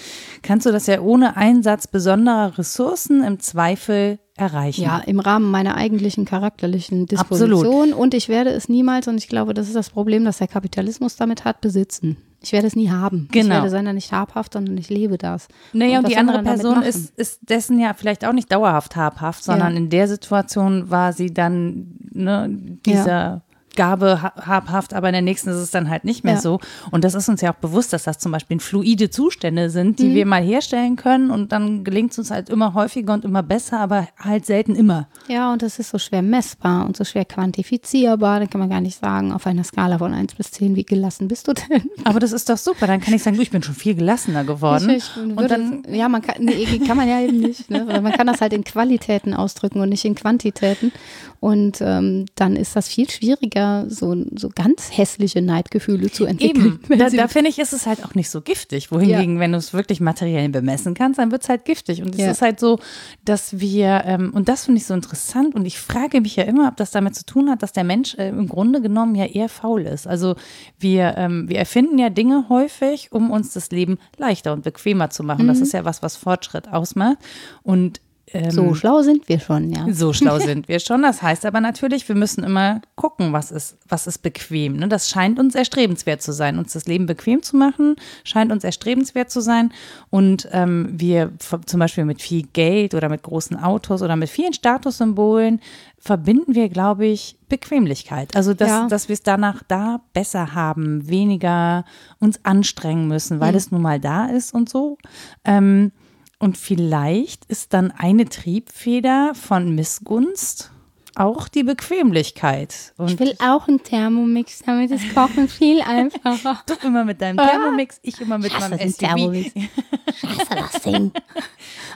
kannst 0.43 0.67
du 0.67 0.73
das 0.73 0.87
ja 0.87 1.01
ohne 1.01 1.37
Einsatz 1.37 1.87
besonderer 1.87 2.57
Ressourcen 2.59 3.23
im 3.23 3.41
Zweifel 3.41 4.19
erreichen. 4.37 4.83
Ja, 4.83 4.99
im 4.99 5.21
Rahmen 5.21 5.51
meiner 5.51 5.77
eigentlichen 5.77 6.25
charakterlichen 6.25 7.07
Disposition. 7.07 7.53
Absolut. 7.53 7.95
Und 7.95 8.15
ich 8.15 8.29
werde 8.29 8.51
es 8.51 8.69
niemals, 8.69 9.07
und 9.09 9.17
ich 9.17 9.29
glaube, 9.29 9.55
das 9.55 9.69
ist 9.69 9.77
das 9.77 9.91
Problem, 9.91 10.25
das 10.25 10.39
der 10.39 10.49
Kapitalismus 10.49 11.17
damit 11.17 11.45
hat, 11.45 11.61
besitzen. 11.61 12.17
Ich 12.45 12.53
werde 12.53 12.67
es 12.67 12.77
nie 12.77 12.91
haben. 12.91 13.27
Ich 13.33 13.41
Genau. 13.41 13.55
werde 13.57 13.71
seiner 13.71 13.93
nicht 13.95 14.13
habhaft, 14.13 14.53
sondern 14.53 14.77
ich 14.77 14.91
lebe 14.91 15.17
das. 15.19 15.49
Naja, 15.73 15.99
und, 15.99 16.05
was 16.05 16.11
die 16.13 16.19
andere 16.19 16.43
Person 16.43 16.83
ist, 16.83 17.17
ist 17.19 17.41
dessen 17.49 17.81
ja 17.81 17.95
vielleicht 17.95 18.25
auch 18.25 18.33
nicht 18.35 18.53
dauerhaft 18.53 18.97
habhaft, 18.97 19.43
sondern 19.43 19.73
Ja. 19.73 19.79
in 19.79 19.89
der 19.91 20.09
Situation 20.09 20.91
war 20.91 21.13
sie 21.15 21.33
dann 21.33 21.97
ne, 22.13 22.49
dieser 22.85 23.43
Gabe 23.77 24.23
ha- 24.23 24.33
habhaft, 24.47 24.95
aber 24.95 25.09
in 25.09 25.13
der 25.15 25.23
nächsten 25.23 25.51
ist 25.51 25.57
es 25.57 25.71
dann 25.71 25.91
halt 25.91 26.05
nicht 26.05 26.25
mehr 26.25 26.35
Ja. 26.35 26.41
so. 26.41 26.61
Und 26.91 27.05
das 27.05 27.15
ist 27.15 27.29
uns 27.29 27.41
ja 27.41 27.51
auch 27.53 27.57
bewusst, 27.57 27.93
dass 27.93 28.05
das 28.05 28.19
zum 28.19 28.33
Beispiel 28.33 28.61
fluide 28.61 29.11
Zustände 29.11 29.71
sind, 29.71 29.99
Mhm. 29.99 30.03
die 30.05 30.15
wir 30.15 30.27
mal 30.27 30.43
herstellen 30.43 30.97
können 30.97 31.31
und 31.31 31.53
dann 31.53 31.85
gelingt 31.85 32.13
es 32.13 32.19
uns 32.19 32.31
halt 32.31 32.51
immer 32.51 32.75
häufiger 32.75 33.13
und 33.15 33.25
immer 33.25 33.43
besser, 33.43 33.81
aber 33.81 34.09
halt 34.19 34.47
selten 34.47 34.75
immer. 34.75 35.09
Ja, 35.29 35.53
und 35.53 35.63
das 35.63 35.79
ist 35.79 35.91
so 35.91 35.99
schwer 35.99 36.23
messbar 36.23 36.87
und 36.87 36.97
so 36.97 37.05
schwer 37.05 37.25
quantifizierbar. 37.25 38.41
Dann 38.41 38.51
kann 38.51 38.61
man 38.61 38.71
gar 38.71 38.81
nicht 38.81 38.99
sagen, 38.99 39.33
auf 39.33 39.47
einer 39.47 39.65
Skala 39.65 39.99
von 39.99 40.13
1 40.15 40.35
bis 40.35 40.51
10, 40.53 40.77
wie 40.77 40.85
gelassen 40.85 41.29
bist 41.29 41.49
du 41.49 41.53
denn? 41.55 41.83
Aber 42.05 42.21
das 42.21 42.33
ist 42.33 42.49
doch 42.49 42.59
super. 42.59 42.87
Dann 42.87 43.01
kann 43.01 43.15
ich 43.15 43.23
sagen, 43.23 43.37
du, 43.37 43.43
ich 43.43 43.51
bin 43.51 43.63
schon 43.63 43.75
viel 43.75 43.95
gelassener 43.95 44.45
geworden. 44.45 44.91
Ich, 44.91 45.05
ich 45.17 45.37
und 45.37 45.51
dann 45.51 45.83
ja, 45.91 46.09
man 46.09 46.23
kann, 46.23 46.45
nee, 46.45 46.65
kann 46.87 46.97
man 46.97 47.09
ja 47.09 47.21
eben 47.21 47.39
nicht. 47.41 47.71
Ne? 47.71 47.85
Weil 47.87 48.01
Man 48.03 48.13
kann 48.13 48.27
das 48.27 48.41
halt 48.41 48.53
in 48.53 48.65
Qualitäten 48.65 49.35
ausdrücken 49.35 49.81
und 49.81 49.89
nicht 49.89 50.05
in 50.05 50.15
Quantitäten. 50.15 50.93
Und 51.41 51.81
ähm, 51.81 52.27
dann 52.37 52.57
ist 52.57 52.75
das 52.77 52.89
viel 52.89 53.09
schwieriger, 53.11 53.64
so, 53.89 54.17
so 54.37 54.49
ganz 54.55 54.91
hässliche 54.97 55.43
Neidgefühle 55.43 56.11
zu 56.11 56.25
entwickeln. 56.25 56.81
Eben, 56.89 56.99
da, 56.99 57.09
da 57.11 57.29
finde 57.29 57.51
ich, 57.51 57.59
ist 57.59 57.73
es 57.73 57.87
halt 57.87 58.05
auch 58.05 58.15
nicht 58.15 58.31
so 58.31 58.41
giftig. 58.41 58.91
Wohingegen, 58.93 59.39
wenn 59.39 59.53
du 59.53 59.59
es 59.59 59.73
wirklich 59.73 60.01
materiell 60.01 60.49
bemessen 60.49 60.95
kannst, 60.95 61.19
dann 61.19 61.31
wird 61.31 61.43
es 61.43 61.49
halt 61.49 61.65
giftig. 61.65 62.03
Und 62.03 62.15
es 62.15 62.21
Ja. 62.21 62.31
ist 62.31 62.43
halt 62.43 62.61
so, 62.61 62.79
dass 63.25 63.61
wir, 63.61 64.03
ähm, 64.05 64.33
und 64.35 64.49
das 64.49 64.65
finde 64.67 64.81
ich 64.81 64.87
so 64.87 64.95
interessant, 64.95 65.55
und 65.55 65.67
ich 65.67 65.79
frage 65.79 66.21
mich 66.21 66.37
ja 66.37 66.45
immer, 66.45 66.69
ob 66.69 66.77
das 66.77 66.91
damit 66.91 67.15
zu 67.15 67.25
tun 67.25 67.51
hat, 67.51 67.63
dass 67.63 67.73
der 67.73 67.85
Mensch 67.85 68.15
äh, 68.17 68.29
im 68.29 68.49
Grunde 68.49 68.81
genommen 68.81 69.15
ja 69.15 69.27
eher 69.27 69.49
faul 69.49 69.83
ist. 69.83 70.07
Also 70.07 70.37
wir, 70.79 71.15
ähm, 71.17 71.49
wir 71.49 71.59
erfinden 71.59 71.99
ja 71.99 72.11
Dinge 72.11 72.47
häufig, 72.49 73.13
um 73.13 73.31
uns 73.31 73.53
das 73.53 73.71
Leben 73.71 73.99
leichter 74.17 74.53
und 74.53 74.65
bequemer 74.65 75.11
zu 75.11 75.23
machen. 75.23 75.45
Mhm. 75.45 75.49
Das 75.49 75.61
ist 75.61 75.73
ja 75.73 75.85
was, 75.85 76.03
was 76.03 76.17
Fortschritt 76.17 76.69
ausmacht. 76.73 77.19
Und 77.63 78.01
ähm, 78.35 78.51
so 78.51 78.75
schlau 78.75 79.03
sind 79.03 79.29
wir 79.29 79.39
schon, 79.41 79.71
ja. 79.71 79.87
so 79.93 80.13
schlau 80.13 80.39
sind 80.41 80.69
wir 80.69 80.81
schon. 80.81 81.03
Das 81.03 81.23
heißt 81.23 81.47
aber 81.47 81.61
natürlich, 81.61 82.09
wir 82.09 82.17
müssen 82.17 82.43
immer 82.45 82.81
gucken, 82.97 83.33
was 83.33 83.51
ist, 83.51 83.77
was 83.89 84.07
ist 84.07 84.19
bequem. 84.19 84.77
Ne? 84.77 84.89
Das 84.89 85.09
scheint 85.09 85.39
uns 85.39 85.55
erstrebenswert 85.55 86.21
zu 86.21 86.33
sein. 86.33 86.59
Uns 86.59 86.73
das 86.73 86.87
Leben 86.87 87.07
bequem 87.07 87.43
zu 87.43 87.57
machen, 87.57 87.97
scheint 88.25 88.53
uns 88.53 88.65
erstrebenswert 88.65 89.31
zu 89.31 89.41
sein. 89.41 89.73
Und 90.11 90.49
ähm, 90.53 90.89
wir 90.93 91.33
zum 91.67 91.81
Beispiel 91.81 92.05
mit 92.05 92.21
viel 92.21 92.43
Geld 92.53 92.95
oder 92.95 93.09
mit 93.09 93.23
großen 93.23 93.57
Autos 93.57 94.03
oder 94.03 94.17
mit 94.17 94.29
vielen 94.29 94.53
Statussymbolen 94.53 95.61
verbinden 95.99 96.55
wir, 96.55 96.69
glaube 96.69 97.07
ich, 97.07 97.39
Bequemlichkeit. 97.49 98.37
Also, 98.37 98.53
dass, 98.53 98.69
Ja. 98.69 98.89
dass 98.89 99.09
wir 99.09 99.15
es 99.15 99.23
danach 99.23 99.63
da 99.67 100.01
besser 100.13 100.55
haben, 100.55 101.09
weniger 101.09 101.87
uns 102.21 102.45
anstrengen 102.45 103.09
müssen, 103.09 103.41
weil 103.41 103.55
es 103.55 103.71
nun 103.71 103.81
mal 103.81 103.99
da 104.01 104.27
ist 104.27 104.53
und 104.53 104.69
so. 104.69 104.99
Ähm, 105.47 105.93
und 106.39 106.59
vielleicht 106.59 107.45
ist 107.47 107.73
dann 107.73 107.91
eine 107.91 108.27
Triebfeder 108.27 109.33
von 109.35 109.75
Missgunst 109.75 110.71
auch 111.17 111.49
die 111.49 111.63
Bequemlichkeit. 111.63 112.93
Ich 112.95 112.99
Und 112.99 113.21
will 113.21 113.35
auch 113.39 113.69
einen 113.69 113.83
Thermomix, 113.83 114.63
damit 114.67 114.91
ist 114.91 115.15
Kochen 115.15 115.49
viel 115.49 115.81
einfacher. 115.81 116.63
du 116.67 116.75
immer 116.87 117.05
mit 117.05 117.21
deinem 117.21 117.37
Thermomix, 117.37 118.01
ich 118.03 118.21
immer 118.21 118.39
mit 118.39 118.53
meinem 118.59 118.79
den 118.79 118.91
SUV. 118.91 118.99
Thermomix. 118.99 119.53
Scheiße, 120.21 120.55
das 120.57 120.83
Ding. 120.83 121.13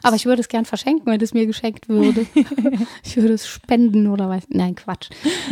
Aber 0.03 0.17
ich 0.17 0.27
würde 0.27 0.41
es 0.41 0.49
gern 0.49 0.65
verschenken, 0.65 1.07
wenn 1.07 1.21
es 1.21 1.35
mir 1.35 1.47
geschenkt 1.47 1.89
würde. 1.89 2.27
Ich 3.05 3.17
würde 3.17 3.35
es 3.35 3.49
spenden 3.49 4.07
oder 4.07 4.29
weiß. 4.29 4.45
Nein, 4.51 4.75
Quatsch. 4.75 5.09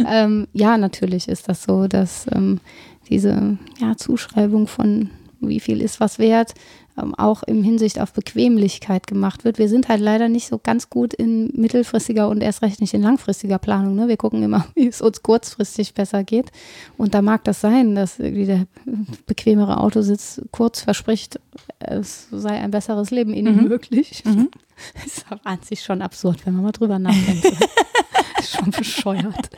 Ähm, 0.06 0.46
ja, 0.52 0.76
natürlich 0.76 1.28
ist 1.28 1.48
das 1.48 1.64
so, 1.64 1.88
dass 1.88 2.26
ähm, 2.32 2.60
diese 3.08 3.58
ja, 3.80 3.96
Zuschreibung 3.96 4.66
von 4.66 5.10
wie 5.40 5.60
viel 5.60 5.80
ist 5.80 6.00
was 6.00 6.18
wert, 6.18 6.54
ähm, 6.98 7.14
auch 7.14 7.42
im 7.42 7.62
Hinsicht 7.62 8.00
auf 8.00 8.12
Bequemlichkeit 8.12 9.06
gemacht 9.06 9.44
wird. 9.44 9.58
Wir 9.58 9.68
sind 9.68 9.88
halt 9.88 10.00
leider 10.00 10.28
nicht 10.28 10.48
so 10.48 10.58
ganz 10.58 10.88
gut 10.88 11.12
in 11.14 11.50
mittelfristiger 11.54 12.28
und 12.28 12.42
erst 12.42 12.62
recht 12.62 12.80
nicht 12.80 12.94
in 12.94 13.02
langfristiger 13.02 13.58
Planung. 13.58 13.94
Ne? 13.94 14.08
Wir 14.08 14.16
gucken 14.16 14.42
immer, 14.42 14.66
wie 14.74 14.86
es 14.86 15.02
uns 15.02 15.22
kurzfristig 15.22 15.94
besser 15.94 16.24
geht. 16.24 16.50
Und 16.96 17.14
da 17.14 17.22
mag 17.22 17.44
das 17.44 17.60
sein, 17.60 17.94
dass 17.94 18.18
irgendwie 18.18 18.46
der 18.46 18.66
bequemere 19.26 19.78
Autositz 19.78 20.40
kurz 20.52 20.80
verspricht, 20.80 21.38
es 21.78 22.28
sei 22.30 22.58
ein 22.58 22.70
besseres 22.70 23.10
Leben 23.10 23.34
ihnen 23.34 23.68
möglich. 23.68 24.22
Ist 25.04 25.24
aber 25.28 25.40
an 25.44 25.58
sich 25.62 25.82
schon 25.82 26.02
absurd, 26.02 26.44
wenn 26.46 26.54
man 26.54 26.64
mal 26.64 26.72
drüber 26.72 26.98
nachdenkt. 26.98 27.46
ist 28.46 28.56
schon 28.56 28.70
bescheuert. 28.70 29.50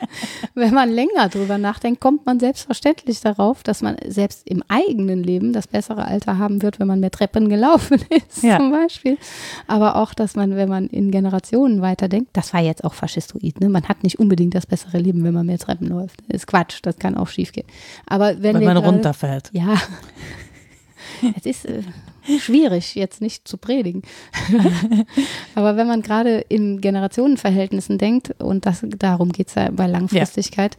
Wenn 0.55 0.73
man 0.73 0.89
länger 0.89 1.29
drüber 1.29 1.57
nachdenkt, 1.57 2.01
kommt 2.01 2.25
man 2.25 2.39
selbstverständlich 2.39 3.21
darauf, 3.21 3.63
dass 3.63 3.81
man 3.81 3.95
selbst 4.07 4.47
im 4.47 4.63
eigenen 4.67 5.23
Leben 5.23 5.53
das 5.53 5.67
bessere 5.67 6.05
Alter 6.05 6.37
haben 6.37 6.61
wird, 6.61 6.79
wenn 6.79 6.87
man 6.87 6.99
mehr 6.99 7.11
Treppen 7.11 7.49
gelaufen 7.49 7.99
ist, 8.09 8.43
Ja. 8.43 8.57
zum 8.57 8.71
Beispiel. 8.71 9.17
Aber 9.67 9.95
auch, 9.95 10.13
dass 10.13 10.35
man, 10.35 10.55
wenn 10.55 10.69
man 10.69 10.87
in 10.87 11.11
Generationen 11.11 11.81
weiterdenkt, 11.81 12.29
das 12.33 12.53
war 12.53 12.61
jetzt 12.61 12.83
auch 12.83 12.93
faschistoid, 12.93 13.59
ne? 13.61 13.69
Man 13.69 13.87
hat 13.87 14.03
nicht 14.03 14.19
unbedingt 14.19 14.55
das 14.55 14.65
bessere 14.65 14.97
Leben, 14.97 15.23
wenn 15.23 15.33
man 15.33 15.45
mehr 15.45 15.59
Treppen 15.59 15.87
läuft. 15.87 16.21
ist 16.27 16.47
Quatsch, 16.47 16.79
das 16.81 16.97
kann 16.97 17.15
auch 17.15 17.27
schiefgehen. 17.27 17.67
Aber 18.07 18.41
wenn, 18.41 18.55
Wenn 18.55 18.63
man 18.65 18.75
gerade- 18.75 18.87
runterfällt. 18.87 19.49
ja. 19.53 19.75
Es 21.37 21.45
ist 21.45 21.65
äh, 21.65 21.81
schwierig, 22.39 22.95
jetzt 22.95 23.21
nicht 23.21 23.47
zu 23.47 23.57
predigen. 23.57 24.03
Aber 25.55 25.77
wenn 25.77 25.87
man 25.87 26.01
gerade 26.01 26.39
in 26.49 26.81
Generationenverhältnissen 26.81 27.97
denkt, 27.97 28.35
und 28.39 28.65
das, 28.65 28.85
darum 28.97 29.31
geht 29.31 29.47
es 29.49 29.55
ja 29.55 29.69
bei 29.71 29.87
Langfristigkeit, 29.87 30.77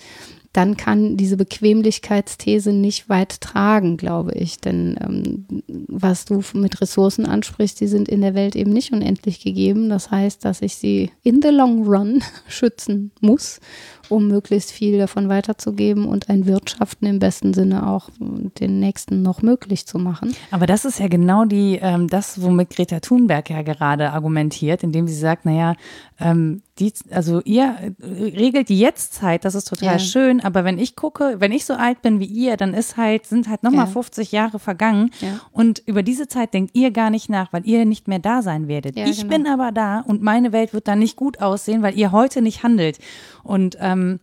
dann 0.53 0.77
kann 0.77 1.17
diese 1.17 1.37
Bequemlichkeitsthese 1.37 2.73
nicht 2.73 3.09
weit 3.09 3.41
tragen, 3.41 3.97
glaube 3.97 4.33
ich. 4.33 4.59
Denn 4.59 4.97
ähm, 5.01 5.63
was 5.87 6.25
du 6.25 6.43
mit 6.55 6.81
Ressourcen 6.81 7.25
ansprichst, 7.25 7.81
die 7.81 7.87
sind 7.87 8.09
in 8.09 8.21
der 8.21 8.35
Welt 8.35 8.57
eben 8.57 8.73
nicht 8.73 8.93
unendlich 8.93 9.41
gegeben. 9.41 9.89
Das 9.89 10.11
heißt, 10.11 10.45
dass 10.45 10.61
ich 10.61 10.75
sie 10.75 11.13
in 11.23 11.41
the 11.41 11.51
long 11.51 11.87
run 11.87 12.23
schützen 12.49 13.13
muss, 13.21 13.61
um 14.09 14.27
möglichst 14.27 14.73
viel 14.73 14.99
davon 14.99 15.29
weiterzugeben 15.29 16.07
und 16.07 16.29
ein 16.29 16.47
Wirtschaften 16.47 17.07
im 17.07 17.21
besten 17.21 17.55
Sinne 17.55 17.87
auch 17.87 18.11
den 18.19 18.81
Nächsten 18.81 19.23
noch 19.23 19.43
möglich 19.43 19.87
zu 19.87 19.99
machen. 20.01 20.35
Aber 20.51 20.67
das 20.67 20.85
ist 20.85 20.99
ja 20.99 21.07
genau 21.07 21.45
die, 21.45 21.79
ähm, 21.81 22.09
das, 22.09 22.43
womit 22.43 22.71
Greta 22.71 22.99
Thunberg 22.99 23.51
ja 23.51 23.63
gerade 23.63 24.11
argumentiert, 24.11 24.83
indem 24.83 25.07
sie 25.07 25.15
sagt, 25.15 25.45
naja, 25.45 25.77
ähm, 26.19 26.63
die, 26.81 26.93
also 27.11 27.41
ihr 27.45 27.77
äh, 28.01 28.03
regelt 28.03 28.69
die 28.71 28.81
Jetztzeit, 28.81 29.45
das 29.45 29.55
ist 29.55 29.67
total 29.69 29.93
Ja. 29.95 29.99
schön, 29.99 30.41
aber 30.41 30.65
wenn 30.65 30.79
ich 30.79 30.97
gucke, 30.97 31.37
wenn 31.39 31.53
ich 31.53 31.65
so 31.67 31.75
alt 31.75 32.03
bin 32.03 32.19
wie 32.19 32.25
ihr, 32.25 32.57
dann 32.57 32.75
ist 32.75 32.97
halt, 32.97 33.27
sind 33.27 33.49
halt 33.49 33.63
nochmal 33.63 33.87
Ja. 33.87 33.93
50 33.93 34.33
Jahre 34.33 34.59
vergangen 34.59 35.11
Ja. 35.21 35.41
und 35.53 35.83
über 35.87 36.03
diese 36.03 36.27
Zeit 36.27 36.55
denkt 36.55 36.71
ihr 36.75 36.91
gar 36.91 37.11
nicht 37.11 37.29
nach, 37.29 37.53
weil 37.53 37.67
ihr 37.67 37.85
nicht 37.85 38.09
mehr 38.09 38.19
da 38.19 38.43
sein 38.43 38.67
werdet. 38.67 38.97
Ja, 38.97 39.07
ich 39.07 39.19
genau. 39.23 39.37
bin 39.37 39.47
aber 39.47 39.71
da 39.73 40.01
und 40.01 40.23
meine 40.23 40.53
Welt 40.53 40.73
wird 40.73 40.89
dann 40.89 40.99
nicht 40.99 41.17
gut 41.17 41.41
aussehen, 41.41 41.83
weil 41.83 41.97
ihr 41.97 42.11
heute 42.13 42.43
nicht 42.43 42.63
handelt. 42.63 42.99
Und 43.45 43.77
ähm, 43.81 44.19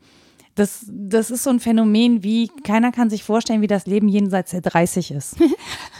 das, 0.56 0.86
das 0.89 1.30
ist 1.30 1.43
so 1.43 1.52
ein 1.52 1.60
Phänomen 1.60 2.24
wie, 2.24 2.50
keiner 2.63 2.91
kann 2.91 3.12
sich 3.12 3.24
vorstellen, 3.24 3.62
wie 3.62 3.67
das 3.67 3.86
Leben 3.86 4.08
jenseits 4.10 4.50
der 4.52 4.62
30 4.62 5.12
ist. 5.12 5.36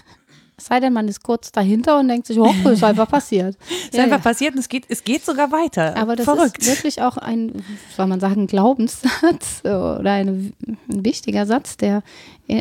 Sei 0.68 0.82
denn, 0.82 0.92
man 0.92 1.08
ist 1.08 1.24
kurz 1.24 1.52
dahinter 1.54 1.98
und 1.98 2.10
denkt 2.10 2.28
sich, 2.28 2.38
oh, 2.38 2.54
ist 2.70 2.84
einfach 2.84 3.08
passiert. 3.08 3.56
Es 3.70 3.86
ist 3.94 4.00
einfach 4.00 4.22
passiert 4.22 4.54
und 4.54 4.60
es 4.60 4.68
geht, 4.68 4.84
es 4.90 5.04
geht 5.04 5.24
sogar 5.24 5.52
weiter. 5.52 5.96
Aber 5.96 6.18
das 6.18 6.26
Verrückt. 6.26 6.58
ist 6.58 6.68
wirklich 6.68 7.02
auch 7.02 7.16
ein, 7.16 7.64
soll 7.96 8.08
man 8.08 8.20
sagen, 8.20 8.48
Glaubenssatz 8.48 9.62
oder 9.64 10.12
eine, 10.12 10.52
ein 10.90 11.06
wichtiger 11.06 11.46
Satz, 11.46 11.78
der 11.78 12.04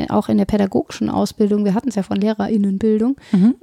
auch 0.09 0.29
in 0.29 0.38
der 0.38 0.44
pädagogischen 0.44 1.11
Ausbildung, 1.11 1.64
wir 1.64 1.75
hatten 1.75 1.88
es 1.88 1.94
ja 1.94 2.03
von 2.03 2.20
LehrerInnenbildung, 2.20 3.16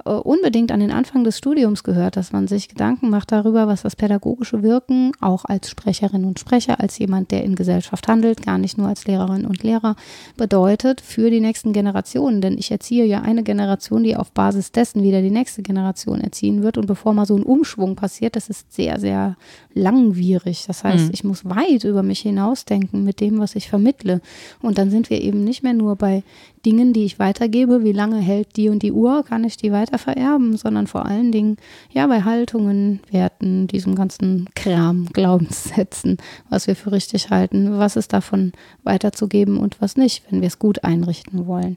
äh, 0.04 0.10
unbedingt 0.10 0.72
an 0.72 0.80
den 0.80 0.90
Anfang 0.90 1.24
des 1.24 1.38
Studiums 1.38 1.82
gehört, 1.82 2.16
dass 2.16 2.32
man 2.32 2.46
sich 2.48 2.68
Gedanken 2.68 3.10
macht 3.10 3.32
darüber, 3.32 3.66
was 3.66 3.82
das 3.82 3.96
pädagogische 3.96 4.62
Wirken 4.62 5.12
auch 5.20 5.44
als 5.44 5.70
Sprecherin 5.70 6.24
und 6.24 6.38
Sprecher, 6.38 6.80
als 6.80 6.98
jemand, 6.98 7.30
der 7.30 7.44
in 7.44 7.54
Gesellschaft 7.54 8.08
handelt, 8.08 8.44
gar 8.44 8.58
nicht 8.58 8.78
nur 8.78 8.88
als 8.88 9.06
Lehrerin 9.06 9.44
und 9.44 9.62
Lehrer 9.62 9.96
bedeutet 10.36 11.00
für 11.00 11.30
die 11.30 11.40
nächsten 11.40 11.72
Generationen. 11.72 12.40
Denn 12.40 12.56
ich 12.56 12.70
erziehe 12.70 13.04
ja 13.04 13.22
eine 13.22 13.42
Generation, 13.42 14.04
die 14.04 14.16
auf 14.16 14.30
Basis 14.32 14.72
dessen 14.72 15.02
wieder 15.02 15.20
die 15.22 15.30
nächste 15.30 15.62
Generation 15.62 16.20
erziehen 16.20 16.62
wird. 16.62 16.78
Und 16.78 16.86
bevor 16.86 17.12
mal 17.12 17.26
so 17.26 17.36
ein 17.36 17.42
Umschwung 17.42 17.96
passiert, 17.96 18.36
das 18.36 18.48
ist 18.48 18.72
sehr, 18.72 19.00
sehr 19.00 19.36
langwierig. 19.74 20.64
Das 20.66 20.84
heißt, 20.84 21.10
ich 21.12 21.24
muss 21.24 21.44
weit 21.44 21.84
über 21.84 22.02
mich 22.02 22.20
hinausdenken 22.20 23.04
mit 23.04 23.20
dem, 23.20 23.38
was 23.38 23.56
ich 23.56 23.68
vermittle. 23.68 24.20
Und 24.62 24.78
dann 24.78 24.90
sind 24.90 25.10
wir 25.10 25.20
eben 25.20 25.42
nicht 25.42 25.62
mehr 25.62 25.74
nur 25.74 25.96
bei 25.96 26.13
Dingen, 26.64 26.92
die 26.92 27.04
ich 27.04 27.18
weitergebe, 27.18 27.84
wie 27.84 27.92
lange 27.92 28.18
hält 28.18 28.56
die 28.56 28.68
und 28.68 28.82
die 28.82 28.92
Uhr, 28.92 29.24
kann 29.24 29.44
ich 29.44 29.56
die 29.56 29.72
weiter 29.72 29.98
vererben, 29.98 30.56
sondern 30.56 30.86
vor 30.86 31.04
allen 31.04 31.32
Dingen 31.32 31.56
ja 31.90 32.06
bei 32.06 32.22
Haltungen, 32.22 33.00
Werten, 33.10 33.66
diesem 33.66 33.94
ganzen 33.94 34.48
Kram, 34.54 35.06
Glaubenssätzen, 35.12 36.16
was 36.48 36.66
wir 36.66 36.76
für 36.76 36.92
richtig 36.92 37.30
halten, 37.30 37.78
was 37.78 37.96
ist 37.96 38.12
davon 38.12 38.52
weiterzugeben 38.82 39.58
und 39.58 39.80
was 39.80 39.96
nicht, 39.96 40.22
wenn 40.30 40.40
wir 40.40 40.48
es 40.48 40.58
gut 40.58 40.84
einrichten 40.84 41.46
wollen. 41.46 41.76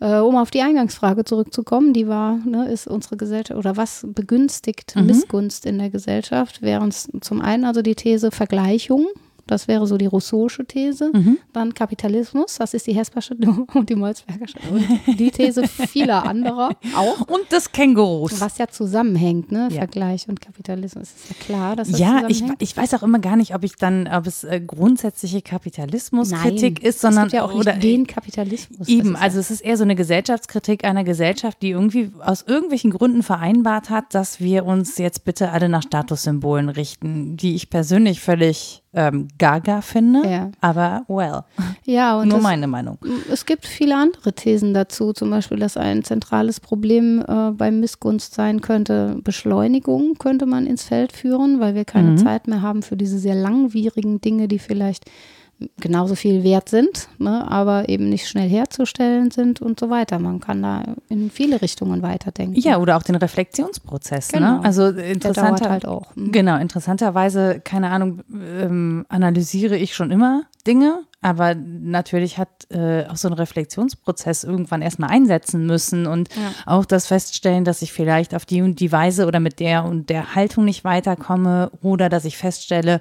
Äh, 0.00 0.18
um 0.18 0.36
auf 0.36 0.50
die 0.50 0.62
Eingangsfrage 0.62 1.24
zurückzukommen, 1.24 1.92
die 1.92 2.06
war, 2.06 2.36
ne, 2.44 2.68
ist 2.68 2.86
unsere 2.86 3.16
Gesellschaft 3.16 3.58
oder 3.58 3.76
was 3.76 4.06
begünstigt 4.08 4.94
Mhm. 4.94 5.06
Missgunst 5.06 5.66
in 5.66 5.78
der 5.78 5.90
Gesellschaft? 5.90 6.62
Wären 6.62 6.88
es 6.88 7.08
zum 7.20 7.40
einen 7.40 7.64
also 7.64 7.82
die 7.82 7.94
These 7.94 8.30
Vergleichung, 8.30 9.06
das 9.46 9.68
wäre 9.68 9.86
so 9.86 9.96
die 9.96 10.06
Rousseausche 10.06 10.64
These, 10.64 11.10
Mhm. 11.12 11.38
dann 11.52 11.74
Kapitalismus, 11.74 12.56
das 12.58 12.74
ist 12.74 12.86
die 12.86 12.92
Hespersche 12.94 13.36
und 13.74 13.88
die 13.88 13.94
Molzbergersche 13.94 14.58
und 14.70 15.18
die 15.18 15.30
These 15.30 15.66
vieler 15.68 16.24
anderer 16.26 16.70
auch. 16.96 17.20
Und 17.28 17.50
des 17.52 17.70
Kängurus. 17.72 18.40
Was 18.40 18.58
ja 18.58 18.68
zusammenhängt, 18.68 19.52
ne? 19.52 19.68
Ja. 19.70 19.78
Vergleich 19.78 20.28
und 20.28 20.40
Kapitalismus. 20.40 21.08
Ist 21.10 21.28
ja 21.28 21.36
klar, 21.44 21.76
dass 21.76 21.90
das 21.90 21.98
Ja, 21.98 22.24
ich, 22.28 22.42
ich 22.58 22.76
weiß 22.76 22.94
auch 22.94 23.02
immer 23.02 23.18
gar 23.18 23.36
nicht, 23.36 23.54
ob 23.54 23.64
ich 23.64 23.76
dann, 23.76 24.08
ob 24.08 24.26
es 24.26 24.44
äh, 24.44 24.60
grundsätzliche 24.60 25.42
Kapitalismuskritik 25.42 26.82
ist, 26.82 27.00
sondern 27.00 27.26
es 27.26 27.32
gibt 27.32 27.34
ja 27.34 27.44
auch 27.44 27.52
nicht 27.52 27.60
oder 27.60 27.72
den 27.74 28.06
Kapitalismus. 28.06 28.88
Eben, 28.88 29.16
also 29.16 29.38
es 29.38 29.50
ist 29.50 29.60
eher 29.60 29.76
so 29.76 29.84
eine 29.84 29.94
Gesellschaftskritik 29.96 30.84
einer 30.84 31.04
Gesellschaft, 31.04 31.62
die 31.62 31.70
irgendwie 31.70 32.10
aus 32.20 32.42
irgendwelchen 32.42 32.90
Gründen 32.90 33.22
vereinbart 33.22 33.90
hat, 33.90 34.14
dass 34.14 34.40
wir 34.40 34.64
uns 34.64 34.98
jetzt 34.98 35.24
bitte 35.24 35.50
alle 35.52 35.68
nach 35.68 35.82
Statussymbolen 35.82 36.68
richten, 36.68 37.36
die 37.36 37.54
ich 37.54 37.70
persönlich 37.70 38.20
völlig 38.20 38.82
ähm, 38.98 39.28
gaga 39.38 39.82
finde, 39.82 40.26
Ja. 40.28 40.50
aber 40.62 41.04
well, 41.06 41.42
ja, 41.84 42.18
und 42.18 42.28
nur 42.28 42.38
das, 42.38 42.42
meine 42.42 42.66
Meinung. 42.66 42.98
es 43.30 43.44
gibt 43.44 43.66
viele 43.66 43.94
andere 43.94 44.32
Thesen 44.32 44.72
dazu, 44.74 45.12
zum 45.12 45.28
Beispiel, 45.30 45.58
dass 45.58 45.76
ein 45.76 46.02
zentrales 46.02 46.60
Problem 46.60 47.22
äh, 47.28 47.50
beim 47.52 47.78
Missgunst 47.80 48.34
sein 48.34 48.62
könnte, 48.62 49.18
Beschleunigung 49.22 50.14
könnte 50.18 50.46
man 50.46 50.66
ins 50.66 50.82
Feld 50.84 51.12
führen, 51.12 51.60
weil 51.60 51.74
wir 51.74 51.84
keine 51.84 52.12
Mhm. 52.12 52.16
Zeit 52.16 52.48
mehr 52.48 52.62
haben 52.62 52.82
für 52.82 52.96
diese 52.96 53.18
sehr 53.18 53.34
langwierigen 53.34 54.20
Dinge, 54.22 54.48
die 54.48 54.58
vielleicht 54.58 55.04
genauso 55.80 56.14
viel 56.14 56.44
wert 56.44 56.68
sind, 56.68 57.08
ne, 57.18 57.50
aber 57.50 57.88
eben 57.88 58.08
nicht 58.08 58.28
schnell 58.28 58.48
herzustellen 58.48 59.30
sind 59.30 59.62
und 59.62 59.80
so 59.80 59.88
weiter. 59.88 60.18
Man 60.18 60.40
kann 60.40 60.62
da 60.62 60.82
in 61.08 61.30
viele 61.30 61.62
Richtungen 61.62 62.02
weiterdenken. 62.02 62.60
Ja, 62.60 62.78
oder 62.78 62.96
auch 62.96 63.02
den 63.02 63.16
Reflexionsprozess. 63.16 64.28
Genau. 64.28 64.58
Ne? 64.58 64.64
Also 64.64 64.88
interessanter, 64.88 65.70
halt 65.70 65.86
auch. 65.86 66.14
Mhm. 66.14 66.32
Genau, 66.32 66.58
interessanterweise, 66.58 67.60
keine 67.64 67.88
Ahnung, 67.90 68.20
ähm, 68.32 69.06
analysiere 69.08 69.76
ich 69.76 69.94
schon 69.94 70.10
immer 70.10 70.42
Dinge, 70.66 71.04
aber 71.26 71.56
natürlich 71.56 72.38
hat 72.38 72.48
äh, 72.70 73.04
auch 73.08 73.16
so 73.16 73.26
ein 73.28 73.34
Reflexionsprozess 73.34 74.44
irgendwann 74.44 74.80
erstmal 74.80 75.10
einsetzen 75.10 75.66
müssen 75.66 76.06
und 76.06 76.28
Ja. 76.36 76.52
auch 76.66 76.84
das 76.84 77.08
Feststellen, 77.08 77.64
dass 77.64 77.82
ich 77.82 77.92
vielleicht 77.92 78.32
auf 78.32 78.46
die 78.46 78.62
und 78.62 78.78
die 78.78 78.92
Weise 78.92 79.26
oder 79.26 79.40
mit 79.40 79.58
der 79.58 79.84
und 79.84 80.08
der 80.08 80.36
Haltung 80.36 80.64
nicht 80.64 80.84
weiterkomme 80.84 81.72
oder 81.82 82.08
dass 82.08 82.24
ich 82.24 82.36
feststelle, 82.36 83.00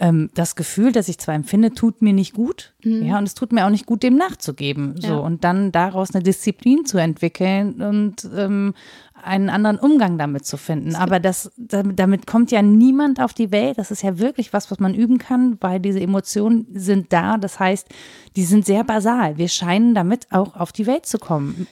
ähm, 0.00 0.28
das 0.34 0.54
Gefühl, 0.54 0.92
das 0.92 1.08
ich 1.08 1.18
zwar 1.18 1.34
empfinde, 1.34 1.72
tut 1.72 2.02
mir 2.02 2.12
nicht 2.12 2.34
gut, 2.34 2.74
ja, 2.84 3.16
und 3.18 3.24
es 3.24 3.34
tut 3.34 3.52
mir 3.52 3.64
auch 3.64 3.70
nicht 3.70 3.86
gut, 3.86 4.02
dem 4.02 4.16
nachzugeben, 4.16 4.96
so 5.00 5.06
Ja. 5.08 5.18
und 5.18 5.42
dann 5.44 5.72
daraus 5.72 6.14
eine 6.14 6.22
Disziplin 6.22 6.84
zu 6.84 6.98
entwickeln 6.98 7.80
und 7.80 8.28
ähm, 8.36 8.74
einen 9.22 9.48
anderen 9.48 9.78
Umgang 9.78 10.18
damit 10.18 10.44
zu 10.46 10.56
finden. 10.56 10.94
Aber 10.94 11.20
das, 11.20 11.50
damit, 11.56 12.26
kommt 12.26 12.50
ja 12.50 12.62
niemand 12.62 13.20
auf 13.20 13.32
die 13.32 13.50
Welt. 13.50 13.78
Das 13.78 13.90
ist 13.90 14.02
ja 14.02 14.18
wirklich 14.18 14.52
was, 14.52 14.70
was 14.70 14.78
man 14.78 14.94
üben 14.94 15.18
kann, 15.18 15.56
weil 15.60 15.80
diese 15.80 16.00
Emotionen 16.00 16.66
sind 16.74 17.12
da. 17.12 17.38
Das 17.38 17.58
heißt, 17.58 17.88
die 18.36 18.44
sind 18.44 18.66
sehr 18.66 18.84
basal. 18.84 19.38
Wir 19.38 19.48
scheinen 19.48 19.94
damit 19.94 20.26
auch 20.30 20.56
auf 20.56 20.72
die 20.72 20.86
Welt 20.86 21.06
zu 21.06 21.18
kommen. 21.18 21.66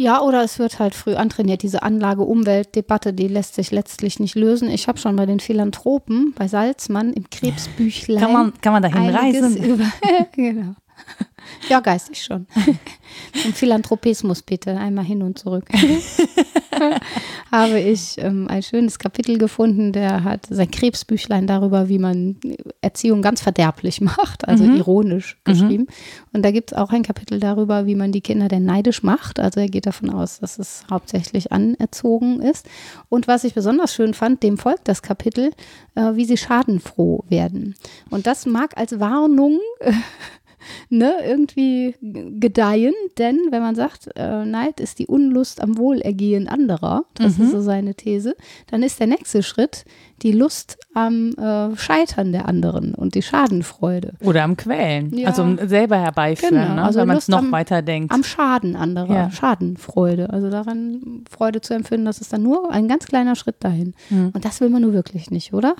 Ja, 0.00 0.22
oder 0.22 0.42
es 0.42 0.58
wird 0.58 0.78
halt 0.78 0.94
früh 0.94 1.14
antrainiert. 1.14 1.62
Diese 1.62 1.82
Anlage-Umwelt-Debatte, 1.82 3.12
die 3.12 3.28
lässt 3.28 3.54
sich 3.54 3.70
letztlich 3.70 4.18
nicht 4.18 4.34
lösen. 4.34 4.70
Ich 4.70 4.88
habe 4.88 4.98
schon 4.98 5.14
bei 5.14 5.26
den 5.26 5.40
Philanthropen, 5.40 6.32
bei 6.34 6.48
Salzmann 6.48 7.12
im 7.12 7.28
Krebsbüchlein. 7.28 8.18
Kann 8.18 8.32
man, 8.32 8.52
kann 8.62 8.72
man 8.72 8.82
dahin 8.82 9.10
reisen? 9.10 9.62
Über, 9.62 9.84
genau. 10.32 10.74
Ja, 11.68 11.80
geistig 11.80 12.22
schon. 12.22 12.46
Im 13.44 13.52
Philanthropismus 13.52 14.42
bitte, 14.42 14.76
einmal 14.76 15.04
hin 15.04 15.22
und 15.22 15.38
zurück. 15.38 15.64
Habe 17.50 17.80
ich 17.80 18.16
ähm, 18.18 18.46
ein 18.48 18.62
schönes 18.62 18.98
Kapitel 18.98 19.38
gefunden, 19.38 19.92
der 19.92 20.24
hat 20.24 20.46
sein 20.48 20.70
Krebsbüchlein 20.70 21.46
darüber, 21.46 21.88
wie 21.88 21.98
man 21.98 22.36
Erziehung 22.80 23.22
ganz 23.22 23.40
verderblich 23.40 24.00
macht, 24.00 24.46
also 24.48 24.64
ironisch 24.64 25.38
geschrieben. 25.44 25.86
Und 26.32 26.44
da 26.44 26.50
gibt 26.50 26.72
es 26.72 26.78
auch 26.78 26.90
ein 26.90 27.02
Kapitel 27.02 27.40
darüber, 27.40 27.86
wie 27.86 27.96
man 27.96 28.12
die 28.12 28.20
Kinder 28.20 28.48
denn 28.48 28.64
neidisch 28.64 29.02
macht. 29.02 29.40
Also 29.40 29.60
er 29.60 29.68
geht 29.68 29.86
davon 29.86 30.10
aus, 30.10 30.38
dass 30.38 30.58
es 30.58 30.84
hauptsächlich 30.90 31.52
anerzogen 31.52 32.40
ist. 32.40 32.66
Und 33.08 33.28
was 33.28 33.44
ich 33.44 33.54
besonders 33.54 33.94
schön 33.94 34.14
fand, 34.14 34.42
dem 34.42 34.56
folgt 34.56 34.88
das 34.88 35.02
Kapitel, 35.02 35.50
äh, 35.96 36.14
wie 36.14 36.24
sie 36.24 36.36
schadenfroh 36.36 37.24
werden. 37.28 37.74
Und 38.10 38.26
das 38.26 38.46
mag 38.46 38.76
als 38.76 39.00
Warnung 39.00 39.58
ne, 40.88 41.14
irgendwie 41.24 41.94
gedeihen, 42.00 42.94
denn 43.18 43.38
wenn 43.50 43.62
man 43.62 43.74
sagt, 43.74 44.08
äh, 44.16 44.44
Neid 44.44 44.80
ist 44.80 44.98
die 44.98 45.06
Unlust 45.06 45.60
am 45.62 45.76
Wohlergehen 45.78 46.48
anderer, 46.48 47.04
das 47.14 47.38
ist 47.38 47.50
so 47.52 47.60
seine 47.60 47.94
These, 47.94 48.36
dann 48.70 48.82
ist 48.82 49.00
der 49.00 49.06
nächste 49.06 49.42
Schritt 49.42 49.84
die 50.22 50.32
Lust 50.32 50.76
am 50.94 51.30
äh, 51.38 51.74
Scheitern 51.76 52.32
der 52.32 52.46
anderen 52.46 52.94
und 52.94 53.14
die 53.14 53.22
Schadenfreude. 53.22 54.14
Oder 54.22 54.42
am 54.44 54.56
Quälen. 54.56 55.16
Ja. 55.16 55.28
Also 55.28 55.42
um 55.42 55.58
selber 55.66 55.98
herbeiführen, 55.98 56.54
Genau, 56.56 56.74
ne? 56.74 56.82
also 56.82 57.00
wenn 57.00 57.08
man 57.08 57.16
es 57.16 57.28
noch 57.28 57.50
weiter 57.52 57.80
denkt. 57.82 58.12
Am 58.12 58.22
Schaden 58.22 58.76
anderer, 58.76 59.14
Ja. 59.14 59.30
Schadenfreude. 59.30 60.30
Also 60.30 60.50
daran 60.50 61.24
Freude 61.30 61.60
zu 61.62 61.72
empfinden, 61.74 62.04
das 62.04 62.20
ist 62.20 62.32
dann 62.32 62.42
nur 62.42 62.70
ein 62.70 62.86
ganz 62.88 63.06
kleiner 63.06 63.34
Schritt 63.34 63.56
dahin. 63.60 63.94
Und 64.10 64.44
das 64.44 64.60
will 64.60 64.68
man 64.68 64.82
nur 64.82 64.92
wirklich 64.92 65.30
nicht, 65.30 65.54
oder? 65.54 65.74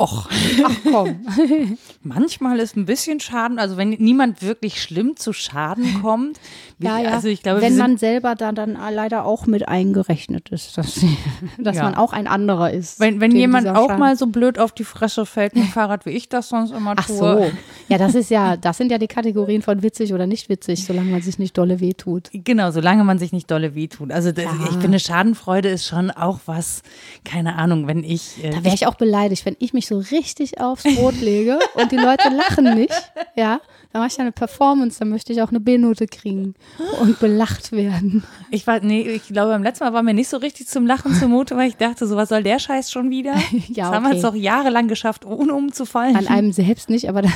Och, 0.00 0.28
Ach 0.64 0.76
komm. 0.90 1.20
manchmal 2.02 2.58
ist 2.58 2.74
ein 2.76 2.86
bisschen 2.86 3.20
Schaden, 3.20 3.58
also 3.58 3.76
wenn 3.76 3.90
niemand 3.90 4.40
wirklich 4.42 4.80
schlimm 4.82 5.16
zu 5.16 5.32
Schaden 5.34 6.00
kommt. 6.00 6.40
wie- 6.78 6.86
Ja, 6.86 6.98
ja. 6.98 7.10
Also 7.10 7.28
ich 7.28 7.42
glaube, 7.42 7.60
Wenn 7.60 7.76
man 7.76 7.98
selber 7.98 8.34
da 8.34 8.52
dann 8.52 8.78
leider 8.92 9.26
auch 9.26 9.46
mit 9.46 9.68
eingerechnet 9.68 10.48
ist, 10.48 10.78
dass, 10.78 11.00
dass 11.58 11.76
Ja. 11.76 11.82
man 11.82 11.94
auch 11.96 12.14
ein 12.14 12.26
anderer 12.26 12.70
ist. 12.70 12.98
Wenn, 12.98 13.20
wenn 13.20 13.32
jemand 13.36 13.68
auch 13.68 13.88
Schaden- 13.88 13.98
mal 13.98 14.16
so 14.16 14.26
blöd 14.28 14.58
auf 14.58 14.72
die 14.72 14.84
Fresse 14.84 15.26
fällt 15.26 15.54
mit 15.54 15.64
dem 15.64 15.68
Fahrrad, 15.72 16.06
wie 16.06 16.10
ich 16.10 16.28
das 16.30 16.48
sonst 16.48 16.70
immer 16.72 16.94
Ach 16.96 17.06
tue. 17.06 17.16
so. 17.16 17.50
Ja, 17.88 17.98
das 17.98 18.14
ist 18.14 18.30
ja, 18.30 18.56
das 18.56 18.78
sind 18.78 18.90
ja 18.90 18.96
die 18.96 19.06
Kategorien 19.08 19.60
von 19.60 19.82
witzig 19.82 20.14
oder 20.14 20.26
nicht 20.26 20.48
witzig, 20.48 20.84
solange 20.86 21.10
man 21.10 21.20
sich 21.20 21.38
nicht 21.38 21.58
dolle 21.58 21.80
wehtut. 21.80 22.30
Genau, 22.32 22.70
solange 22.70 23.04
man 23.04 23.18
sich 23.18 23.32
nicht 23.32 23.50
dolle 23.50 23.74
wehtut. 23.74 24.12
Also 24.12 24.32
das, 24.32 24.46
ich 24.70 24.76
finde, 24.78 24.98
Schadenfreude 24.98 25.68
ist 25.68 25.86
schon 25.86 26.10
auch 26.10 26.38
was, 26.46 26.82
keine 27.24 27.56
Ahnung, 27.56 27.86
wenn 27.86 28.02
ich. 28.02 28.42
Äh, 28.42 28.50
Da 28.50 28.64
wäre 28.64 28.74
ich 28.74 28.86
auch 28.86 28.94
beleidigt, 28.94 29.44
wenn 29.44 29.56
ich 29.58 29.74
mich 29.74 29.89
so 29.90 29.98
richtig 29.98 30.60
aufs 30.60 30.84
Brot 30.84 31.20
lege 31.20 31.58
und 31.74 31.92
die 31.92 31.96
Leute 31.96 32.28
lachen 32.30 32.74
nicht. 32.74 33.12
Ja, 33.36 33.60
dann 33.92 34.02
mache 34.02 34.12
ich 34.12 34.20
eine 34.20 34.32
Performance, 34.32 35.00
dann 35.00 35.08
möchte 35.08 35.32
ich 35.32 35.42
auch 35.42 35.50
eine 35.50 35.58
B-Note 35.58 36.06
kriegen 36.06 36.54
und 37.00 37.18
belacht 37.18 37.72
werden. 37.72 38.22
ich 38.50 38.66
war, 38.66 38.80
nee, 38.80 39.02
ich 39.02 39.26
glaube, 39.28 39.50
beim 39.50 39.64
letzten 39.64 39.84
Mal 39.84 39.92
war 39.92 40.02
mir 40.02 40.14
nicht 40.14 40.28
so 40.28 40.36
richtig 40.36 40.68
zum 40.68 40.86
Lachen 40.86 41.12
zumute, 41.14 41.56
weil 41.56 41.68
ich 41.68 41.76
dachte, 41.76 42.06
so 42.06 42.16
was 42.16 42.28
soll 42.28 42.42
der 42.42 42.58
Scheiß 42.58 42.90
schon 42.90 43.10
wieder? 43.10 43.34
Ja, 43.68 43.86
das 43.86 43.94
haben 43.94 44.02
wir 44.04 44.08
okay. 44.10 44.16
es 44.16 44.22
doch 44.22 44.34
jahrelang 44.34 44.88
geschafft, 44.88 45.24
ohne 45.24 45.54
umzufallen. 45.54 46.16
An 46.16 46.26
einem 46.26 46.52
selbst 46.52 46.88
nicht, 46.88 47.08
aber, 47.08 47.22
da, 47.22 47.28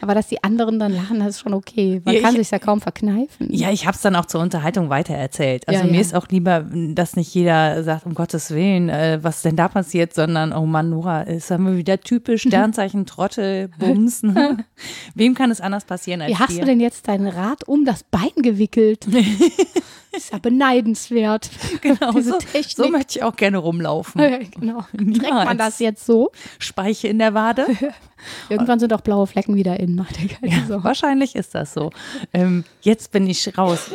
aber 0.00 0.14
dass 0.14 0.28
die 0.28 0.42
anderen 0.44 0.78
dann 0.78 0.94
lachen, 0.94 1.18
das 1.20 1.28
ist 1.30 1.40
schon 1.40 1.54
okay. 1.54 2.00
Man 2.04 2.14
Ja, 2.14 2.20
kann 2.20 2.32
ich- 2.34 2.38
sich 2.42 2.50
ja 2.50 2.58
kaum 2.58 2.80
verkneifen. 2.80 3.48
Ja, 3.50 3.70
ich 3.70 3.86
habe 3.86 3.94
es 3.96 4.02
dann 4.02 4.16
auch 4.16 4.26
zur 4.26 4.40
Unterhaltung 4.40 4.90
weitererzählt. 4.90 5.66
Also 5.68 5.80
Ja, 5.80 5.86
mir 5.86 5.94
ja. 5.94 6.00
ist 6.00 6.14
auch 6.14 6.28
lieber, 6.28 6.64
dass 6.94 7.16
nicht 7.16 7.34
jeder 7.34 7.82
sagt, 7.84 8.06
um 8.06 8.14
Gottes 8.14 8.50
Willen, 8.50 8.88
äh, 8.88 9.18
was 9.22 9.42
denn 9.42 9.56
da 9.56 9.68
passiert, 9.68 10.14
sondern, 10.14 10.52
oh 10.52 10.66
Mann, 10.66 10.90
Nora, 10.90 11.22
ist 11.22 11.50
haben 11.50 11.66
wir 11.66 11.76
wieder 11.76 12.00
typisch 12.00 12.42
Sternzeichen, 12.46 13.06
Trottel, 13.06 13.68
Bums. 13.78 14.22
Ne? 14.22 14.64
Wem 15.14 15.34
kann 15.34 15.50
es 15.50 15.60
anders 15.60 15.84
passieren 15.84 16.22
als 16.22 16.30
Wie 16.32 16.36
hast 16.36 16.50
dir? 16.52 16.60
du 16.60 16.66
denn 16.66 16.80
jetzt 16.80 17.08
dein 17.08 17.26
Rad 17.26 17.66
um 17.66 17.84
das 17.84 18.02
Bein 18.04 18.30
gewickelt? 18.36 19.06
ist 20.16 20.32
ja 20.32 20.38
beneidenswert. 20.38 21.50
genau, 21.80 22.12
diese 22.12 22.32
so, 22.32 22.38
Technik? 22.38 22.76
so 22.76 22.88
möchte 22.88 23.18
ich 23.18 23.24
auch 23.24 23.36
gerne 23.36 23.58
rumlaufen. 23.58 24.20
genau. 24.58 24.82
Trägt 24.96 25.00
Niemals. 25.00 25.44
man 25.46 25.58
das 25.58 25.78
jetzt 25.78 26.04
so? 26.06 26.30
Speiche 26.58 27.08
in 27.08 27.18
der 27.18 27.34
Wade. 27.34 27.66
Irgendwann 28.48 28.78
sind 28.78 28.92
auch 28.92 29.00
blaue 29.00 29.26
Flecken 29.26 29.56
wieder 29.56 29.80
in. 29.80 29.96
Macht 29.96 30.16
keine 30.16 30.52
Ja, 30.52 30.84
wahrscheinlich 30.84 31.34
ist 31.34 31.54
das 31.54 31.74
so. 31.74 31.90
Ähm, 32.32 32.64
jetzt 32.82 33.10
bin 33.10 33.26
ich 33.26 33.58
raus. 33.58 33.90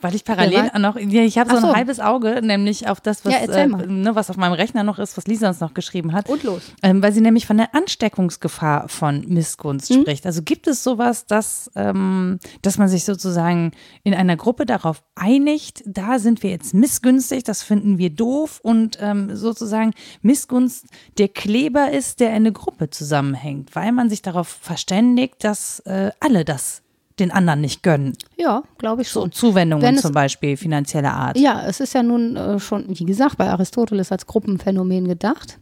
Weil 0.00 0.14
ich 0.14 0.24
parallel 0.24 0.70
noch, 0.78 0.96
ja, 0.96 1.22
ich 1.22 1.38
habe 1.38 1.50
so 1.50 1.56
Ach 1.56 1.62
ein 1.64 1.68
so. 1.70 1.74
halbes 1.76 1.98
Auge, 1.98 2.40
nämlich 2.40 2.86
auf 2.88 3.00
das, 3.00 3.24
was, 3.24 3.32
Ja, 3.32 3.38
äh, 3.40 3.66
ne, 3.66 4.14
was 4.14 4.30
auf 4.30 4.36
meinem 4.36 4.52
Rechner 4.52 4.84
noch 4.84 5.00
ist, 5.00 5.16
was 5.16 5.26
Lisa 5.26 5.48
uns 5.48 5.58
noch 5.58 5.74
geschrieben 5.74 6.12
hat. 6.12 6.28
Und 6.28 6.44
los. 6.44 6.62
Ähm, 6.84 7.02
weil 7.02 7.12
sie 7.12 7.20
nämlich 7.20 7.46
von 7.46 7.56
der 7.56 7.74
Ansteckungsgefahr 7.74 8.88
von 8.88 9.24
Missgunst 9.26 9.90
Mhm. 9.90 10.02
spricht. 10.02 10.24
Also 10.24 10.42
gibt 10.42 10.68
es 10.68 10.84
sowas, 10.84 11.26
dass, 11.26 11.68
ähm, 11.74 12.38
dass 12.62 12.78
man 12.78 12.86
sich 12.88 13.04
sozusagen 13.04 13.72
in 14.04 14.14
einer 14.14 14.36
Gruppe 14.36 14.66
darauf 14.66 15.02
einigt, 15.16 15.82
da 15.84 16.20
sind 16.20 16.44
wir 16.44 16.50
jetzt 16.50 16.74
missgünstig, 16.74 17.42
das 17.42 17.62
finden 17.64 17.98
wir 17.98 18.10
doof 18.10 18.60
und 18.62 18.98
ähm, 19.00 19.34
sozusagen 19.34 19.94
Missgunst 20.22 20.86
der 21.18 21.28
Kleber 21.28 21.90
ist, 21.90 22.20
der 22.20 22.30
eine 22.30 22.52
Gruppe 22.52 22.90
zusammenhängt, 22.90 23.74
weil 23.74 23.90
man 23.92 24.08
sich 24.10 24.22
darauf 24.22 24.46
verständigt, 24.48 25.42
dass 25.42 25.80
äh, 25.80 26.10
alle 26.20 26.44
das 26.44 26.82
den 27.20 27.30
anderen 27.30 27.60
nicht 27.60 27.82
gönnen. 27.82 28.14
Ja, 28.36 28.62
glaube 28.78 29.02
ich 29.02 29.08
So 29.08 29.20
schon. 29.22 29.32
Zuwendungen 29.32 29.82
Wenn 29.84 29.94
es- 29.96 30.02
zum 30.02 30.12
Beispiel 30.12 30.56
finanzieller 30.56 31.12
Art. 31.12 31.38
Ja, 31.38 31.62
es 31.66 31.80
ist 31.80 31.94
ja 31.94 32.02
nun 32.02 32.36
äh, 32.36 32.58
schon, 32.60 32.84
wie 32.88 33.04
gesagt, 33.04 33.36
bei 33.36 33.48
Aristoteles 33.50 34.12
als 34.12 34.26
Gruppenphänomen 34.26 35.08
gedacht. 35.08 35.58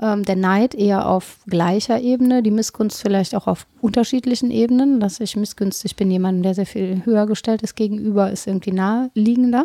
Ähm, 0.00 0.22
der 0.24 0.36
Neid 0.36 0.74
eher 0.74 1.06
auf 1.08 1.38
gleicher 1.46 2.00
Ebene, 2.00 2.42
die 2.42 2.50
Missgunst 2.50 3.00
vielleicht 3.02 3.34
auch 3.34 3.46
auf 3.46 3.66
unterschiedlichen 3.80 4.50
Ebenen. 4.50 5.00
Dass 5.00 5.20
ich 5.20 5.36
missgünstig 5.36 5.96
bin, 5.96 6.10
jemandem, 6.10 6.42
der 6.42 6.54
sehr 6.54 6.66
viel 6.66 7.02
höher 7.04 7.26
gestellt 7.26 7.62
ist 7.62 7.76
gegenüber, 7.76 8.30
ist 8.30 8.46
irgendwie 8.46 8.72
naheliegender. 8.72 9.64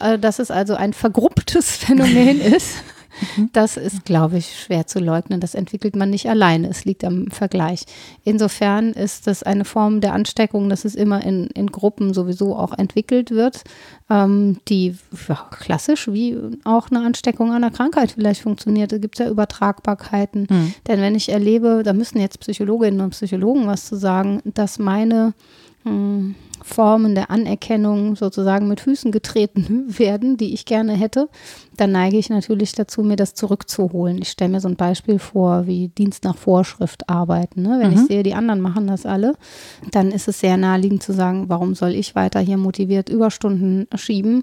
Äh, 0.00 0.18
dass 0.18 0.38
es 0.38 0.50
also 0.50 0.74
ein 0.74 0.92
vergrupptes 0.92 1.70
Phänomen 1.76 2.40
ist. 2.40 2.76
Das 3.52 3.76
ist, 3.76 4.04
glaube 4.04 4.38
ich, 4.38 4.60
schwer 4.60 4.86
zu 4.86 4.98
leugnen. 4.98 5.40
Das 5.40 5.54
entwickelt 5.54 5.96
man 5.96 6.10
nicht 6.10 6.28
alleine. 6.28 6.68
Es 6.68 6.84
liegt 6.84 7.04
am 7.04 7.28
Vergleich. 7.30 7.84
Insofern 8.24 8.92
ist 8.92 9.26
das 9.26 9.42
eine 9.42 9.64
Form 9.64 10.00
der 10.00 10.12
Ansteckung, 10.12 10.68
dass 10.68 10.84
es 10.84 10.94
immer 10.94 11.24
in, 11.24 11.46
in 11.48 11.68
Gruppen 11.68 12.14
sowieso 12.14 12.56
auch 12.56 12.76
entwickelt 12.76 13.30
wird, 13.30 13.64
ähm, 14.10 14.58
die 14.68 14.96
ja, 15.28 15.48
klassisch 15.50 16.08
wie 16.08 16.36
auch 16.64 16.90
eine 16.90 17.00
Ansteckung 17.00 17.52
einer 17.52 17.70
Krankheit 17.70 18.12
vielleicht 18.12 18.42
funktioniert. 18.42 18.92
Da 18.92 18.98
gibt 18.98 19.18
es 19.18 19.24
ja 19.24 19.30
Übertragbarkeiten. 19.30 20.46
Denn 20.86 21.00
wenn 21.00 21.14
ich 21.14 21.30
erlebe, 21.30 21.82
da 21.84 21.92
müssen 21.92 22.20
jetzt 22.20 22.40
Psychologinnen 22.40 23.00
und 23.00 23.10
Psychologen 23.10 23.66
was 23.66 23.86
zu 23.86 23.96
sagen, 23.96 24.40
dass 24.44 24.78
meine 24.78 25.34
hm, 25.84 26.34
Formen 26.66 27.14
der 27.14 27.30
Anerkennung 27.30 28.16
sozusagen 28.16 28.66
mit 28.66 28.80
Füßen 28.80 29.12
getreten 29.12 29.84
werden, 29.98 30.36
die 30.36 30.52
ich 30.52 30.64
gerne 30.64 30.94
hätte, 30.94 31.28
dann 31.76 31.92
neige 31.92 32.16
ich 32.16 32.28
natürlich 32.28 32.72
dazu, 32.72 33.02
mir 33.02 33.14
das 33.14 33.34
zurückzuholen. 33.34 34.18
Ich 34.20 34.30
stelle 34.30 34.50
mir 34.50 34.60
so 34.60 34.68
ein 34.68 34.76
Beispiel 34.76 35.20
vor, 35.20 35.66
wie 35.66 35.88
Dienst 35.88 36.24
nach 36.24 36.36
Vorschrift 36.36 37.08
arbeiten. 37.08 37.62
Ne? 37.62 37.78
Wenn 37.80 37.92
ich 37.92 38.00
sehe, 38.00 38.22
die 38.24 38.34
anderen 38.34 38.60
machen 38.60 38.88
das 38.88 39.06
alle, 39.06 39.34
dann 39.92 40.10
ist 40.10 40.26
es 40.26 40.40
sehr 40.40 40.56
naheliegend 40.56 41.04
zu 41.04 41.12
sagen, 41.12 41.48
warum 41.48 41.76
soll 41.76 41.90
ich 41.90 42.16
weiter 42.16 42.40
hier 42.40 42.56
motiviert 42.56 43.08
Überstunden 43.08 43.86
schieben, 43.94 44.42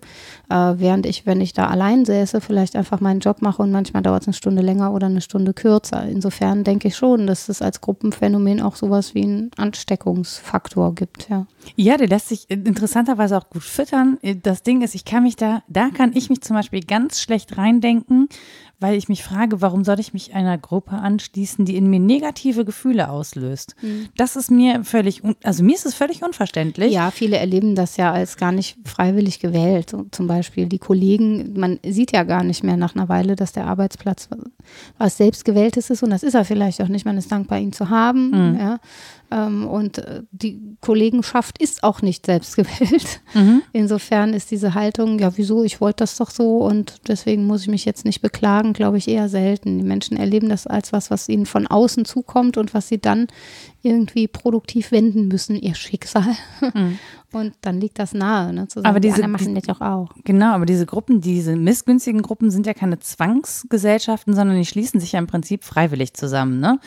äh, 0.50 0.56
während 0.78 1.06
ich, 1.06 1.26
wenn 1.26 1.42
ich 1.42 1.52
da 1.52 1.68
allein 1.68 2.06
säße, 2.06 2.40
vielleicht 2.40 2.78
einfach 2.78 3.02
meinen 3.02 3.20
Job 3.20 3.42
mache 3.42 3.62
und 3.62 3.72
manchmal 3.72 4.02
dauert 4.02 4.22
es 4.22 4.28
eine 4.28 4.34
Stunde 4.34 4.62
länger 4.62 4.94
oder 4.94 5.08
eine 5.08 5.22
Stunde 5.22 5.54
kürzer. 5.54 6.06
Insofern 6.06 6.64
denke 6.64 6.88
ich 6.88 6.96
schon, 6.96 7.28
dass 7.28 7.50
es 7.50 7.62
als 7.62 7.82
Gruppenphänomen 7.82 8.62
auch 8.62 8.78
sowas 8.78 9.14
wie 9.14 9.24
einen 9.24 9.52
Ansteckungsfaktor 9.58 10.96
gibt. 10.96 11.30
Ja. 11.30 11.48
Ja, 11.76 11.98
der 11.98 12.08
lässt 12.14 12.30
sich 12.30 12.48
interessanterweise 12.48 13.36
auch 13.36 13.50
gut 13.50 13.64
füttern. 13.64 14.20
Das 14.44 14.62
Ding 14.62 14.84
ist, 14.84 14.94
ich 14.94 15.04
kann 15.04 15.24
mich 15.24 15.36
da, 15.36 15.64
da 15.68 15.90
kann 15.90 16.12
ich 16.14 16.30
mich 16.30 16.42
zum 16.42 16.56
Beispiel 16.56 16.82
ganz 16.82 17.20
schlecht 17.20 17.58
reindenken, 17.58 18.30
weil 18.80 18.96
ich 18.96 19.10
mich 19.10 19.24
frage, 19.24 19.62
warum 19.62 19.84
soll 19.84 20.00
ich 20.00 20.14
mich 20.14 20.36
einer 20.36 20.60
Gruppe 20.60 20.92
anschließen, 20.92 21.66
die 21.66 21.76
in 21.76 21.90
mir 21.90 22.00
negative 22.00 22.66
Gefühle 22.66 23.10
auslöst? 23.10 23.76
Das 24.16 24.36
ist 24.36 24.52
mir 24.52 24.84
völlig, 24.84 25.24
also 25.44 25.64
mir 25.64 25.74
ist 25.74 25.88
es 25.88 25.96
völlig 25.96 26.22
unverständlich. 26.24 26.94
Ja, 26.94 27.10
viele 27.10 27.38
erleben 27.38 27.74
das 27.74 27.98
ja 27.98 28.12
als 28.12 28.38
gar 28.38 28.52
nicht 28.52 28.78
freiwillig 28.86 29.40
gewählt. 29.40 29.96
Zum 30.12 30.28
Beispiel 30.28 30.68
die 30.68 30.78
Kollegen, 30.78 31.54
man 31.60 31.80
sieht 31.84 32.12
ja 32.12 32.24
gar 32.24 32.44
nicht 32.44 32.64
mehr 32.64 32.78
nach 32.78 32.94
einer 32.94 33.10
Weile, 33.10 33.36
dass 33.36 33.54
der 33.54 33.66
Arbeitsplatz 33.66 34.30
was 35.00 35.18
selbstgewähltes 35.18 35.90
ist 35.90 36.04
und 36.04 36.12
das 36.12 36.22
ist 36.22 36.36
er 36.36 36.46
vielleicht 36.46 36.80
auch 36.80 36.90
nicht. 36.90 37.06
Man 37.06 37.18
ist 37.18 37.32
dankbar, 37.32 37.58
ihn 37.58 37.74
zu 37.74 37.90
haben. 37.90 38.56
Ja. 38.60 38.80
Ähm, 39.34 39.68
und 39.68 39.98
äh, 39.98 40.22
die 40.32 40.78
Kollegenschaft 40.80 41.58
ist 41.58 41.84
auch 41.84 42.04
nicht 42.04 42.28
selbstgewählt. 42.28 43.22
Insofern 43.74 44.34
ist 44.34 44.52
diese 44.52 44.76
Haltung, 44.76 45.18
ja, 45.18 45.36
wieso, 45.36 45.64
ich 45.64 45.82
wollte 45.82 46.04
das 46.04 46.18
doch 46.18 46.30
so 46.30 46.58
und 46.60 47.00
deswegen 47.08 47.48
muss 47.48 47.64
ich 47.64 47.68
mich 47.68 47.84
jetzt 47.84 48.06
nicht 48.06 48.22
beklagen, 48.22 48.74
glaube 48.74 49.00
ich, 49.00 49.08
eher 49.08 49.30
selten. 49.30 49.80
Die 49.80 49.84
Menschen 49.84 50.18
erleben 50.18 50.50
das 50.50 50.68
als 50.68 50.94
was, 50.94 51.10
was 51.10 51.30
ihnen 51.30 51.48
von 51.48 51.66
außen 51.66 52.06
zukommt 52.06 52.58
und 52.58 52.76
was 52.76 52.88
sie 52.88 53.00
dann 53.00 53.28
irgendwie 53.84 54.28
produktiv 54.28 54.92
wenden 54.92 55.28
müssen, 55.28 55.56
ihr 55.56 55.76
Schicksal. 55.76 56.36
Und 57.34 57.54
dann 57.62 57.82
liegt 57.82 57.98
das 57.98 58.14
nahe, 58.14 58.54
ne, 58.54 58.68
zu 58.68 58.80
sagen, 58.80 58.86
Aber 58.88 59.00
die 59.00 59.08
diese- 59.08 59.24
anderen 59.24 59.32
machen 59.32 59.56
das 59.56 59.64
doch 59.64 59.82
auch. 59.82 60.12
Genau, 60.24 60.54
aber 60.54 60.68
diese 60.68 60.86
Gruppen, 60.86 61.20
diese 61.20 61.56
missgünstigen 61.56 62.22
Gruppen 62.22 62.52
sind 62.52 62.68
ja 62.68 62.76
keine 62.76 63.00
Zwangsgesellschaften, 63.00 64.36
sondern 64.36 64.58
die 64.58 64.66
schließen 64.66 65.00
sich 65.00 65.14
ja 65.14 65.20
im 65.20 65.26
Prinzip 65.28 65.64
freiwillig 65.64 66.14
zusammen. 66.14 66.60
Ne? 66.60 66.80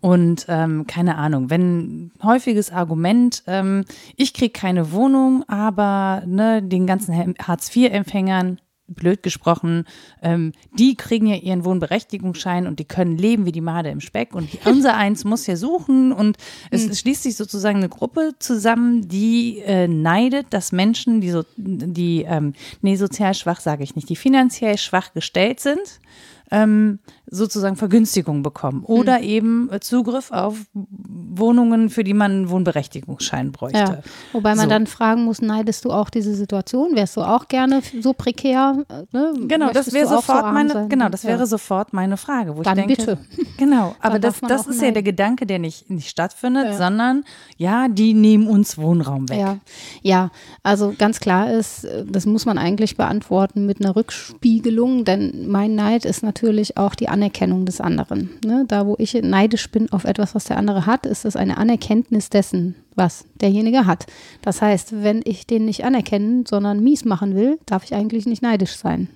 Und 0.00 0.44
ähm, 0.48 0.86
keine 0.86 1.16
Ahnung, 1.16 1.48
wenn 1.50 2.10
häufiges 2.22 2.70
Argument, 2.70 3.42
ähm, 3.46 3.84
ich 4.16 4.34
kriege 4.34 4.52
keine 4.52 4.92
Wohnung, 4.92 5.42
aber 5.48 6.22
ne, 6.26 6.62
den 6.62 6.86
ganzen 6.86 7.34
Hartz-IV-Empfängern, 7.38 8.58
blöd 8.86 9.22
gesprochen, 9.22 9.84
ähm, 10.22 10.52
die 10.78 10.94
kriegen 10.94 11.26
ja 11.26 11.36
ihren 11.36 11.64
Wohnberechtigungsschein 11.64 12.66
und 12.66 12.78
die 12.78 12.84
können 12.84 13.16
leben 13.16 13.46
wie 13.46 13.52
die 13.52 13.60
Made 13.60 13.88
im 13.88 14.00
Speck. 14.00 14.34
Und 14.34 14.48
unser 14.64 14.94
eins 14.96 15.24
muss 15.24 15.46
ja 15.46 15.56
suchen. 15.56 16.12
Und 16.12 16.36
es, 16.70 16.86
es 16.86 17.00
schließt 17.00 17.22
sich 17.22 17.36
sozusagen 17.36 17.78
eine 17.78 17.88
Gruppe 17.88 18.34
zusammen, 18.38 19.08
die 19.08 19.60
äh, 19.60 19.88
neidet, 19.88 20.46
dass 20.50 20.72
Menschen, 20.72 21.20
die 21.20 21.30
so, 21.30 21.44
die, 21.56 22.22
ähm, 22.22 22.52
nee, 22.82 22.96
sozial 22.96 23.34
schwach 23.34 23.60
sage 23.60 23.84
ich 23.84 23.96
nicht, 23.96 24.08
die 24.08 24.16
finanziell 24.16 24.76
schwach 24.78 25.14
gestellt 25.14 25.60
sind, 25.60 26.00
ähm, 26.50 26.98
sozusagen 27.34 27.76
Vergünstigung 27.76 28.42
bekommen 28.42 28.84
oder 28.84 29.20
eben 29.20 29.68
äh, 29.72 29.80
Zugriff 29.80 30.30
auf 30.30 30.56
Wohnungen, 30.72 31.90
für 31.90 32.04
die 32.04 32.14
man 32.14 32.30
einen 32.30 32.50
Wohnberechtigungsschein 32.50 33.50
bräuchte. 33.52 33.78
Ja. 33.78 33.98
Wobei 34.32 34.50
man 34.54 34.64
So. 34.66 34.70
dann 34.70 34.86
fragen 34.86 35.24
muss, 35.24 35.42
neidest 35.42 35.84
du 35.84 35.90
auch 35.90 36.10
diese 36.10 36.34
Situation? 36.34 36.94
Wärst 36.94 37.16
du 37.16 37.22
auch 37.22 37.48
gerne 37.48 37.80
so 38.00 38.12
prekär? 38.12 38.84
äh, 38.88 39.02
Ne? 39.12 39.32
Genau, 39.48 39.70
das 39.72 39.92
wäre 39.92 40.06
so 40.06 40.16
sofort 40.16 40.44
arm 40.44 40.54
meine, 40.54 40.72
sein? 40.72 40.88
genau, 40.88 41.08
das 41.08 41.24
Ja. 41.24 41.30
wäre 41.30 41.46
sofort 41.46 41.92
meine 41.92 42.16
Frage, 42.16 42.56
wo 42.56 42.62
Dann 42.62 42.78
ich 42.78 42.86
denke, 42.86 43.16
bitte. 43.16 43.46
genau, 43.58 43.94
aber 44.00 44.18
das, 44.18 44.40
das 44.40 44.66
ist 44.66 44.76
ja 44.76 44.82
der 44.82 44.92
neiden. 44.92 45.04
Gedanke, 45.04 45.46
der 45.46 45.58
nicht, 45.58 45.90
nicht 45.90 46.08
stattfindet, 46.08 46.66
Ja. 46.66 46.72
sondern 46.76 47.24
ja, 47.56 47.88
die 47.88 48.14
nehmen 48.14 48.46
uns 48.46 48.78
Wohnraum 48.78 49.28
weg. 49.28 49.38
Ja, 49.38 49.58
ja, 50.02 50.30
also 50.62 50.94
ganz 50.96 51.18
klar 51.20 51.50
ist, 51.50 51.84
äh, 51.84 52.04
das 52.08 52.26
muss 52.26 52.46
man 52.46 52.58
eigentlich 52.58 52.96
beantworten 52.96 53.66
mit 53.66 53.80
einer 53.80 53.96
Rückspiegelung, 53.96 55.04
denn 55.04 55.48
mein 55.48 55.74
Neid 55.74 56.04
ist 56.04 56.22
natürlich 56.22 56.76
auch 56.76 56.94
die 56.94 57.08
Anerkennung 57.08 57.23
des 57.30 57.80
anderen. 57.80 58.30
Ne? 58.44 58.64
Da, 58.66 58.86
wo 58.86 58.96
ich 58.98 59.14
neidisch 59.14 59.70
bin 59.70 59.90
auf 59.92 60.04
etwas, 60.04 60.34
was 60.34 60.44
der 60.44 60.56
andere 60.56 60.86
hat, 60.86 61.06
ist 61.06 61.24
es 61.24 61.36
eine 61.36 61.58
Anerkenntnis 61.58 62.30
dessen, 62.30 62.74
was 62.94 63.24
derjenige 63.40 63.86
hat. 63.86 64.06
Das 64.42 64.62
heißt, 64.62 65.02
wenn 65.02 65.20
ich 65.24 65.46
den 65.46 65.64
nicht 65.64 65.84
anerkennen, 65.84 66.46
sondern 66.46 66.82
mies 66.82 67.04
machen 67.04 67.34
will, 67.34 67.58
darf 67.66 67.84
ich 67.84 67.94
eigentlich 67.94 68.26
nicht 68.26 68.42
neidisch 68.42 68.76
sein. 68.76 69.08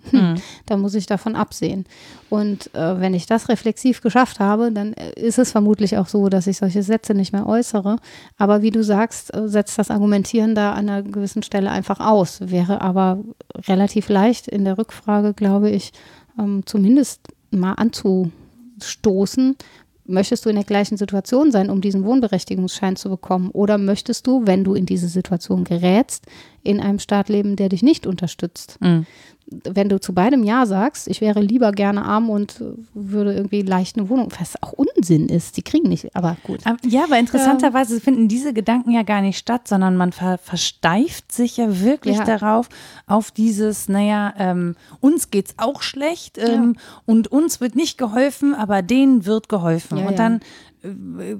Da 0.66 0.76
muss 0.76 0.94
ich 0.94 1.06
davon 1.06 1.36
absehen. 1.36 1.84
Und 2.30 2.74
äh, 2.74 3.00
wenn 3.00 3.14
ich 3.14 3.26
das 3.26 3.48
reflexiv 3.48 4.02
geschafft 4.02 4.40
habe, 4.40 4.70
dann 4.72 4.92
äh, 4.94 5.12
ist 5.18 5.38
es 5.38 5.52
vermutlich 5.52 5.96
auch 5.96 6.08
so, 6.08 6.28
dass 6.28 6.46
ich 6.46 6.58
solche 6.58 6.82
Sätze 6.82 7.14
nicht 7.14 7.32
mehr 7.32 7.46
äußere. 7.46 7.96
Aber 8.36 8.60
wie 8.62 8.70
du 8.70 8.84
sagst, 8.84 9.34
äh, 9.34 9.48
setzt 9.48 9.78
das 9.78 9.90
Argumentieren 9.90 10.54
da 10.54 10.72
an 10.72 10.88
einer 10.88 11.02
gewissen 11.02 11.42
Stelle 11.42 11.70
einfach 11.70 12.00
aus. 12.00 12.40
Wäre 12.42 12.80
aber 12.80 13.18
relativ 13.66 14.08
leicht 14.08 14.48
in 14.48 14.64
der 14.64 14.76
Rückfrage, 14.76 15.32
glaube 15.32 15.70
ich, 15.70 15.92
ähm, 16.38 16.62
zumindest 16.66 17.20
mal 17.50 17.74
anzustoßen. 17.74 19.56
Möchtest 20.04 20.46
du 20.46 20.48
in 20.48 20.56
der 20.56 20.64
gleichen 20.64 20.96
Situation 20.96 21.52
sein, 21.52 21.68
um 21.68 21.82
diesen 21.82 22.04
Wohnberechtigungsschein 22.04 22.96
zu 22.96 23.10
bekommen? 23.10 23.50
Oder 23.50 23.76
möchtest 23.76 24.26
du, 24.26 24.46
wenn 24.46 24.64
du 24.64 24.74
in 24.74 24.86
diese 24.86 25.08
Situation 25.08 25.64
gerätst, 25.64 26.24
in 26.62 26.80
einem 26.80 26.98
Staat 26.98 27.28
leben, 27.28 27.56
der 27.56 27.68
dich 27.68 27.82
nicht 27.82 28.06
unterstützt? 28.06 28.78
Mhm. 28.80 29.06
Wenn 29.50 29.88
du 29.88 29.98
zu 29.98 30.12
beidem 30.12 30.44
Ja 30.44 30.66
sagst, 30.66 31.08
ich 31.08 31.20
wäre 31.20 31.40
lieber 31.40 31.72
gerne 31.72 32.04
arm 32.04 32.28
und 32.28 32.62
würde 32.92 33.32
irgendwie 33.34 33.62
leicht 33.62 33.96
eine 33.96 34.08
Wohnung, 34.10 34.28
was 34.38 34.62
auch 34.62 34.72
Unsinn 34.74 35.28
ist, 35.28 35.56
die 35.56 35.62
kriegen 35.62 35.88
nicht, 35.88 36.14
aber 36.14 36.36
gut. 36.42 36.60
Aber- 36.66 36.76
Ja, 36.86 37.04
aber 37.04 37.18
interessanterweise 37.18 38.00
finden 38.00 38.28
diese 38.28 38.52
Gedanken 38.52 38.90
ja 38.90 39.02
gar 39.04 39.22
nicht 39.22 39.38
statt, 39.38 39.66
sondern 39.66 39.96
man 39.96 40.12
ver 40.12 40.36
versteift 40.38 41.32
sich 41.32 41.56
ja 41.56 41.80
wirklich 41.80 42.16
Ja. 42.18 42.24
darauf, 42.24 42.68
auf 43.06 43.30
dieses, 43.30 43.88
naja, 43.88 44.34
ähm, 44.38 44.76
uns 45.00 45.30
geht's 45.30 45.54
auch 45.56 45.80
schlecht 45.82 46.36
ähm, 46.38 46.76
und 47.06 47.28
uns 47.28 47.60
wird 47.60 47.74
nicht 47.74 47.96
geholfen, 47.96 48.54
aber 48.54 48.82
denen 48.82 49.24
wird 49.24 49.48
geholfen. 49.48 49.98
Ja, 49.98 50.04
und 50.04 50.10
ja. 50.12 50.16
dann 50.16 50.40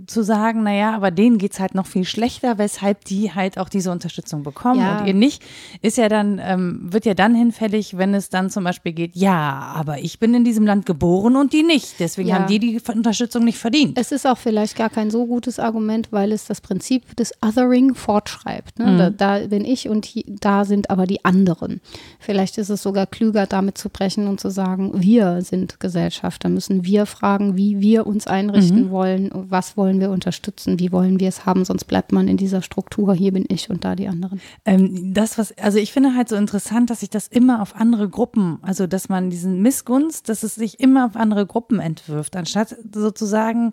zu 0.07 0.23
sagen, 0.25 0.63
naja, 0.65 0.95
aber 0.95 1.11
denen 1.11 1.39
geht's 1.39 1.61
halt 1.61 1.75
noch 1.75 1.87
viel 1.87 2.05
schlechter, 2.05 2.59
weshalb 2.59 3.05
die 3.05 3.33
halt 3.33 3.59
auch 3.59 3.69
diese 3.69 3.93
Unterstützung 3.93 4.43
bekommen 4.43 4.81
Ja. 4.81 4.99
und 5.01 5.07
ihr 5.07 5.15
nicht, 5.15 5.43
ist 5.81 5.97
ja 5.97 6.09
dann, 6.09 6.41
ähm, 6.43 6.81
wird 6.93 7.05
ja 7.07 7.15
dann 7.15 7.35
hinfällig, 7.35 7.97
wenn 7.97 8.15
es 8.15 8.31
dann 8.31 8.51
zum 8.51 8.65
Beispiel 8.65 8.93
geht, 8.93 9.15
ja, 9.15 9.73
aber 9.77 9.99
ich 10.01 10.19
bin 10.19 10.35
in 10.35 10.45
diesem 10.45 10.67
Land 10.67 10.87
geboren 10.87 11.37
und 11.37 11.53
die 11.53 11.63
nicht, 11.63 12.01
deswegen 12.01 12.29
Ja. 12.31 12.35
haben 12.37 12.47
die 12.49 12.59
die 12.59 12.81
Unterstützung 12.93 13.45
nicht 13.45 13.59
verdient. 13.59 13.97
Es 13.99 14.11
ist 14.13 14.27
auch 14.27 14.39
vielleicht 14.39 14.77
gar 14.77 14.91
kein 14.91 15.11
so 15.11 15.27
gutes 15.27 15.59
Argument, 15.61 16.09
weil 16.11 16.33
es 16.33 16.47
das 16.47 16.61
Prinzip 16.61 17.17
des 17.17 17.33
Othering 17.41 17.95
fortschreibt. 17.95 18.79
Ne? 18.79 18.97
Da, 18.97 19.39
da 19.39 19.47
bin 19.47 19.65
ich 19.65 19.89
und 19.89 20.05
hi- 20.07 20.25
da 20.41 20.65
sind 20.65 20.91
aber 20.91 21.07
die 21.07 21.25
anderen. 21.25 21.81
Vielleicht 22.19 22.59
ist 22.59 22.71
es 22.71 22.83
sogar 22.83 23.07
klüger, 23.07 23.47
damit 23.47 23.79
zu 23.79 23.89
brechen 23.89 24.27
und 24.27 24.41
zu 24.41 24.51
sagen, 24.51 24.91
wir 24.95 25.43
sind 25.43 25.79
Gesellschaft. 25.81 26.45
Da 26.45 26.49
müssen 26.49 26.85
wir 26.85 27.07
fragen, 27.07 27.57
wie 27.57 27.81
wir 27.81 28.07
uns 28.07 28.27
einrichten 28.27 28.91
wollen, 28.91 29.28
was 29.33 29.77
wollen 29.77 30.01
wir 30.01 30.11
unterstützen, 30.11 30.79
wie 30.79 30.93
wollen 30.93 31.21
wir 31.21 31.29
es 31.29 31.47
haben, 31.47 31.65
sonst 31.65 31.85
bleibt 31.85 32.13
man 32.13 32.29
in 32.29 32.37
dieser 32.37 32.63
Struktur, 32.63 33.15
hier 33.15 33.33
bin 33.33 33.45
ich 33.49 33.71
und 33.71 33.85
da 33.85 33.95
die 33.95 34.09
anderen. 34.09 34.41
Ähm, 34.65 35.15
das, 35.15 35.39
was, 35.39 35.57
also 35.59 35.79
ich 35.79 35.93
finde 35.93 36.15
halt 36.15 36.29
so 36.29 36.37
interessant, 36.37 36.91
dass 36.91 37.01
sich 37.01 37.11
das 37.11 37.29
immer 37.29 37.63
auf 37.63 37.77
andere 37.77 38.09
Gruppen, 38.09 38.59
also 38.63 38.87
dass 38.87 39.09
man 39.09 39.31
diesen 39.31 39.63
Missgunst, 39.63 40.29
dass 40.29 40.43
es 40.43 40.55
sich 40.55 40.81
immer 40.81 41.07
auf 41.07 41.17
andere 41.17 41.47
Gruppen 41.47 41.81
entwirft, 41.81 42.37
anstatt 42.37 42.77
sozusagen 42.93 43.71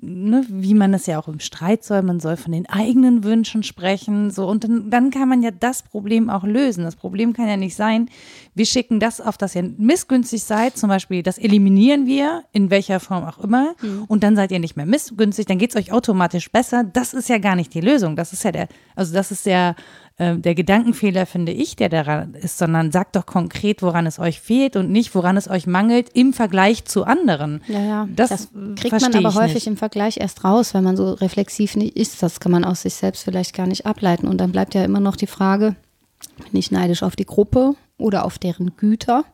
ne, 0.00 0.44
wie 0.48 0.74
man 0.74 0.94
es 0.94 1.06
ja 1.06 1.18
auch 1.18 1.28
im 1.28 1.40
Streit 1.40 1.84
soll, 1.84 2.02
man 2.02 2.20
soll 2.20 2.36
von 2.36 2.52
den 2.52 2.68
eigenen 2.68 3.24
Wünschen 3.24 3.62
sprechen, 3.62 4.30
so 4.30 4.46
und 4.48 4.64
dann, 4.64 4.90
dann 4.90 5.10
kann 5.10 5.28
man 5.28 5.42
ja 5.42 5.50
das 5.50 5.82
Problem 5.82 6.30
auch 6.30 6.44
lösen. 6.44 6.84
Das 6.84 6.96
Problem 6.96 7.32
kann 7.32 7.48
ja 7.48 7.56
nicht 7.56 7.76
sein, 7.76 8.08
wir 8.54 8.66
schicken 8.66 9.00
das 9.00 9.20
auf, 9.20 9.38
dass 9.38 9.54
ihr 9.54 9.62
missgünstig 9.62 10.42
seid, 10.42 10.76
zum 10.76 10.88
Beispiel, 10.88 11.22
das 11.22 11.38
eliminieren 11.38 12.06
wir, 12.06 12.44
in 12.52 12.70
welcher 12.70 13.00
Form 13.00 13.24
auch 13.24 13.38
immer, 13.38 13.74
mhm. 13.80 14.04
und 14.08 14.22
dann 14.22 14.36
seid 14.36 14.50
ihr 14.50 14.58
nicht 14.58 14.76
mehr 14.76 14.86
missgünstig, 14.86 15.46
dann 15.46 15.58
geht 15.58 15.70
es 15.70 15.76
euch 15.76 15.92
automatisch 15.92 16.50
besser. 16.50 16.84
Das 16.84 17.14
ist 17.14 17.28
ja 17.28 17.38
gar 17.38 17.56
nicht 17.56 17.72
die 17.74 17.80
Lösung. 17.80 18.16
Das 18.16 18.32
ist 18.32 18.44
ja 18.44 18.52
der, 18.52 18.68
also 18.96 19.14
das 19.14 19.30
ist 19.30 19.46
der 19.46 19.76
äh, 20.22 20.38
der 20.38 20.54
Gedankenfehler, 20.54 21.26
finde 21.26 21.50
ich, 21.50 21.74
der 21.74 21.88
daran 21.88 22.34
ist, 22.34 22.58
sondern 22.58 22.92
sagt 22.92 23.16
doch 23.16 23.26
konkret, 23.26 23.82
woran 23.82 24.06
es 24.06 24.18
euch 24.20 24.40
fehlt 24.40 24.76
und 24.76 24.90
nicht, 24.90 25.14
woran 25.14 25.36
es 25.36 25.48
euch 25.48 25.66
mangelt 25.66 26.10
im 26.14 26.32
Vergleich 26.32 26.84
zu 26.84 27.04
anderen. 27.04 27.60
Ja, 27.66 27.80
ja. 27.80 28.08
Das, 28.14 28.28
das 28.28 28.48
kriegt 28.76 29.00
man 29.00 29.14
aber 29.14 29.34
häufig 29.34 29.54
nicht. 29.54 29.66
im 29.66 29.76
Vergleich 29.76 30.18
erst 30.18 30.44
raus, 30.44 30.74
wenn 30.74 30.84
man 30.84 30.96
so 30.96 31.12
reflexiv 31.12 31.74
nicht 31.74 31.96
ist. 31.96 32.22
Das 32.22 32.38
kann 32.38 32.52
man 32.52 32.64
aus 32.64 32.82
sich 32.82 32.94
selbst 32.94 33.24
vielleicht 33.24 33.54
gar 33.54 33.66
nicht 33.66 33.84
ableiten. 33.84 34.28
Und 34.28 34.38
dann 34.38 34.52
bleibt 34.52 34.74
ja 34.74 34.84
immer 34.84 35.00
noch 35.00 35.16
die 35.16 35.26
Frage, 35.26 35.74
bin 36.36 36.60
ich 36.60 36.70
neidisch 36.70 37.02
auf 37.02 37.16
die 37.16 37.26
Gruppe 37.26 37.74
oder 37.98 38.24
auf 38.24 38.38
deren 38.38 38.76
Güter? 38.76 39.24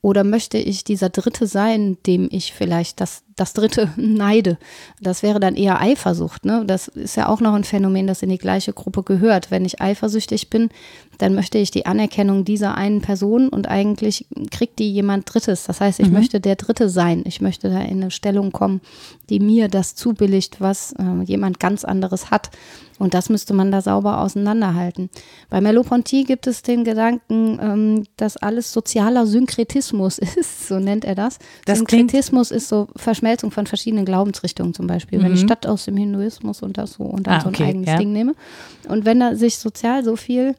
Oder 0.00 0.24
möchte 0.24 0.58
ich 0.58 0.82
dieser 0.84 1.10
Dritte 1.10 1.46
sein, 1.46 1.96
dem 2.06 2.28
ich 2.30 2.52
vielleicht 2.52 3.00
das, 3.00 3.22
das 3.38 3.52
Dritte 3.52 3.90
neide? 3.96 4.58
Das 5.00 5.22
wäre 5.22 5.40
dann 5.40 5.56
eher 5.56 5.80
Eifersucht. 5.80 6.44
Ne? 6.44 6.64
Das 6.66 6.88
ist 6.88 7.16
ja 7.16 7.28
auch 7.28 7.40
noch 7.40 7.54
ein 7.54 7.64
Phänomen, 7.64 8.06
das 8.06 8.22
in 8.22 8.30
die 8.30 8.38
gleiche 8.38 8.72
Gruppe 8.72 9.02
gehört. 9.02 9.50
Wenn 9.50 9.64
ich 9.64 9.80
eifersüchtig 9.80 10.50
bin, 10.50 10.70
dann 11.18 11.34
möchte 11.34 11.58
ich 11.58 11.70
die 11.70 11.86
Anerkennung 11.86 12.44
dieser 12.44 12.76
einen 12.76 13.00
Person 13.00 13.48
und 13.48 13.68
eigentlich 13.68 14.26
kriegt 14.50 14.78
die 14.78 14.92
jemand 14.92 15.32
Drittes. 15.32 15.64
Das 15.64 15.80
heißt, 15.80 16.00
ich 16.00 16.08
mhm. 16.08 16.14
möchte 16.14 16.40
der 16.40 16.56
Dritte 16.56 16.88
sein. 16.88 17.24
Ich 17.26 17.40
möchte 17.40 17.68
da 17.70 17.80
in 17.80 18.02
eine 18.02 18.10
Stellung 18.10 18.52
kommen, 18.52 18.80
die 19.28 19.40
mir 19.40 19.68
das 19.68 19.94
zubilligt, 19.94 20.60
was 20.60 20.92
äh, 20.92 21.22
jemand 21.24 21.58
ganz 21.58 21.84
anderes 21.84 22.30
hat. 22.30 22.50
Und 22.98 23.14
das 23.14 23.28
müsste 23.28 23.54
man 23.54 23.70
da 23.70 23.80
sauber 23.80 24.20
auseinanderhalten. 24.20 25.08
Bei 25.50 25.60
Merleau-Ponty 25.60 26.24
gibt 26.24 26.46
es 26.46 26.62
den 26.62 26.84
Gedanken, 26.84 27.58
ähm, 27.60 28.04
dass 28.16 28.36
alles 28.36 28.72
sozialer 28.72 29.26
Synkretismus 29.26 30.18
ist, 30.36 30.68
so 30.68 30.78
nennt 30.78 31.04
er 31.04 31.14
das. 31.14 31.38
das 31.64 31.78
Synkretismus 31.78 32.50
ist 32.50 32.68
so 32.68 32.88
Verschmelzung 33.28 33.50
von 33.50 33.66
verschiedenen 33.66 34.04
Glaubensrichtungen 34.04 34.72
zum 34.74 34.86
Beispiel. 34.86 35.18
Mhm. 35.18 35.24
Wenn 35.24 35.34
ich. 35.34 35.40
Stadt 35.40 35.66
aus 35.66 35.84
dem 35.84 35.96
Hinduismus 35.96 36.62
und 36.62 36.78
das 36.78 36.94
so 36.94 37.04
und 37.04 37.26
dann 37.26 37.34
ah, 37.34 37.40
so 37.40 37.48
ein 37.48 37.54
eigenes 37.54 37.88
ja. 37.88 37.98
Ding 37.98 38.12
nehme. 38.12 38.34
Und 38.88 39.04
wenn 39.04 39.20
da 39.20 39.34
sich 39.34 39.58
sozial 39.58 40.02
so 40.04 40.16
viel 40.16 40.54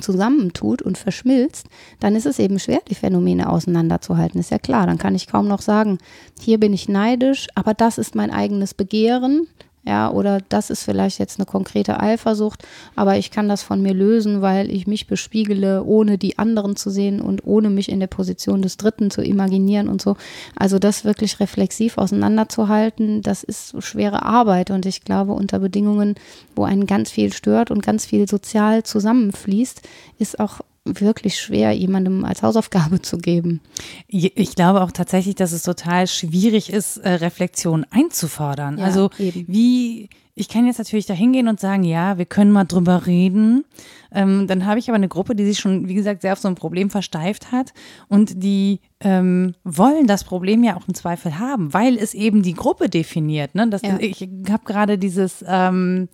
zusammentut 0.00 0.82
und 0.82 0.98
verschmilzt, 0.98 1.66
dann 1.98 2.14
ist 2.14 2.26
es 2.26 2.38
eben 2.38 2.58
schwer, 2.58 2.80
die 2.88 2.94
Phänomene 2.94 3.48
auseinanderzuhalten. 3.48 4.38
Ist 4.38 4.50
ja 4.50 4.58
klar, 4.58 4.86
dann 4.86 4.98
kann 4.98 5.14
ich 5.14 5.26
kaum 5.26 5.48
noch 5.48 5.62
sagen, 5.62 5.98
hier 6.40 6.60
bin 6.60 6.72
ich 6.72 6.88
neidisch, 6.88 7.48
aber 7.54 7.74
das 7.74 7.98
ist 7.98 8.14
mein 8.14 8.30
eigenes 8.30 8.74
Begehren 8.74 9.48
ja, 9.88 10.10
oder 10.10 10.42
das 10.50 10.68
ist 10.68 10.84
vielleicht 10.84 11.18
jetzt 11.18 11.38
eine 11.38 11.46
konkrete 11.46 11.98
Eifersucht, 11.98 12.62
aber 12.94 13.16
ich 13.16 13.30
kann 13.30 13.48
das 13.48 13.62
von 13.62 13.80
mir 13.80 13.94
lösen, 13.94 14.42
weil 14.42 14.70
ich 14.70 14.86
mich 14.86 15.06
bespiegele, 15.06 15.82
ohne 15.82 16.18
die 16.18 16.38
anderen 16.38 16.76
zu 16.76 16.90
sehen 16.90 17.22
und 17.22 17.46
ohne 17.46 17.70
mich 17.70 17.88
in 17.88 17.98
der 17.98 18.06
Position 18.06 18.60
des 18.60 18.76
Dritten 18.76 19.10
zu 19.10 19.22
imaginieren 19.22 19.88
und 19.88 20.02
so. 20.02 20.18
Also 20.56 20.78
das 20.78 21.06
wirklich 21.06 21.40
reflexiv 21.40 21.96
auseinanderzuhalten, 21.96 23.22
das 23.22 23.42
ist 23.42 23.82
schwere 23.82 24.24
Arbeit 24.26 24.70
und 24.70 24.84
ich 24.84 25.04
glaube, 25.04 25.32
unter 25.32 25.58
Bedingungen, 25.58 26.16
wo 26.54 26.64
einen 26.64 26.84
ganz 26.84 27.10
viel 27.10 27.32
stört 27.32 27.70
und 27.70 27.82
ganz 27.82 28.04
viel 28.04 28.28
sozial 28.28 28.82
zusammenfließt, 28.82 29.80
ist 30.18 30.38
auch 30.38 30.60
wirklich 30.94 31.38
schwer, 31.38 31.72
jemandem 31.72 32.24
als 32.24 32.42
Hausaufgabe 32.42 33.02
zu 33.02 33.18
geben. 33.18 33.60
Ich 34.06 34.54
glaube 34.54 34.82
auch 34.82 34.92
tatsächlich, 34.92 35.34
dass 35.34 35.52
es 35.52 35.62
total 35.62 36.06
schwierig 36.06 36.72
ist, 36.72 36.98
äh, 36.98 37.10
Reflexion 37.14 37.86
einzufordern. 37.90 38.78
Ja, 38.78 38.84
also 38.84 39.10
eben. 39.18 39.44
wie, 39.48 40.08
ich 40.34 40.48
kann 40.48 40.66
jetzt 40.66 40.78
natürlich 40.78 41.06
da 41.06 41.14
hingehen 41.14 41.48
und 41.48 41.60
sagen, 41.60 41.82
ja, 41.82 42.16
wir 42.16 42.26
können 42.26 42.52
mal 42.52 42.64
drüber 42.64 43.06
reden. 43.06 43.64
Ähm, 44.12 44.46
dann 44.46 44.66
habe 44.66 44.78
ich 44.78 44.88
aber 44.88 44.96
eine 44.96 45.08
Gruppe, 45.08 45.34
die 45.34 45.44
sich 45.44 45.58
schon, 45.58 45.88
wie 45.88 45.94
gesagt, 45.94 46.22
sehr 46.22 46.32
auf 46.32 46.38
so 46.38 46.48
ein 46.48 46.54
Problem 46.54 46.90
versteift 46.90 47.52
hat 47.52 47.74
und 48.08 48.42
die 48.42 48.80
ähm, 49.00 49.54
wollen 49.64 50.06
das 50.06 50.24
Problem 50.24 50.64
ja 50.64 50.76
auch 50.76 50.88
im 50.88 50.94
Zweifel 50.94 51.38
haben, 51.38 51.74
weil 51.74 51.96
es 51.96 52.14
eben 52.14 52.42
die 52.42 52.54
Gruppe 52.54 52.88
definiert. 52.88 53.54
Ne? 53.54 53.68
Das, 53.68 53.82
ja. 53.82 53.98
Ich 54.00 54.26
habe 54.50 54.64
gerade 54.64 54.96
dieses 54.96 55.44
ähm, 55.46 56.08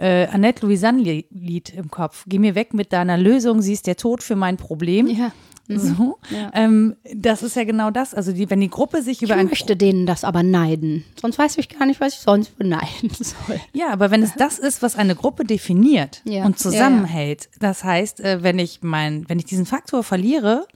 äh, 0.00 0.26
Annette 0.26 0.64
Louisanne-Lied 0.66 1.74
im 1.74 1.90
Kopf. 1.90 2.24
Geh 2.26 2.38
mir 2.38 2.54
weg 2.54 2.74
mit 2.74 2.92
deiner 2.92 3.18
Lösung, 3.18 3.60
sie 3.60 3.74
ist 3.74 3.86
der 3.86 3.96
Tod 3.96 4.22
für 4.22 4.36
mein 4.36 4.56
Problem. 4.56 5.06
Ja. 5.06 5.32
Mhm. 5.68 5.78
So. 5.78 6.18
Ja. 6.30 6.50
Ähm, 6.54 6.96
das 7.14 7.42
ist 7.42 7.54
ja 7.54 7.64
genau 7.64 7.90
das. 7.90 8.14
Also 8.14 8.32
die, 8.32 8.50
wenn 8.50 8.60
die 8.60 8.70
Gruppe 8.70 9.02
sich 9.02 9.22
über 9.22 9.36
ich 9.36 9.44
möchte 9.44 9.76
denen 9.76 10.06
das 10.06 10.24
aber 10.24 10.42
neiden. 10.42 11.04
Sonst 11.20 11.38
weiß 11.38 11.58
ich 11.58 11.68
gar 11.68 11.86
nicht, 11.86 12.00
was 12.00 12.14
ich 12.14 12.20
sonst 12.20 12.58
beneiden 12.58 13.10
soll. 13.10 13.60
Ja, 13.72 13.90
aber 13.90 14.10
wenn 14.10 14.22
es 14.22 14.34
das 14.34 14.58
ist, 14.58 14.82
was 14.82 14.96
eine 14.96 15.14
Gruppe 15.14 15.44
definiert 15.44 16.22
ja. 16.24 16.44
und 16.44 16.58
zusammenhält, 16.58 17.48
das 17.60 17.84
heißt, 17.84 18.20
äh, 18.20 18.42
wenn 18.42 18.58
ich 18.58 18.80
mein, 18.82 19.28
wenn 19.28 19.38
ich 19.38 19.44
diesen 19.44 19.66
Faktor 19.66 20.02
verliere, 20.02 20.66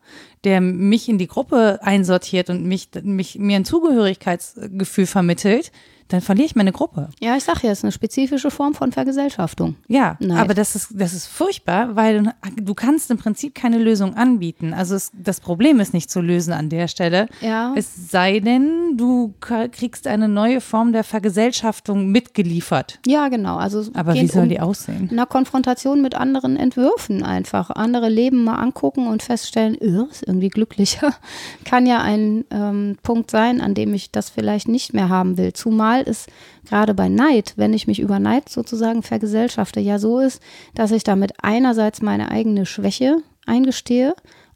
der 0.44 0.60
mich 0.60 1.08
in 1.08 1.18
die 1.18 1.28
Gruppe 1.28 1.80
einsortiert 1.82 2.50
und 2.50 2.64
mich, 2.64 2.90
mich 3.02 3.38
mir 3.38 3.56
ein 3.56 3.64
Zugehörigkeitsgefühl 3.64 5.06
vermittelt, 5.06 5.72
dann 6.08 6.20
verliere 6.20 6.46
ich 6.46 6.56
meine 6.56 6.72
Gruppe. 6.72 7.08
Ja, 7.20 7.36
ich 7.36 7.44
sage 7.44 7.60
ja, 7.62 7.70
es 7.70 7.78
ist 7.78 7.84
eine 7.84 7.92
spezifische 7.92 8.50
Form 8.50 8.74
von 8.74 8.92
Vergesellschaftung. 8.92 9.76
Ja, 9.88 10.16
Nein. 10.20 10.36
aber 10.38 10.54
das 10.54 10.76
ist, 10.76 10.88
das 10.92 11.14
ist 11.14 11.26
furchtbar, 11.26 11.96
weil 11.96 12.22
du, 12.22 12.34
du 12.56 12.74
kannst 12.74 13.10
im 13.10 13.18
Prinzip 13.18 13.54
keine 13.54 13.78
Lösung 13.78 14.14
anbieten. 14.14 14.74
Also 14.74 14.94
es, 14.94 15.10
das 15.14 15.40
Problem 15.40 15.80
ist 15.80 15.94
nicht 15.94 16.10
zu 16.10 16.20
lösen 16.20 16.52
an 16.52 16.68
der 16.68 16.88
Stelle. 16.88 17.28
Ja. 17.40 17.72
Es 17.76 18.10
sei 18.10 18.40
denn, 18.40 18.96
du 18.96 19.34
kriegst 19.40 20.06
eine 20.06 20.28
neue 20.28 20.60
Form 20.60 20.92
der 20.92 21.04
Vergesellschaftung 21.04 22.08
mitgeliefert. 22.08 22.98
Ja, 23.06 23.28
genau. 23.28 23.56
Also 23.56 23.84
aber 23.94 24.14
wie 24.14 24.26
soll 24.26 24.44
um 24.44 24.48
die 24.48 24.60
aussehen? 24.60 25.08
In 25.10 25.18
einer 25.18 25.26
Konfrontation 25.26 26.02
mit 26.02 26.14
anderen 26.14 26.56
Entwürfen 26.56 27.22
einfach. 27.22 27.70
Andere 27.70 28.08
Leben 28.08 28.44
mal 28.44 28.56
angucken 28.56 29.06
und 29.06 29.22
feststellen, 29.22 29.76
oh, 29.80 30.06
ist 30.10 30.26
irgendwie 30.26 30.48
glücklicher. 30.48 31.14
Kann 31.64 31.86
ja 31.86 32.02
ein 32.02 32.44
ähm, 32.50 32.98
Punkt 33.02 33.30
sein, 33.30 33.60
an 33.60 33.74
dem 33.74 33.94
ich 33.94 34.10
das 34.10 34.30
vielleicht 34.30 34.68
nicht 34.68 34.92
mehr 34.92 35.08
haben 35.08 35.36
will. 35.36 35.52
Zumal 35.52 35.93
Mal 35.94 36.02
ist 36.02 36.28
gerade 36.68 36.92
bei 36.92 37.08
Neid, 37.08 37.52
wenn 37.56 37.72
ich 37.72 37.86
mich 37.86 38.00
über 38.00 38.18
Neid 38.18 38.48
sozusagen 38.48 39.04
vergesellschafte, 39.04 39.78
ja 39.78 40.00
so 40.00 40.18
ist, 40.18 40.42
dass 40.74 40.90
ich 40.90 41.04
damit 41.04 41.34
einerseits 41.40 42.02
meine 42.02 42.32
eigene 42.32 42.66
Schwäche 42.66 43.18
eingestehe, 43.46 44.14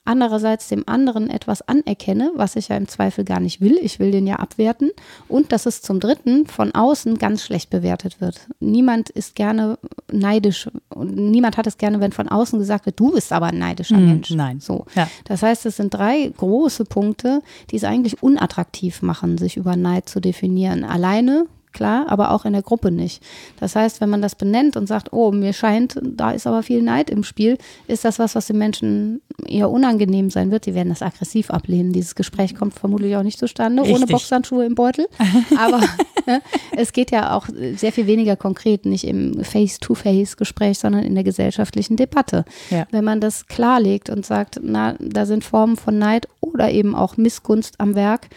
andererseits 0.08 0.68
dem 0.68 0.84
anderen 0.86 1.30
etwas 1.30 1.62
anerkenne, 1.62 2.32
was 2.34 2.56
ich 2.56 2.68
ja 2.68 2.76
im 2.76 2.88
Zweifel 2.88 3.24
gar 3.24 3.40
nicht 3.40 3.60
will. 3.60 3.78
Ich 3.82 4.00
will 4.00 4.10
den 4.10 4.26
ja 4.26 4.36
abwerten. 4.36 4.90
Und 5.28 5.52
dass 5.52 5.66
es 5.66 5.82
zum 5.82 6.00
Dritten 6.00 6.46
von 6.46 6.74
außen 6.74 7.18
ganz 7.18 7.42
schlecht 7.42 7.70
bewertet 7.70 8.20
wird. 8.20 8.40
Niemand 8.58 9.10
ist 9.10 9.34
gerne 9.34 9.78
neidisch 10.10 10.68
und 10.88 11.14
niemand 11.14 11.56
hat 11.56 11.66
es 11.66 11.76
gerne, 11.76 12.00
wenn 12.00 12.12
von 12.12 12.28
außen 12.28 12.58
gesagt 12.58 12.86
wird, 12.86 12.98
du 12.98 13.12
bist 13.12 13.32
aber 13.32 13.46
ein 13.46 13.58
neidischer 13.58 13.98
mm, 13.98 14.06
Mensch. 14.06 14.30
Nein. 14.30 14.60
So. 14.60 14.86
Ja. 14.94 15.08
Das 15.24 15.42
heißt, 15.42 15.66
es 15.66 15.76
sind 15.76 15.92
drei 15.92 16.32
große 16.36 16.86
Punkte, 16.86 17.42
die 17.70 17.76
es 17.76 17.84
eigentlich 17.84 18.22
unattraktiv 18.22 19.02
machen, 19.02 19.36
sich 19.36 19.56
über 19.56 19.76
Neid 19.76 20.08
zu 20.08 20.20
definieren. 20.20 20.84
Alleine 20.84 21.46
klar, 21.72 22.06
aber 22.08 22.32
auch 22.32 22.44
in 22.44 22.52
der 22.52 22.62
Gruppe 22.62 22.90
nicht. 22.90 23.22
Das 23.60 23.76
heißt, 23.76 24.00
wenn 24.00 24.10
man 24.10 24.22
das 24.22 24.34
benennt 24.34 24.76
und 24.76 24.86
sagt, 24.86 25.12
oh, 25.12 25.32
mir 25.32 25.52
scheint, 25.52 25.98
da 26.02 26.30
ist 26.30 26.46
aber 26.46 26.62
viel 26.62 26.82
Neid 26.82 27.10
im 27.10 27.24
Spiel, 27.24 27.58
ist 27.86 28.04
das 28.04 28.18
was, 28.18 28.34
was 28.34 28.46
den 28.46 28.58
Menschen 28.58 29.20
eher 29.46 29.70
unangenehm 29.70 30.30
sein 30.30 30.50
wird. 30.50 30.64
Sie 30.64 30.74
werden 30.74 30.88
das 30.88 31.02
aggressiv 31.02 31.50
ablehnen. 31.50 31.92
Dieses 31.92 32.14
Gespräch 32.14 32.54
kommt 32.54 32.74
vermutlich 32.74 33.16
auch 33.16 33.22
nicht 33.22 33.38
zustande, 33.38 33.82
Richtig. 33.82 33.96
ohne 33.96 34.06
Boxhandschuhe 34.06 34.64
im 34.64 34.74
Beutel. 34.74 35.06
Aber 35.58 35.80
ne, 36.26 36.42
es 36.76 36.92
geht 36.92 37.10
ja 37.10 37.34
auch 37.34 37.46
sehr 37.76 37.92
viel 37.92 38.06
weniger 38.06 38.36
konkret, 38.36 38.86
nicht 38.86 39.04
im 39.04 39.42
Face-to-Face-Gespräch, 39.42 40.78
sondern 40.78 41.04
in 41.04 41.14
der 41.14 41.24
gesellschaftlichen 41.24 41.96
Debatte. 41.96 42.44
Ja. 42.70 42.86
Wenn 42.90 43.04
man 43.04 43.20
das 43.20 43.46
klarlegt 43.46 44.10
und 44.10 44.24
sagt, 44.26 44.60
na, 44.62 44.94
da 45.00 45.26
sind 45.26 45.44
Formen 45.44 45.76
von 45.76 45.98
Neid 45.98 46.28
oder 46.40 46.70
eben 46.70 46.94
auch 46.94 47.16
Missgunst 47.16 47.74
am 47.78 47.94
Werk, 47.94 48.28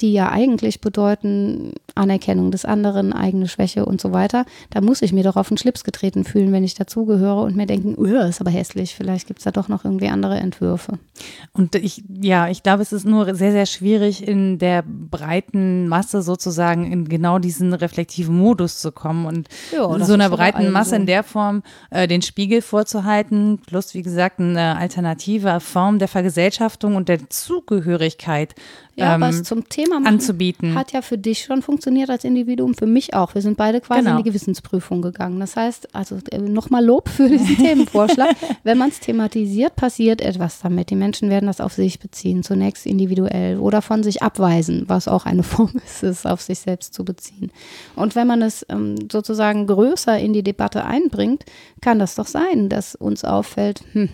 die 0.00 0.12
ja 0.12 0.30
eigentlich 0.30 0.80
bedeuten 0.80 1.72
Anerkennung 1.94 2.50
des 2.50 2.64
anderen, 2.64 3.12
eigene 3.12 3.48
Schwäche 3.48 3.84
und 3.84 4.00
so 4.00 4.12
weiter, 4.12 4.44
da 4.70 4.80
muss 4.80 5.02
ich 5.02 5.12
mir 5.12 5.24
doch 5.24 5.36
auf 5.36 5.48
den 5.48 5.58
Schlips 5.58 5.84
getreten 5.84 6.24
fühlen, 6.24 6.52
wenn 6.52 6.64
ich 6.64 6.74
dazugehöre 6.74 7.42
und 7.42 7.56
mir 7.56 7.66
denken, 7.66 7.94
oh, 7.96 8.04
ist 8.04 8.40
aber 8.40 8.50
hässlich, 8.50 8.94
vielleicht 8.94 9.26
gibt 9.26 9.40
es 9.40 9.44
da 9.44 9.50
doch 9.50 9.68
noch 9.68 9.84
irgendwie 9.84 10.08
andere 10.08 10.36
Entwürfe. 10.36 10.98
Und 11.52 11.74
ich, 11.74 12.04
ja, 12.20 12.48
ich 12.48 12.62
glaube, 12.62 12.82
es 12.82 12.92
ist 12.92 13.04
nur 13.04 13.34
sehr, 13.34 13.52
sehr 13.52 13.66
schwierig, 13.66 14.26
in 14.26 14.58
der 14.58 14.82
breiten 14.82 15.88
Masse 15.88 16.22
sozusagen 16.22 16.90
in 16.90 17.08
genau 17.08 17.38
diesen 17.38 17.72
reflektiven 17.72 18.36
Modus 18.36 18.78
zu 18.78 18.92
kommen 18.92 19.26
und 19.26 19.48
jo, 19.72 19.98
so 20.04 20.14
einer 20.14 20.30
breiten 20.30 20.70
Masse 20.70 20.90
so. 20.90 20.96
in 20.96 21.06
der 21.06 21.24
Form 21.24 21.62
äh, 21.90 22.06
den 22.06 22.22
Spiegel 22.22 22.62
vorzuhalten, 22.62 23.60
plus 23.66 23.94
wie 23.94 24.02
gesagt 24.02 24.40
eine 24.40 24.76
alternative 24.76 25.60
Form 25.60 25.98
der 25.98 26.08
Vergesellschaftung 26.08 26.96
und 26.96 27.08
der 27.08 27.28
Zugehörigkeit 27.28 28.54
Ja, 28.98 29.14
ähm, 29.14 29.20
was 29.20 29.42
zum 29.44 29.68
Thema 29.68 30.00
machen 30.00 30.14
anzubieten. 30.14 30.74
hat 30.74 30.92
ja 30.92 31.02
für 31.02 31.16
dich 31.18 31.44
schon 31.44 31.62
funktioniert 31.62 32.10
als 32.10 32.24
Individuum, 32.24 32.74
für 32.74 32.86
mich 32.86 33.14
auch. 33.14 33.34
Wir 33.34 33.42
sind 33.42 33.56
beide 33.56 33.80
quasi 33.80 34.00
Genau. 34.00 34.12
in 34.12 34.24
die 34.24 34.28
Gewissensprüfung 34.28 35.02
gegangen. 35.02 35.38
Das 35.40 35.56
heißt, 35.56 35.94
also 35.94 36.18
äh, 36.30 36.38
nochmal 36.38 36.84
Lob 36.84 37.08
für 37.08 37.28
diesen 37.28 37.56
Themenvorschlag. 37.58 38.34
Wenn 38.64 38.76
man 38.78 38.88
es 38.90 39.00
thematisiert, 39.00 39.76
passiert 39.76 40.20
etwas 40.20 40.60
damit. 40.60 40.90
Die 40.90 40.96
Menschen 40.96 41.30
werden 41.30 41.46
das 41.46 41.60
auf 41.60 41.72
sich 41.72 41.98
beziehen, 42.00 42.42
zunächst 42.42 42.86
individuell 42.86 43.58
oder 43.58 43.82
von 43.82 44.02
sich 44.02 44.22
abweisen, 44.22 44.84
was 44.88 45.08
auch 45.08 45.26
eine 45.26 45.42
Form 45.44 45.72
ist, 45.84 46.02
es 46.02 46.26
auf 46.26 46.40
sich 46.42 46.58
selbst 46.58 46.92
zu 46.94 47.04
beziehen. 47.04 47.50
Und 47.96 48.16
wenn 48.16 48.26
man 48.26 48.42
es 48.42 48.66
ähm, 48.68 48.96
sozusagen 49.10 49.66
größer 49.66 50.18
in 50.18 50.32
die 50.32 50.42
Debatte 50.42 50.84
einbringt, 50.84 51.44
kann 51.80 51.98
das 51.98 52.14
doch 52.16 52.26
sein, 52.26 52.68
dass 52.68 52.94
uns 52.94 53.24
auffällt, 53.24 53.82
hm, 53.92 54.08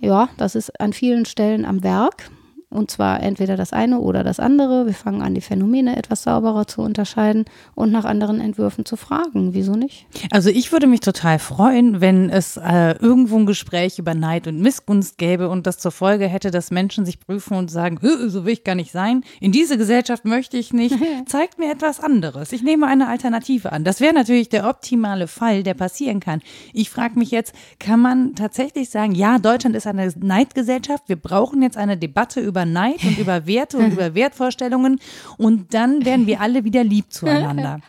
ja, 0.00 0.28
das 0.36 0.54
ist 0.54 0.80
an 0.80 0.92
vielen 0.92 1.24
Stellen 1.24 1.64
am 1.64 1.82
Werk. 1.82 2.30
Und 2.74 2.90
zwar 2.90 3.22
entweder 3.22 3.56
das 3.56 3.72
eine 3.72 4.00
oder 4.00 4.24
das 4.24 4.40
andere. 4.40 4.86
Wir 4.86 4.94
fangen 4.94 5.22
an, 5.22 5.34
die 5.34 5.40
Phänomene 5.40 5.96
etwas 5.96 6.24
sauberer 6.24 6.66
zu 6.66 6.82
unterscheiden 6.82 7.44
und 7.74 7.92
nach 7.92 8.04
anderen 8.04 8.40
Entwürfen 8.40 8.84
zu 8.84 8.96
fragen. 8.96 9.54
Wieso 9.54 9.74
nicht? 9.74 10.06
Also 10.30 10.50
ich 10.50 10.72
würde 10.72 10.86
mich 10.86 11.00
total 11.00 11.38
freuen, 11.38 12.00
wenn 12.00 12.30
es 12.30 12.56
äh, 12.56 12.96
irgendwo 12.98 13.38
ein 13.38 13.46
Gespräch 13.46 13.98
über 13.98 14.14
Neid 14.14 14.46
und 14.46 14.60
Missgunst 14.60 15.18
gäbe 15.18 15.48
und 15.48 15.66
das 15.66 15.78
zur 15.78 15.92
Folge 15.92 16.26
hätte, 16.26 16.50
dass 16.50 16.70
Menschen 16.70 17.04
sich 17.04 17.20
prüfen 17.20 17.56
und 17.56 17.70
sagen, 17.70 17.98
"Hö, 18.00 18.28
so 18.28 18.44
will 18.44 18.52
ich 18.52 18.64
gar 18.64 18.74
nicht 18.74 18.92
sein, 18.92 19.22
in 19.40 19.52
diese 19.52 19.78
Gesellschaft 19.78 20.24
möchte 20.24 20.56
ich 20.56 20.72
nicht, 20.72 20.96
zeigt 21.26 21.58
mir 21.58 21.70
etwas 21.70 22.00
anderes. 22.00 22.52
Ich 22.52 22.62
nehme 22.62 22.86
eine 22.86 23.08
Alternative 23.08 23.72
an. 23.72 23.84
Das 23.84 24.00
wäre 24.00 24.14
natürlich 24.14 24.48
der 24.48 24.68
optimale 24.68 25.28
Fall, 25.28 25.62
der 25.62 25.74
passieren 25.74 26.20
kann. 26.20 26.40
Ich 26.72 26.90
frage 26.90 27.18
mich 27.18 27.30
jetzt, 27.30 27.54
kann 27.78 28.00
man 28.00 28.34
tatsächlich 28.34 28.90
sagen, 28.90 29.14
ja, 29.14 29.38
Deutschland 29.38 29.76
ist 29.76 29.86
eine 29.86 30.12
Neidgesellschaft, 30.16 31.04
wir 31.08 31.16
brauchen 31.16 31.62
jetzt 31.62 31.76
eine 31.76 31.96
Debatte 31.96 32.40
über 32.40 32.63
Neid 32.64 33.02
und 33.04 33.18
über 33.18 33.46
Werte 33.46 33.78
und 33.78 33.92
über 33.92 34.14
Wertvorstellungen 34.14 35.00
und 35.36 35.74
dann 35.74 36.04
werden 36.04 36.26
wir 36.26 36.40
alle 36.40 36.64
wieder 36.64 36.84
lieb 36.84 37.06
zueinander. 37.12 37.80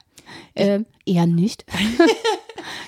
Ähm, 0.56 0.86
eher 1.06 1.28
nicht. 1.28 1.66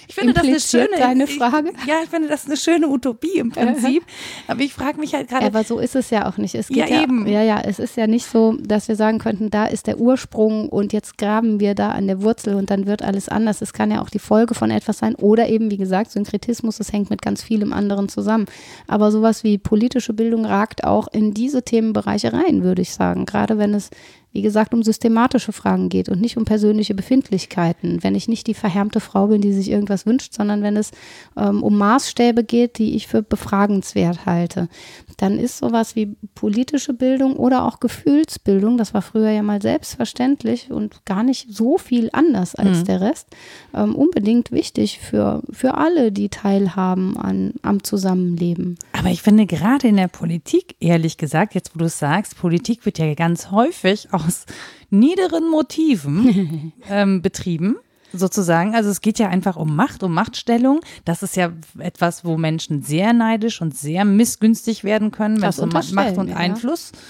Ich 0.08 0.16
finde 0.16 0.34
das 0.34 0.44
eine 0.44 0.52
Impliziert 0.54 0.90
schöne 0.90 1.00
deine 1.02 1.24
ich- 1.26 1.38
Frage? 1.38 1.74
Ja, 1.88 1.96
ich 2.04 2.10
finde 2.10 2.28
das 2.28 2.46
eine 2.46 2.58
schöne 2.58 2.88
Utopie 2.88 3.38
im 3.38 3.52
Prinzip. 3.52 4.04
Aber 4.48 4.62
ich 4.62 4.74
frage 4.74 5.00
mich 5.00 5.14
halt 5.14 5.28
gerade. 5.30 5.46
Aber 5.46 5.64
so 5.64 5.80
ist 5.80 5.96
es 5.96 6.10
ja 6.10 6.28
auch 6.30 6.38
nicht. 6.38 6.56
Es 6.56 6.68
geht 6.70 6.78
Ja, 6.78 6.86
ja, 6.88 7.04
eben. 7.04 7.28
ja, 7.28 7.42
ja, 7.44 7.60
es 7.62 7.80
ist 7.80 7.98
ja 7.98 8.08
nicht 8.08 8.26
so, 8.26 8.54
dass 8.60 8.88
wir 8.88 8.96
sagen 8.96 9.20
könnten, 9.20 9.50
da 9.50 9.66
ist 9.66 9.88
der 9.88 10.00
Ursprung 10.00 10.70
und 10.70 10.94
jetzt 10.94 11.18
graben 11.18 11.60
wir 11.60 11.76
da 11.76 11.90
an 11.92 12.08
der 12.08 12.22
Wurzel 12.22 12.56
und 12.56 12.70
dann 12.70 12.88
wird 12.88 13.02
alles 13.04 13.30
anders. 13.30 13.62
Es 13.62 13.74
kann 13.74 13.92
ja 13.92 14.02
auch 14.02 14.10
die 14.10 14.20
Folge 14.20 14.54
von 14.56 14.72
etwas 14.72 15.00
sein 15.00 15.16
oder 15.16 15.50
eben, 15.50 15.70
wie 15.72 15.78
gesagt, 15.78 16.12
Synkretismus, 16.12 16.80
es 16.80 16.92
hängt 16.94 17.10
mit 17.10 17.22
ganz 17.22 17.44
vielem 17.44 17.74
anderen 17.74 18.10
zusammen. 18.10 18.46
Aber 18.88 19.12
sowas 19.12 19.44
wie 19.44 19.58
politische 19.58 20.14
Bildung 20.14 20.46
ragt 20.46 20.84
auch 20.84 21.08
in 21.12 21.34
diese 21.34 21.64
Themenbereiche 21.64 22.34
rein, 22.34 22.64
würde 22.64 22.82
ich 22.82 22.94
sagen. 22.94 23.26
Gerade 23.26 23.58
wenn 23.58 23.74
es 23.74 23.90
wie 24.34 24.42
gesagt, 24.44 24.74
um 24.76 24.84
systematische 24.84 25.52
Fragen 25.52 25.90
geht 25.90 26.10
und 26.10 26.22
nicht 26.22 26.38
um 26.38 26.46
persönliche 26.46 26.94
Befindlichkeiten. 26.94 28.04
Wenn 28.04 28.14
ich 28.14 28.28
nicht 28.28 28.46
die 28.46 28.54
verhärmte 28.54 29.00
Frau 29.00 29.28
bin, 29.28 29.42
die 29.42 29.52
sich 29.58 29.70
irgendwas 29.70 30.06
wünscht, 30.06 30.34
sondern 30.34 30.64
wenn 30.64 30.78
es 30.78 30.92
ähm, 31.36 31.64
um 31.64 31.78
Maßstäbe 31.78 32.44
geht, 32.44 32.78
die 32.78 32.96
ich 32.96 33.08
für 33.08 33.22
befragenswert 33.22 34.26
halte, 34.26 34.70
dann 35.18 35.40
ist 35.40 35.58
sowas 35.58 35.96
wie 35.96 36.16
politische 36.36 36.94
Bildung 36.94 37.36
oder 37.36 37.66
auch 37.66 37.80
Gefühlsbildung, 37.80 38.78
das 38.78 38.94
war 38.94 39.02
früher 39.02 39.32
ja 39.32 39.42
mal 39.42 39.62
selbstverständlich 39.62 40.72
und 40.72 41.06
gar 41.06 41.24
nicht 41.24 41.48
so 41.50 41.78
viel 41.78 42.10
anders 42.14 42.56
als 42.56 42.84
der 42.84 43.02
Rest, 43.02 43.28
ähm, 43.74 43.96
unbedingt 43.96 44.52
wichtig 44.52 45.00
für, 45.00 45.42
für 45.52 45.76
alle, 45.76 46.12
die 46.12 46.30
teilhaben 46.30 47.18
an, 47.18 47.54
am 47.64 47.84
Zusammenleben. 47.84 48.78
Aber 48.94 49.10
ich 49.10 49.22
finde 49.22 49.46
gerade 49.46 49.88
in 49.88 49.98
der 49.98 50.08
Politik, 50.08 50.76
ehrlich 50.80 51.18
gesagt, 51.18 51.56
jetzt 51.56 51.74
wo 51.74 51.80
du 51.80 51.86
es 51.86 52.00
sagst, 52.00 52.38
Politik 52.38 52.86
wird 52.86 53.00
ja 53.00 53.14
ganz 53.16 53.52
häufig 53.52 54.14
aus 54.14 54.46
niederen 54.90 55.50
Motiven 55.50 56.74
ähm, 56.90 57.22
betrieben. 57.22 57.78
Sozusagen. 58.14 58.74
Also 58.74 58.90
es 58.90 59.02
geht 59.02 59.20
ja 59.20 59.30
einfach 59.30 59.56
um 59.56 59.76
Macht, 59.76 60.02
um 60.04 60.14
Machtstellung. 60.14 60.80
Das 61.06 61.24
ist 61.24 61.36
ja 61.36 61.52
etwas, 61.80 62.24
wo 62.24 62.38
Menschen 62.38 62.82
sehr 62.82 63.14
neidisch 63.14 63.62
und 63.62 63.78
sehr 63.78 64.06
missgünstig 64.06 64.84
werden 64.84 65.12
können, 65.12 65.42
wenn 65.42 65.50
es 65.50 65.60
um 65.60 65.70
Macht 65.70 66.18
und 66.18 66.30
ja. 66.30 66.36
Einfluss 66.36 66.92
geht. 66.92 67.02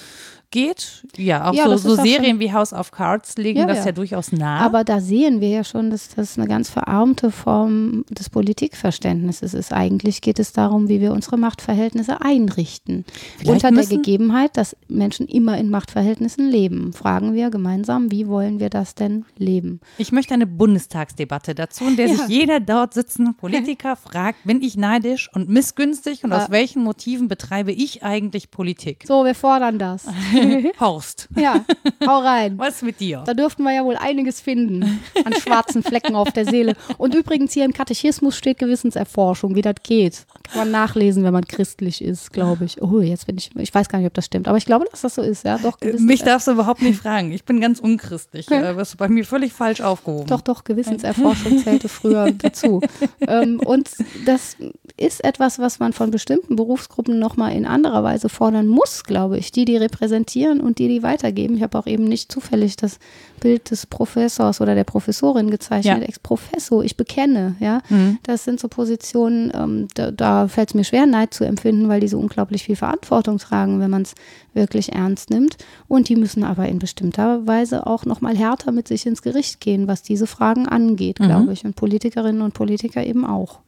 Ja, 1.18 1.50
auch 1.50 1.54
Ja, 1.54 1.66
so, 1.66 1.78
so 1.78 2.02
auch 2.02 2.06
Serien 2.06 2.40
wie 2.40 2.54
House 2.54 2.74
of 2.74 2.92
Cards 2.92 3.38
legen 3.38 3.60
Ja, 3.60 3.66
das 3.66 3.80
ja. 3.80 3.88
ja 3.88 3.92
durchaus 3.92 4.32
nahe. 4.32 4.62
Aber 4.62 4.84
da 4.84 5.02
sehen 5.02 5.42
wir 5.42 5.50
ja 5.50 5.64
schon, 5.64 5.90
dass 5.90 6.10
das 6.10 6.38
eine 6.38 6.48
ganz 6.48 6.70
verarmte 6.70 7.32
Form 7.32 8.06
des 8.10 8.30
Politikverständnisses 8.30 9.54
ist. 9.54 9.74
Eigentlich 9.74 10.22
geht 10.22 10.40
es 10.40 10.54
darum, 10.54 10.88
wie 10.88 11.02
wir 11.02 11.12
unsere 11.12 11.38
Machtverhältnisse 11.38 12.22
einrichten. 12.22 13.06
Vielleicht 13.38 13.66
Unter 13.66 13.72
der 13.72 13.86
Gegebenheit, 13.86 14.56
dass 14.56 14.76
Menschen 14.88 15.28
immer 15.28 15.58
in 15.58 15.70
Machtverhältnissen 15.70 16.50
leben. 16.50 16.94
Fragen 16.94 17.34
wir 17.34 17.50
gemeinsam, 17.50 18.12
wie 18.12 18.28
wollen 18.28 18.60
wir 18.60 18.70
das 18.70 18.96
denn 18.96 19.26
leben? 19.38 19.82
Ich 19.98 20.12
möchte 20.12 20.34
eine 20.34 20.48
Bundestagsdebatte 20.48 21.56
dazu, 21.56 21.86
in 21.86 21.98
der 21.98 22.08
sich 22.08 22.28
jeder 22.28 22.60
dort 22.60 22.94
sitzende 22.94 23.34
Politiker 23.34 23.96
fragt, 23.98 24.44
bin 24.46 24.62
ich 24.62 24.78
neidisch 24.78 25.30
und 25.34 25.50
missgünstig 25.50 26.24
und 26.24 26.32
aus 26.32 26.50
welchen 26.50 26.84
Motiven 26.84 27.28
betreibe 27.28 27.72
ich 27.72 28.04
eigentlich 28.04 28.52
Politik? 28.52 29.04
So, 29.08 29.26
wir 29.26 29.36
fordern 29.36 29.80
das. 29.80 30.06
Horst, 30.80 31.28
Ja, 31.36 31.64
hau 32.06 32.20
rein. 32.20 32.58
was 32.58 32.82
mit 32.82 33.00
dir? 33.00 33.24
Da 33.26 33.34
dürften 33.34 33.64
wir 33.64 33.74
ja 33.74 33.84
wohl 33.84 33.96
einiges 33.98 34.42
finden 34.42 35.02
an 35.26 35.34
schwarzen 35.34 35.84
Flecken 35.84 36.16
auf 36.16 36.32
der 36.32 36.46
Seele. 36.46 36.76
Und 36.98 37.16
übrigens 37.16 37.54
hier 37.54 37.66
im 37.66 37.74
Katechismus 37.74 38.36
steht 38.38 38.60
Gewissenserforschung, 38.60 39.56
wie 39.56 39.62
das 39.62 39.76
geht. 39.84 40.26
Kann 40.52 40.60
man 40.60 40.72
nachlesen, 40.72 41.24
wenn 41.24 41.34
man 41.34 41.46
christlich 41.46 42.02
ist, 42.02 42.32
glaube 42.32 42.66
ich. 42.66 42.82
Oh, 42.82 43.00
jetzt 43.02 43.28
bin 43.28 43.38
ich, 43.38 43.50
ich 43.56 43.74
weiß 43.74 43.90
gar 43.90 44.00
nicht, 44.00 44.08
ob 44.08 44.14
das 44.14 44.26
stimmt, 44.26 44.48
aber 44.48 44.58
ich 44.58 44.66
glaube, 44.66 44.86
dass 44.92 45.02
das 45.02 45.16
so 45.16 45.22
ist, 45.22 45.44
ja. 45.44 45.58
Doch, 45.58 45.80
Mich 45.82 45.92
Gewissens- 45.94 46.24
darfst 46.24 46.48
du 46.48 46.52
überhaupt 46.52 46.82
nicht 46.82 47.00
fragen. 47.02 47.32
Ich 47.32 47.44
bin 47.44 47.60
ganz 47.60 47.80
unchristlich. 47.80 48.50
Äh, 48.52 48.76
Was 48.78 48.96
bei 48.96 49.08
mir 49.10 49.26
völlig 49.26 49.54
falsch 49.54 49.82
aufgehoben. 49.82 50.28
Doch, 50.28 50.42
doch, 50.42 50.64
Gewissenserforschung 50.64 51.58
zählte 51.60 51.90
früher 51.90 52.32
dazu. 52.38 52.82
Ähm, 53.28 53.60
und 53.60 53.90
das 54.26 54.56
ist 54.96 55.24
etwas, 55.24 55.60
was 55.60 55.80
man 55.80 55.94
von 55.94 56.12
bestimmten 56.12 56.56
Berufsgruppen 56.56 57.20
nochmal 57.20 57.54
in 57.54 57.66
anderer 57.66 58.04
Weise 58.04 58.30
fordern 58.30 58.68
muss, 58.68 59.04
glaube 59.04 59.38
ich. 59.38 59.52
Die, 59.52 59.66
die 59.66 59.78
repräsentieren 59.78 60.27
und 60.36 60.80
die, 60.80 60.88
die 60.88 61.04
weitergeben. 61.04 61.56
Ich 61.56 61.64
habe 61.64 61.78
auch 61.78 61.88
eben 61.88 62.04
nicht 62.06 62.32
zufällig 62.32 62.76
das 62.76 63.00
Bild 63.40 63.72
des 63.72 63.86
Professors 63.86 64.62
oder 64.62 64.76
der 64.76 64.84
Professorin 64.84 65.50
gezeichnet. 65.50 66.02
Ja. 66.02 66.08
Ex-Professo, 66.08 66.82
ich 66.82 66.98
bekenne, 66.98 67.56
ja. 67.60 67.82
Mhm. 67.90 68.18
Das 68.24 68.44
sind 68.44 68.60
so 68.60 68.68
Positionen, 68.68 69.52
ähm, 69.56 69.88
da, 69.94 70.12
da 70.12 70.48
fällt 70.48 70.70
es 70.70 70.76
mir 70.76 70.84
schwer, 70.84 71.06
Neid 71.06 71.34
zu 71.34 71.44
empfinden, 71.44 71.88
weil 71.90 72.00
die 72.00 72.08
so 72.08 72.20
unglaublich 72.20 72.64
viel 72.64 72.76
Verantwortung 72.76 73.38
tragen, 73.38 73.80
wenn 73.80 73.92
man 73.92 74.02
es 74.02 74.16
wirklich 74.54 74.94
ernst 74.94 75.30
nimmt. 75.30 75.58
Und 75.88 76.10
die 76.10 76.16
müssen 76.16 76.44
aber 76.44 76.68
in 76.68 76.80
bestimmter 76.80 77.46
Weise 77.48 77.88
auch 77.88 78.06
nochmal 78.06 78.36
härter 78.36 78.72
mit 78.72 78.88
sich 78.88 79.06
ins 79.06 79.22
Gericht 79.22 79.60
gehen, 79.60 79.88
was 79.88 80.04
diese 80.04 80.28
Fragen 80.28 80.68
angeht, 80.68 81.18
glaube 81.18 81.54
ich. 81.54 81.64
Und 81.64 81.76
Politikerinnen 81.76 82.42
und 82.42 82.54
Politiker 82.54 83.06
eben 83.06 83.26
auch. 83.26 83.60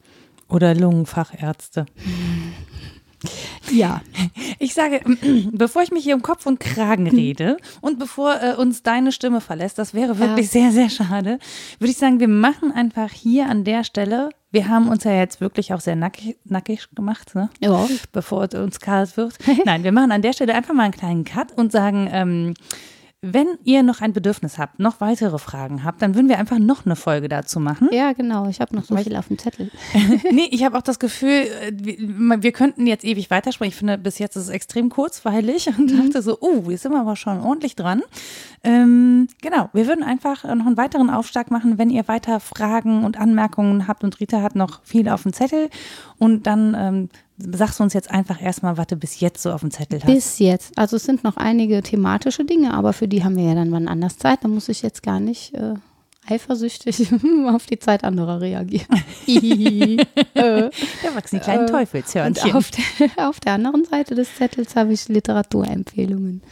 Oder 0.48 0.74
Lungenfachärzte. 0.74 1.86
Ja. 3.70 4.00
Ich 4.58 4.74
sage, 4.74 5.00
bevor 5.52 5.82
ich 5.82 5.90
mich 5.90 6.04
hier 6.04 6.14
um 6.14 6.22
Kopf 6.22 6.46
und 6.46 6.60
Kragen 6.60 7.06
rede 7.06 7.56
und 7.80 7.98
bevor 7.98 8.42
äh, 8.42 8.54
uns 8.54 8.82
deine 8.82 9.12
Stimme 9.12 9.40
verlässt, 9.40 9.78
das 9.78 9.94
wäre 9.94 10.18
wirklich 10.18 10.48
sehr, 10.50 10.72
sehr 10.72 10.90
schade, 10.90 11.38
würde 11.78 11.90
ich 11.90 11.98
sagen, 11.98 12.20
wir 12.20 12.28
machen 12.28 12.72
einfach 12.72 13.10
hier 13.10 13.48
an 13.48 13.64
der 13.64 13.84
Stelle, 13.84 14.30
wir 14.52 14.68
haben 14.68 14.88
uns 14.88 15.04
ja 15.04 15.12
jetzt 15.12 15.40
wirklich 15.40 15.72
auch 15.72 15.80
sehr 15.80 15.96
nackig, 15.96 16.36
nackig 16.44 16.88
gemacht, 16.94 17.34
ne? 17.34 17.50
Ja. 17.60 17.86
bevor 18.12 18.44
es 18.44 18.54
uns 18.54 18.80
kalt 18.80 19.16
wird. 19.16 19.34
Nein, 19.64 19.84
wir 19.84 19.92
machen 19.92 20.12
an 20.12 20.22
der 20.22 20.32
Stelle 20.32 20.54
einfach 20.54 20.74
mal 20.74 20.84
einen 20.84 20.92
kleinen 20.92 21.24
Cut 21.24 21.52
und 21.56 21.70
sagen, 21.70 22.08
ähm, 22.12 22.54
wenn 23.22 23.58
ihr 23.64 23.82
noch 23.82 24.00
ein 24.00 24.14
Bedürfnis 24.14 24.56
habt, 24.56 24.78
noch 24.78 25.02
weitere 25.02 25.38
Fragen 25.38 25.84
habt, 25.84 26.00
dann 26.00 26.14
würden 26.14 26.30
wir 26.30 26.38
einfach 26.38 26.58
noch 26.58 26.86
eine 26.86 26.96
Folge 26.96 27.28
dazu 27.28 27.60
machen. 27.60 27.90
Ja, 27.92 28.14
genau. 28.14 28.48
Ich 28.48 28.62
habe 28.62 28.74
noch 28.74 28.84
so 28.84 28.96
viel 28.96 29.14
auf 29.14 29.28
dem 29.28 29.36
Zettel. 29.36 29.70
nee, 30.32 30.48
ich 30.50 30.64
habe 30.64 30.78
auch 30.78 30.82
das 30.82 30.98
Gefühl, 30.98 31.28
äh, 31.28 31.70
wir, 31.76 32.52
könnten 32.52 32.86
jetzt 32.86 33.04
ewig 33.04 33.30
weitersprechen. 33.30 33.72
Ich 33.72 33.76
finde, 33.76 33.98
bis 33.98 34.18
jetzt 34.18 34.36
ist 34.36 34.44
es 34.44 34.48
extrem 34.48 34.88
kurzweilig 34.88 35.68
und 35.78 35.92
dachte 35.92 36.22
so, 36.22 36.38
oh, 36.40 36.66
wir 36.66 36.78
sind 36.78 36.94
aber 36.94 37.14
schon 37.14 37.40
ordentlich 37.40 37.76
dran. 37.76 38.02
Ähm, 38.64 39.28
genau, 39.42 39.68
wir 39.74 39.86
würden 39.86 40.02
einfach 40.02 40.44
noch 40.44 40.66
einen 40.66 40.78
weiteren 40.78 41.10
Aufschlag 41.10 41.50
machen, 41.50 41.76
wenn 41.76 41.90
ihr 41.90 42.08
weiter 42.08 42.40
Fragen 42.40 43.04
und 43.04 43.20
Anmerkungen 43.20 43.86
habt 43.86 44.02
und 44.02 44.18
Rita 44.20 44.40
hat 44.40 44.54
noch 44.54 44.82
viel 44.82 45.08
auf 45.10 45.24
dem 45.24 45.34
Zettel 45.34 45.68
und 46.16 46.46
dann 46.46 46.74
ähm, 46.74 47.08
sagst 47.52 47.78
du 47.78 47.84
uns 47.84 47.94
jetzt 47.94 48.10
einfach 48.10 48.40
erstmal, 48.40 48.76
was 48.76 48.86
du 48.88 48.96
bis 48.96 49.20
jetzt 49.20 49.42
so 49.42 49.52
auf 49.52 49.60
dem 49.60 49.70
Zettel 49.70 50.00
hast. 50.00 50.06
Bis 50.06 50.38
jetzt. 50.38 50.76
Also 50.78 50.96
es 50.96 51.04
sind 51.04 51.24
noch 51.24 51.36
einige 51.36 51.82
thematische 51.82 52.44
Dinge, 52.44 52.74
aber 52.74 52.92
für 52.92 53.08
die 53.08 53.24
haben 53.24 53.36
wir 53.36 53.44
ja 53.44 53.54
dann 53.54 53.72
wann 53.72 53.88
anders 53.88 54.18
Zeit. 54.18 54.40
Da 54.42 54.48
muss 54.48 54.68
ich 54.68 54.82
jetzt 54.82 55.02
gar 55.02 55.20
nicht 55.20 55.54
äh, 55.54 55.74
eifersüchtig 56.28 57.08
auf 57.48 57.66
die 57.66 57.78
Zeit 57.78 58.04
anderer 58.04 58.40
reagieren. 58.40 58.86
äh, 59.26 59.98
Da 60.34 61.14
wachsen 61.14 61.36
die 61.36 61.40
kleinen 61.40 61.66
Äh, 61.66 61.70
Teufelshörnchen. 61.70 62.50
Und 62.50 62.56
auf 62.56 62.70
der, 62.70 63.28
auf 63.28 63.40
der 63.40 63.52
anderen 63.54 63.84
Seite 63.84 64.14
des 64.14 64.34
Zettels 64.36 64.76
habe 64.76 64.92
ich 64.92 65.08
Literaturempfehlungen. 65.08 66.42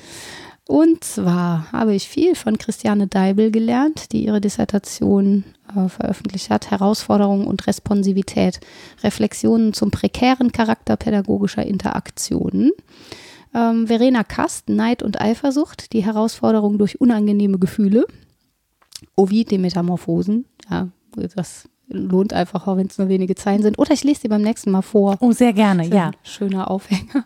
Und 0.68 1.02
zwar 1.02 1.72
habe 1.72 1.94
ich 1.94 2.06
viel 2.06 2.34
von 2.34 2.58
Christiane 2.58 3.06
Deibel 3.06 3.50
gelernt, 3.50 4.12
die 4.12 4.26
ihre 4.26 4.42
Dissertation 4.42 5.44
äh, 5.74 5.88
veröffentlicht 5.88 6.50
hat. 6.50 6.70
Herausforderungen 6.70 7.46
und 7.46 7.66
Responsivität. 7.66 8.60
Reflexionen 9.02 9.72
zum 9.72 9.90
prekären 9.90 10.52
Charakter 10.52 10.98
pädagogischer 10.98 11.64
Interaktionen. 11.64 12.72
Ähm, 13.54 13.86
Verena 13.86 14.24
Kast, 14.24 14.68
Neid 14.68 15.02
und 15.02 15.22
Eifersucht, 15.22 15.94
die 15.94 16.04
Herausforderung 16.04 16.76
durch 16.76 17.00
unangenehme 17.00 17.58
Gefühle. 17.58 18.06
Ovid, 19.16 19.50
die 19.50 19.56
Metamorphosen. 19.56 20.44
Ja, 20.70 20.88
das 21.34 21.66
lohnt 21.88 22.32
einfach 22.32 22.66
auch, 22.66 22.76
wenn 22.76 22.86
es 22.86 22.98
nur 22.98 23.08
wenige 23.08 23.34
Zeilen 23.34 23.62
sind. 23.62 23.78
Oder 23.78 23.92
ich 23.92 24.04
lese 24.04 24.22
sie 24.22 24.28
beim 24.28 24.42
nächsten 24.42 24.70
Mal 24.70 24.82
vor. 24.82 25.16
Oh, 25.20 25.32
sehr 25.32 25.52
gerne, 25.52 25.86
ja. 25.86 26.10
Schöner 26.22 26.70
Aufhänger. 26.70 27.24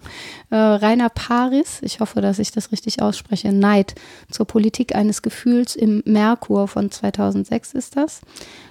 Äh, 0.50 0.56
Rainer 0.56 1.08
Paris, 1.08 1.80
ich 1.80 2.00
hoffe, 2.00 2.20
dass 2.20 2.38
ich 2.38 2.52
das 2.52 2.72
richtig 2.72 3.00
ausspreche, 3.00 3.52
Neid 3.52 3.94
zur 4.30 4.46
Politik 4.46 4.94
eines 4.94 5.22
Gefühls 5.22 5.76
im 5.76 6.02
Merkur 6.04 6.68
von 6.68 6.90
2006 6.90 7.72
ist 7.72 7.96
das. 7.96 8.20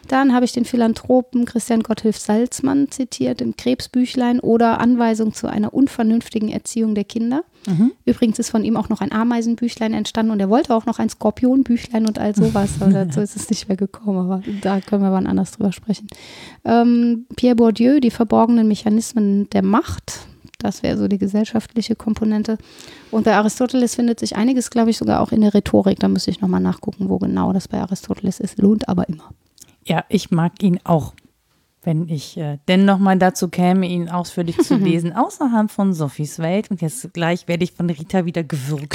Dann 0.07 0.33
habe 0.33 0.45
ich 0.45 0.51
den 0.51 0.65
Philanthropen 0.65 1.45
Christian 1.45 1.83
Gotthilf 1.83 2.17
Salzmann 2.17 2.89
zitiert 2.91 3.41
im 3.41 3.55
Krebsbüchlein 3.55 4.39
oder 4.39 4.79
Anweisung 4.79 5.33
zu 5.33 5.47
einer 5.47 5.73
unvernünftigen 5.73 6.49
Erziehung 6.49 6.95
der 6.95 7.03
Kinder. 7.03 7.43
Mhm. 7.67 7.91
Übrigens 8.05 8.39
ist 8.39 8.49
von 8.49 8.63
ihm 8.63 8.75
auch 8.75 8.89
noch 8.89 9.01
ein 9.01 9.11
Ameisenbüchlein 9.11 9.93
entstanden 9.93 10.31
und 10.31 10.39
er 10.39 10.49
wollte 10.49 10.75
auch 10.75 10.85
noch 10.85 10.99
ein 10.99 11.09
Skorpionbüchlein 11.09 12.07
und 12.07 12.17
all 12.19 12.35
sowas, 12.35 12.71
aber 12.79 12.91
dazu 12.91 13.19
ist 13.21 13.35
es 13.35 13.49
nicht 13.49 13.67
mehr 13.67 13.77
gekommen, 13.77 14.17
aber 14.17 14.41
da 14.61 14.81
können 14.81 15.03
wir 15.03 15.11
wann 15.11 15.27
anders 15.27 15.51
drüber 15.51 15.71
sprechen. 15.71 16.07
Ähm, 16.65 17.25
Pierre 17.35 17.55
Bourdieu, 17.55 17.99
die 17.99 18.11
verborgenen 18.11 18.67
Mechanismen 18.67 19.49
der 19.51 19.63
Macht, 19.63 20.27
das 20.61 20.83
wäre 20.83 20.97
so 20.97 21.07
die 21.07 21.17
gesellschaftliche 21.17 21.95
Komponente. 21.95 22.57
Und 23.09 23.23
bei 23.23 23.35
Aristoteles 23.35 23.95
findet 23.95 24.19
sich 24.19 24.35
einiges, 24.35 24.69
glaube 24.69 24.91
ich, 24.91 24.97
sogar 24.97 25.21
auch 25.21 25.31
in 25.31 25.41
der 25.41 25.53
Rhetorik. 25.53 25.99
Da 25.99 26.07
müsste 26.07 26.31
ich 26.31 26.41
nochmal 26.41 26.61
nachgucken, 26.61 27.09
wo 27.09 27.17
genau 27.17 27.51
das 27.53 27.67
bei 27.67 27.79
Aristoteles 27.79 28.39
ist. 28.39 28.59
Lohnt 28.59 28.87
aber 28.87 29.09
immer. 29.09 29.31
Ja, 29.85 30.05
ich 30.09 30.31
mag 30.31 30.61
ihn 30.61 30.79
auch 30.83 31.13
wenn 31.83 32.07
ich 32.09 32.37
äh, 32.37 32.59
denn 32.67 32.85
nochmal 32.85 33.17
dazu 33.17 33.49
käme, 33.49 33.87
ihn 33.87 34.09
ausführlich 34.09 34.57
zu 34.59 34.75
lesen, 34.77 35.13
außerhalb 35.13 35.71
von 35.71 35.93
Sophies 35.93 36.39
Welt. 36.39 36.69
Und 36.69 36.81
jetzt 36.81 37.13
gleich 37.13 37.47
werde 37.47 37.63
ich 37.63 37.73
von 37.73 37.89
Rita 37.89 38.25
wieder 38.25 38.43
gewürgt. 38.43 38.93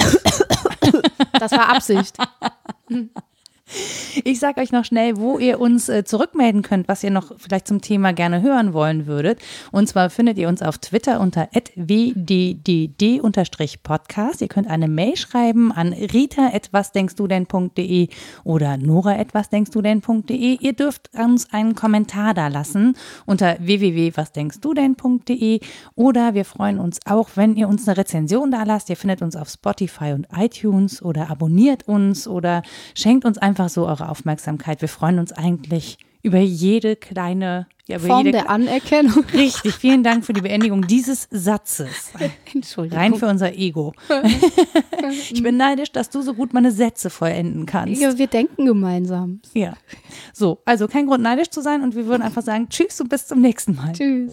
Das 1.33 1.53
war 1.53 1.75
Absicht. 1.75 2.17
Ich 4.25 4.39
sage 4.39 4.61
euch 4.61 4.71
noch 4.71 4.85
schnell, 4.85 5.17
wo 5.17 5.39
ihr 5.39 5.61
uns 5.61 5.89
äh, 5.89 6.05
zurückmelden 6.05 6.63
könnt, 6.63 6.87
was 6.89 7.03
ihr 7.03 7.11
noch 7.11 7.33
vielleicht 7.37 7.67
zum 7.67 7.81
Thema 7.81 8.13
gerne 8.13 8.41
hören 8.41 8.73
wollen 8.73 9.07
würdet. 9.07 9.41
Und 9.73 9.89
zwar 9.89 10.09
findet 10.09 10.39
ihr 10.39 10.47
uns 10.49 10.63
auf 10.63 10.79
Twitter 10.79 11.19
unter 11.21 11.49
wddd-podcast. 11.75 14.41
Ihr 14.41 14.47
könnt 14.49 14.69
eine 14.69 14.87
Mail 14.89 15.17
schreiben 15.17 15.73
an 15.73 15.93
rita.wasdenkstudenn.de 15.93 18.09
oder 18.45 18.77
nora.wasdenkstudenn.de. 18.77 20.59
Ihr 20.61 20.73
dürft 20.73 21.11
uns 21.15 21.53
einen 21.53 21.75
Kommentar 21.75 22.35
da 22.35 22.47
lassen 22.49 22.97
unter 23.27 23.57
www.wasdenkstudenn.de 23.59 25.61
oder 25.95 26.35
wir 26.35 26.45
freuen 26.45 26.79
uns 26.79 27.01
auch, 27.05 27.31
wenn 27.35 27.57
ihr 27.57 27.69
uns 27.69 27.89
eine 27.89 27.99
Rezension 27.99 28.51
da 28.51 28.63
lasst. 28.63 28.89
Ihr 28.91 28.97
findet 28.97 29.23
uns 29.23 29.37
auf 29.37 29.49
Spotify 29.49 30.13
und 30.13 30.29
iTunes 30.37 31.03
oder 31.03 31.31
abonniert 31.31 31.89
uns 31.89 32.29
oder 32.29 32.63
schenkt 32.95 33.25
uns 33.25 33.39
einfach 33.39 33.56
einfach 33.57 33.73
so 33.73 33.87
eure 33.87 34.09
Aufmerksamkeit. 34.11 34.83
Wir 34.83 34.89
freuen 34.89 35.19
uns 35.19 35.33
eigentlich 35.33 35.99
über 36.23 36.39
jede 36.39 36.97
kleine 36.97 37.67
ja, 37.87 38.01
Form 38.01 38.27
jede, 38.27 38.33
der 38.33 38.51
Anerkennung. 38.51 39.25
Richtig, 39.33 39.75
vielen 39.75 40.03
Dank 40.03 40.25
für 40.27 40.33
die 40.33 40.41
Beendigung 40.41 40.87
dieses 40.87 41.29
Satzes. 41.31 42.11
Entschuldigung. 42.55 42.99
Rein 42.99 43.15
für 43.15 43.29
unser 43.29 43.55
Ego. 43.55 43.95
ich 45.11 45.43
bin 45.43 45.57
neidisch, 45.57 45.93
dass 45.93 46.11
du 46.11 46.21
so 46.21 46.35
gut 46.35 46.53
meine 46.53 46.73
Sätze 46.73 47.11
vollenden 47.11 47.65
kannst. 47.65 48.01
Ja, 48.01 48.19
wir 48.19 48.27
denken 48.27 48.67
gemeinsam. 48.67 49.41
Ja. 49.55 49.75
So, 50.35 50.61
also 50.65 50.89
kein 50.89 51.07
Grund 51.07 51.23
neidisch 51.23 51.51
zu 51.51 51.63
sein 51.63 51.83
und 51.83 51.95
wir 51.95 52.07
würden 52.07 52.23
einfach 52.23 52.43
sagen, 52.43 52.69
tschüss 52.69 53.01
und 53.01 53.09
bis 53.09 53.27
zum 53.27 53.41
nächsten 53.41 53.77
Mal. 53.77 53.93
Tschüss. 53.93 54.33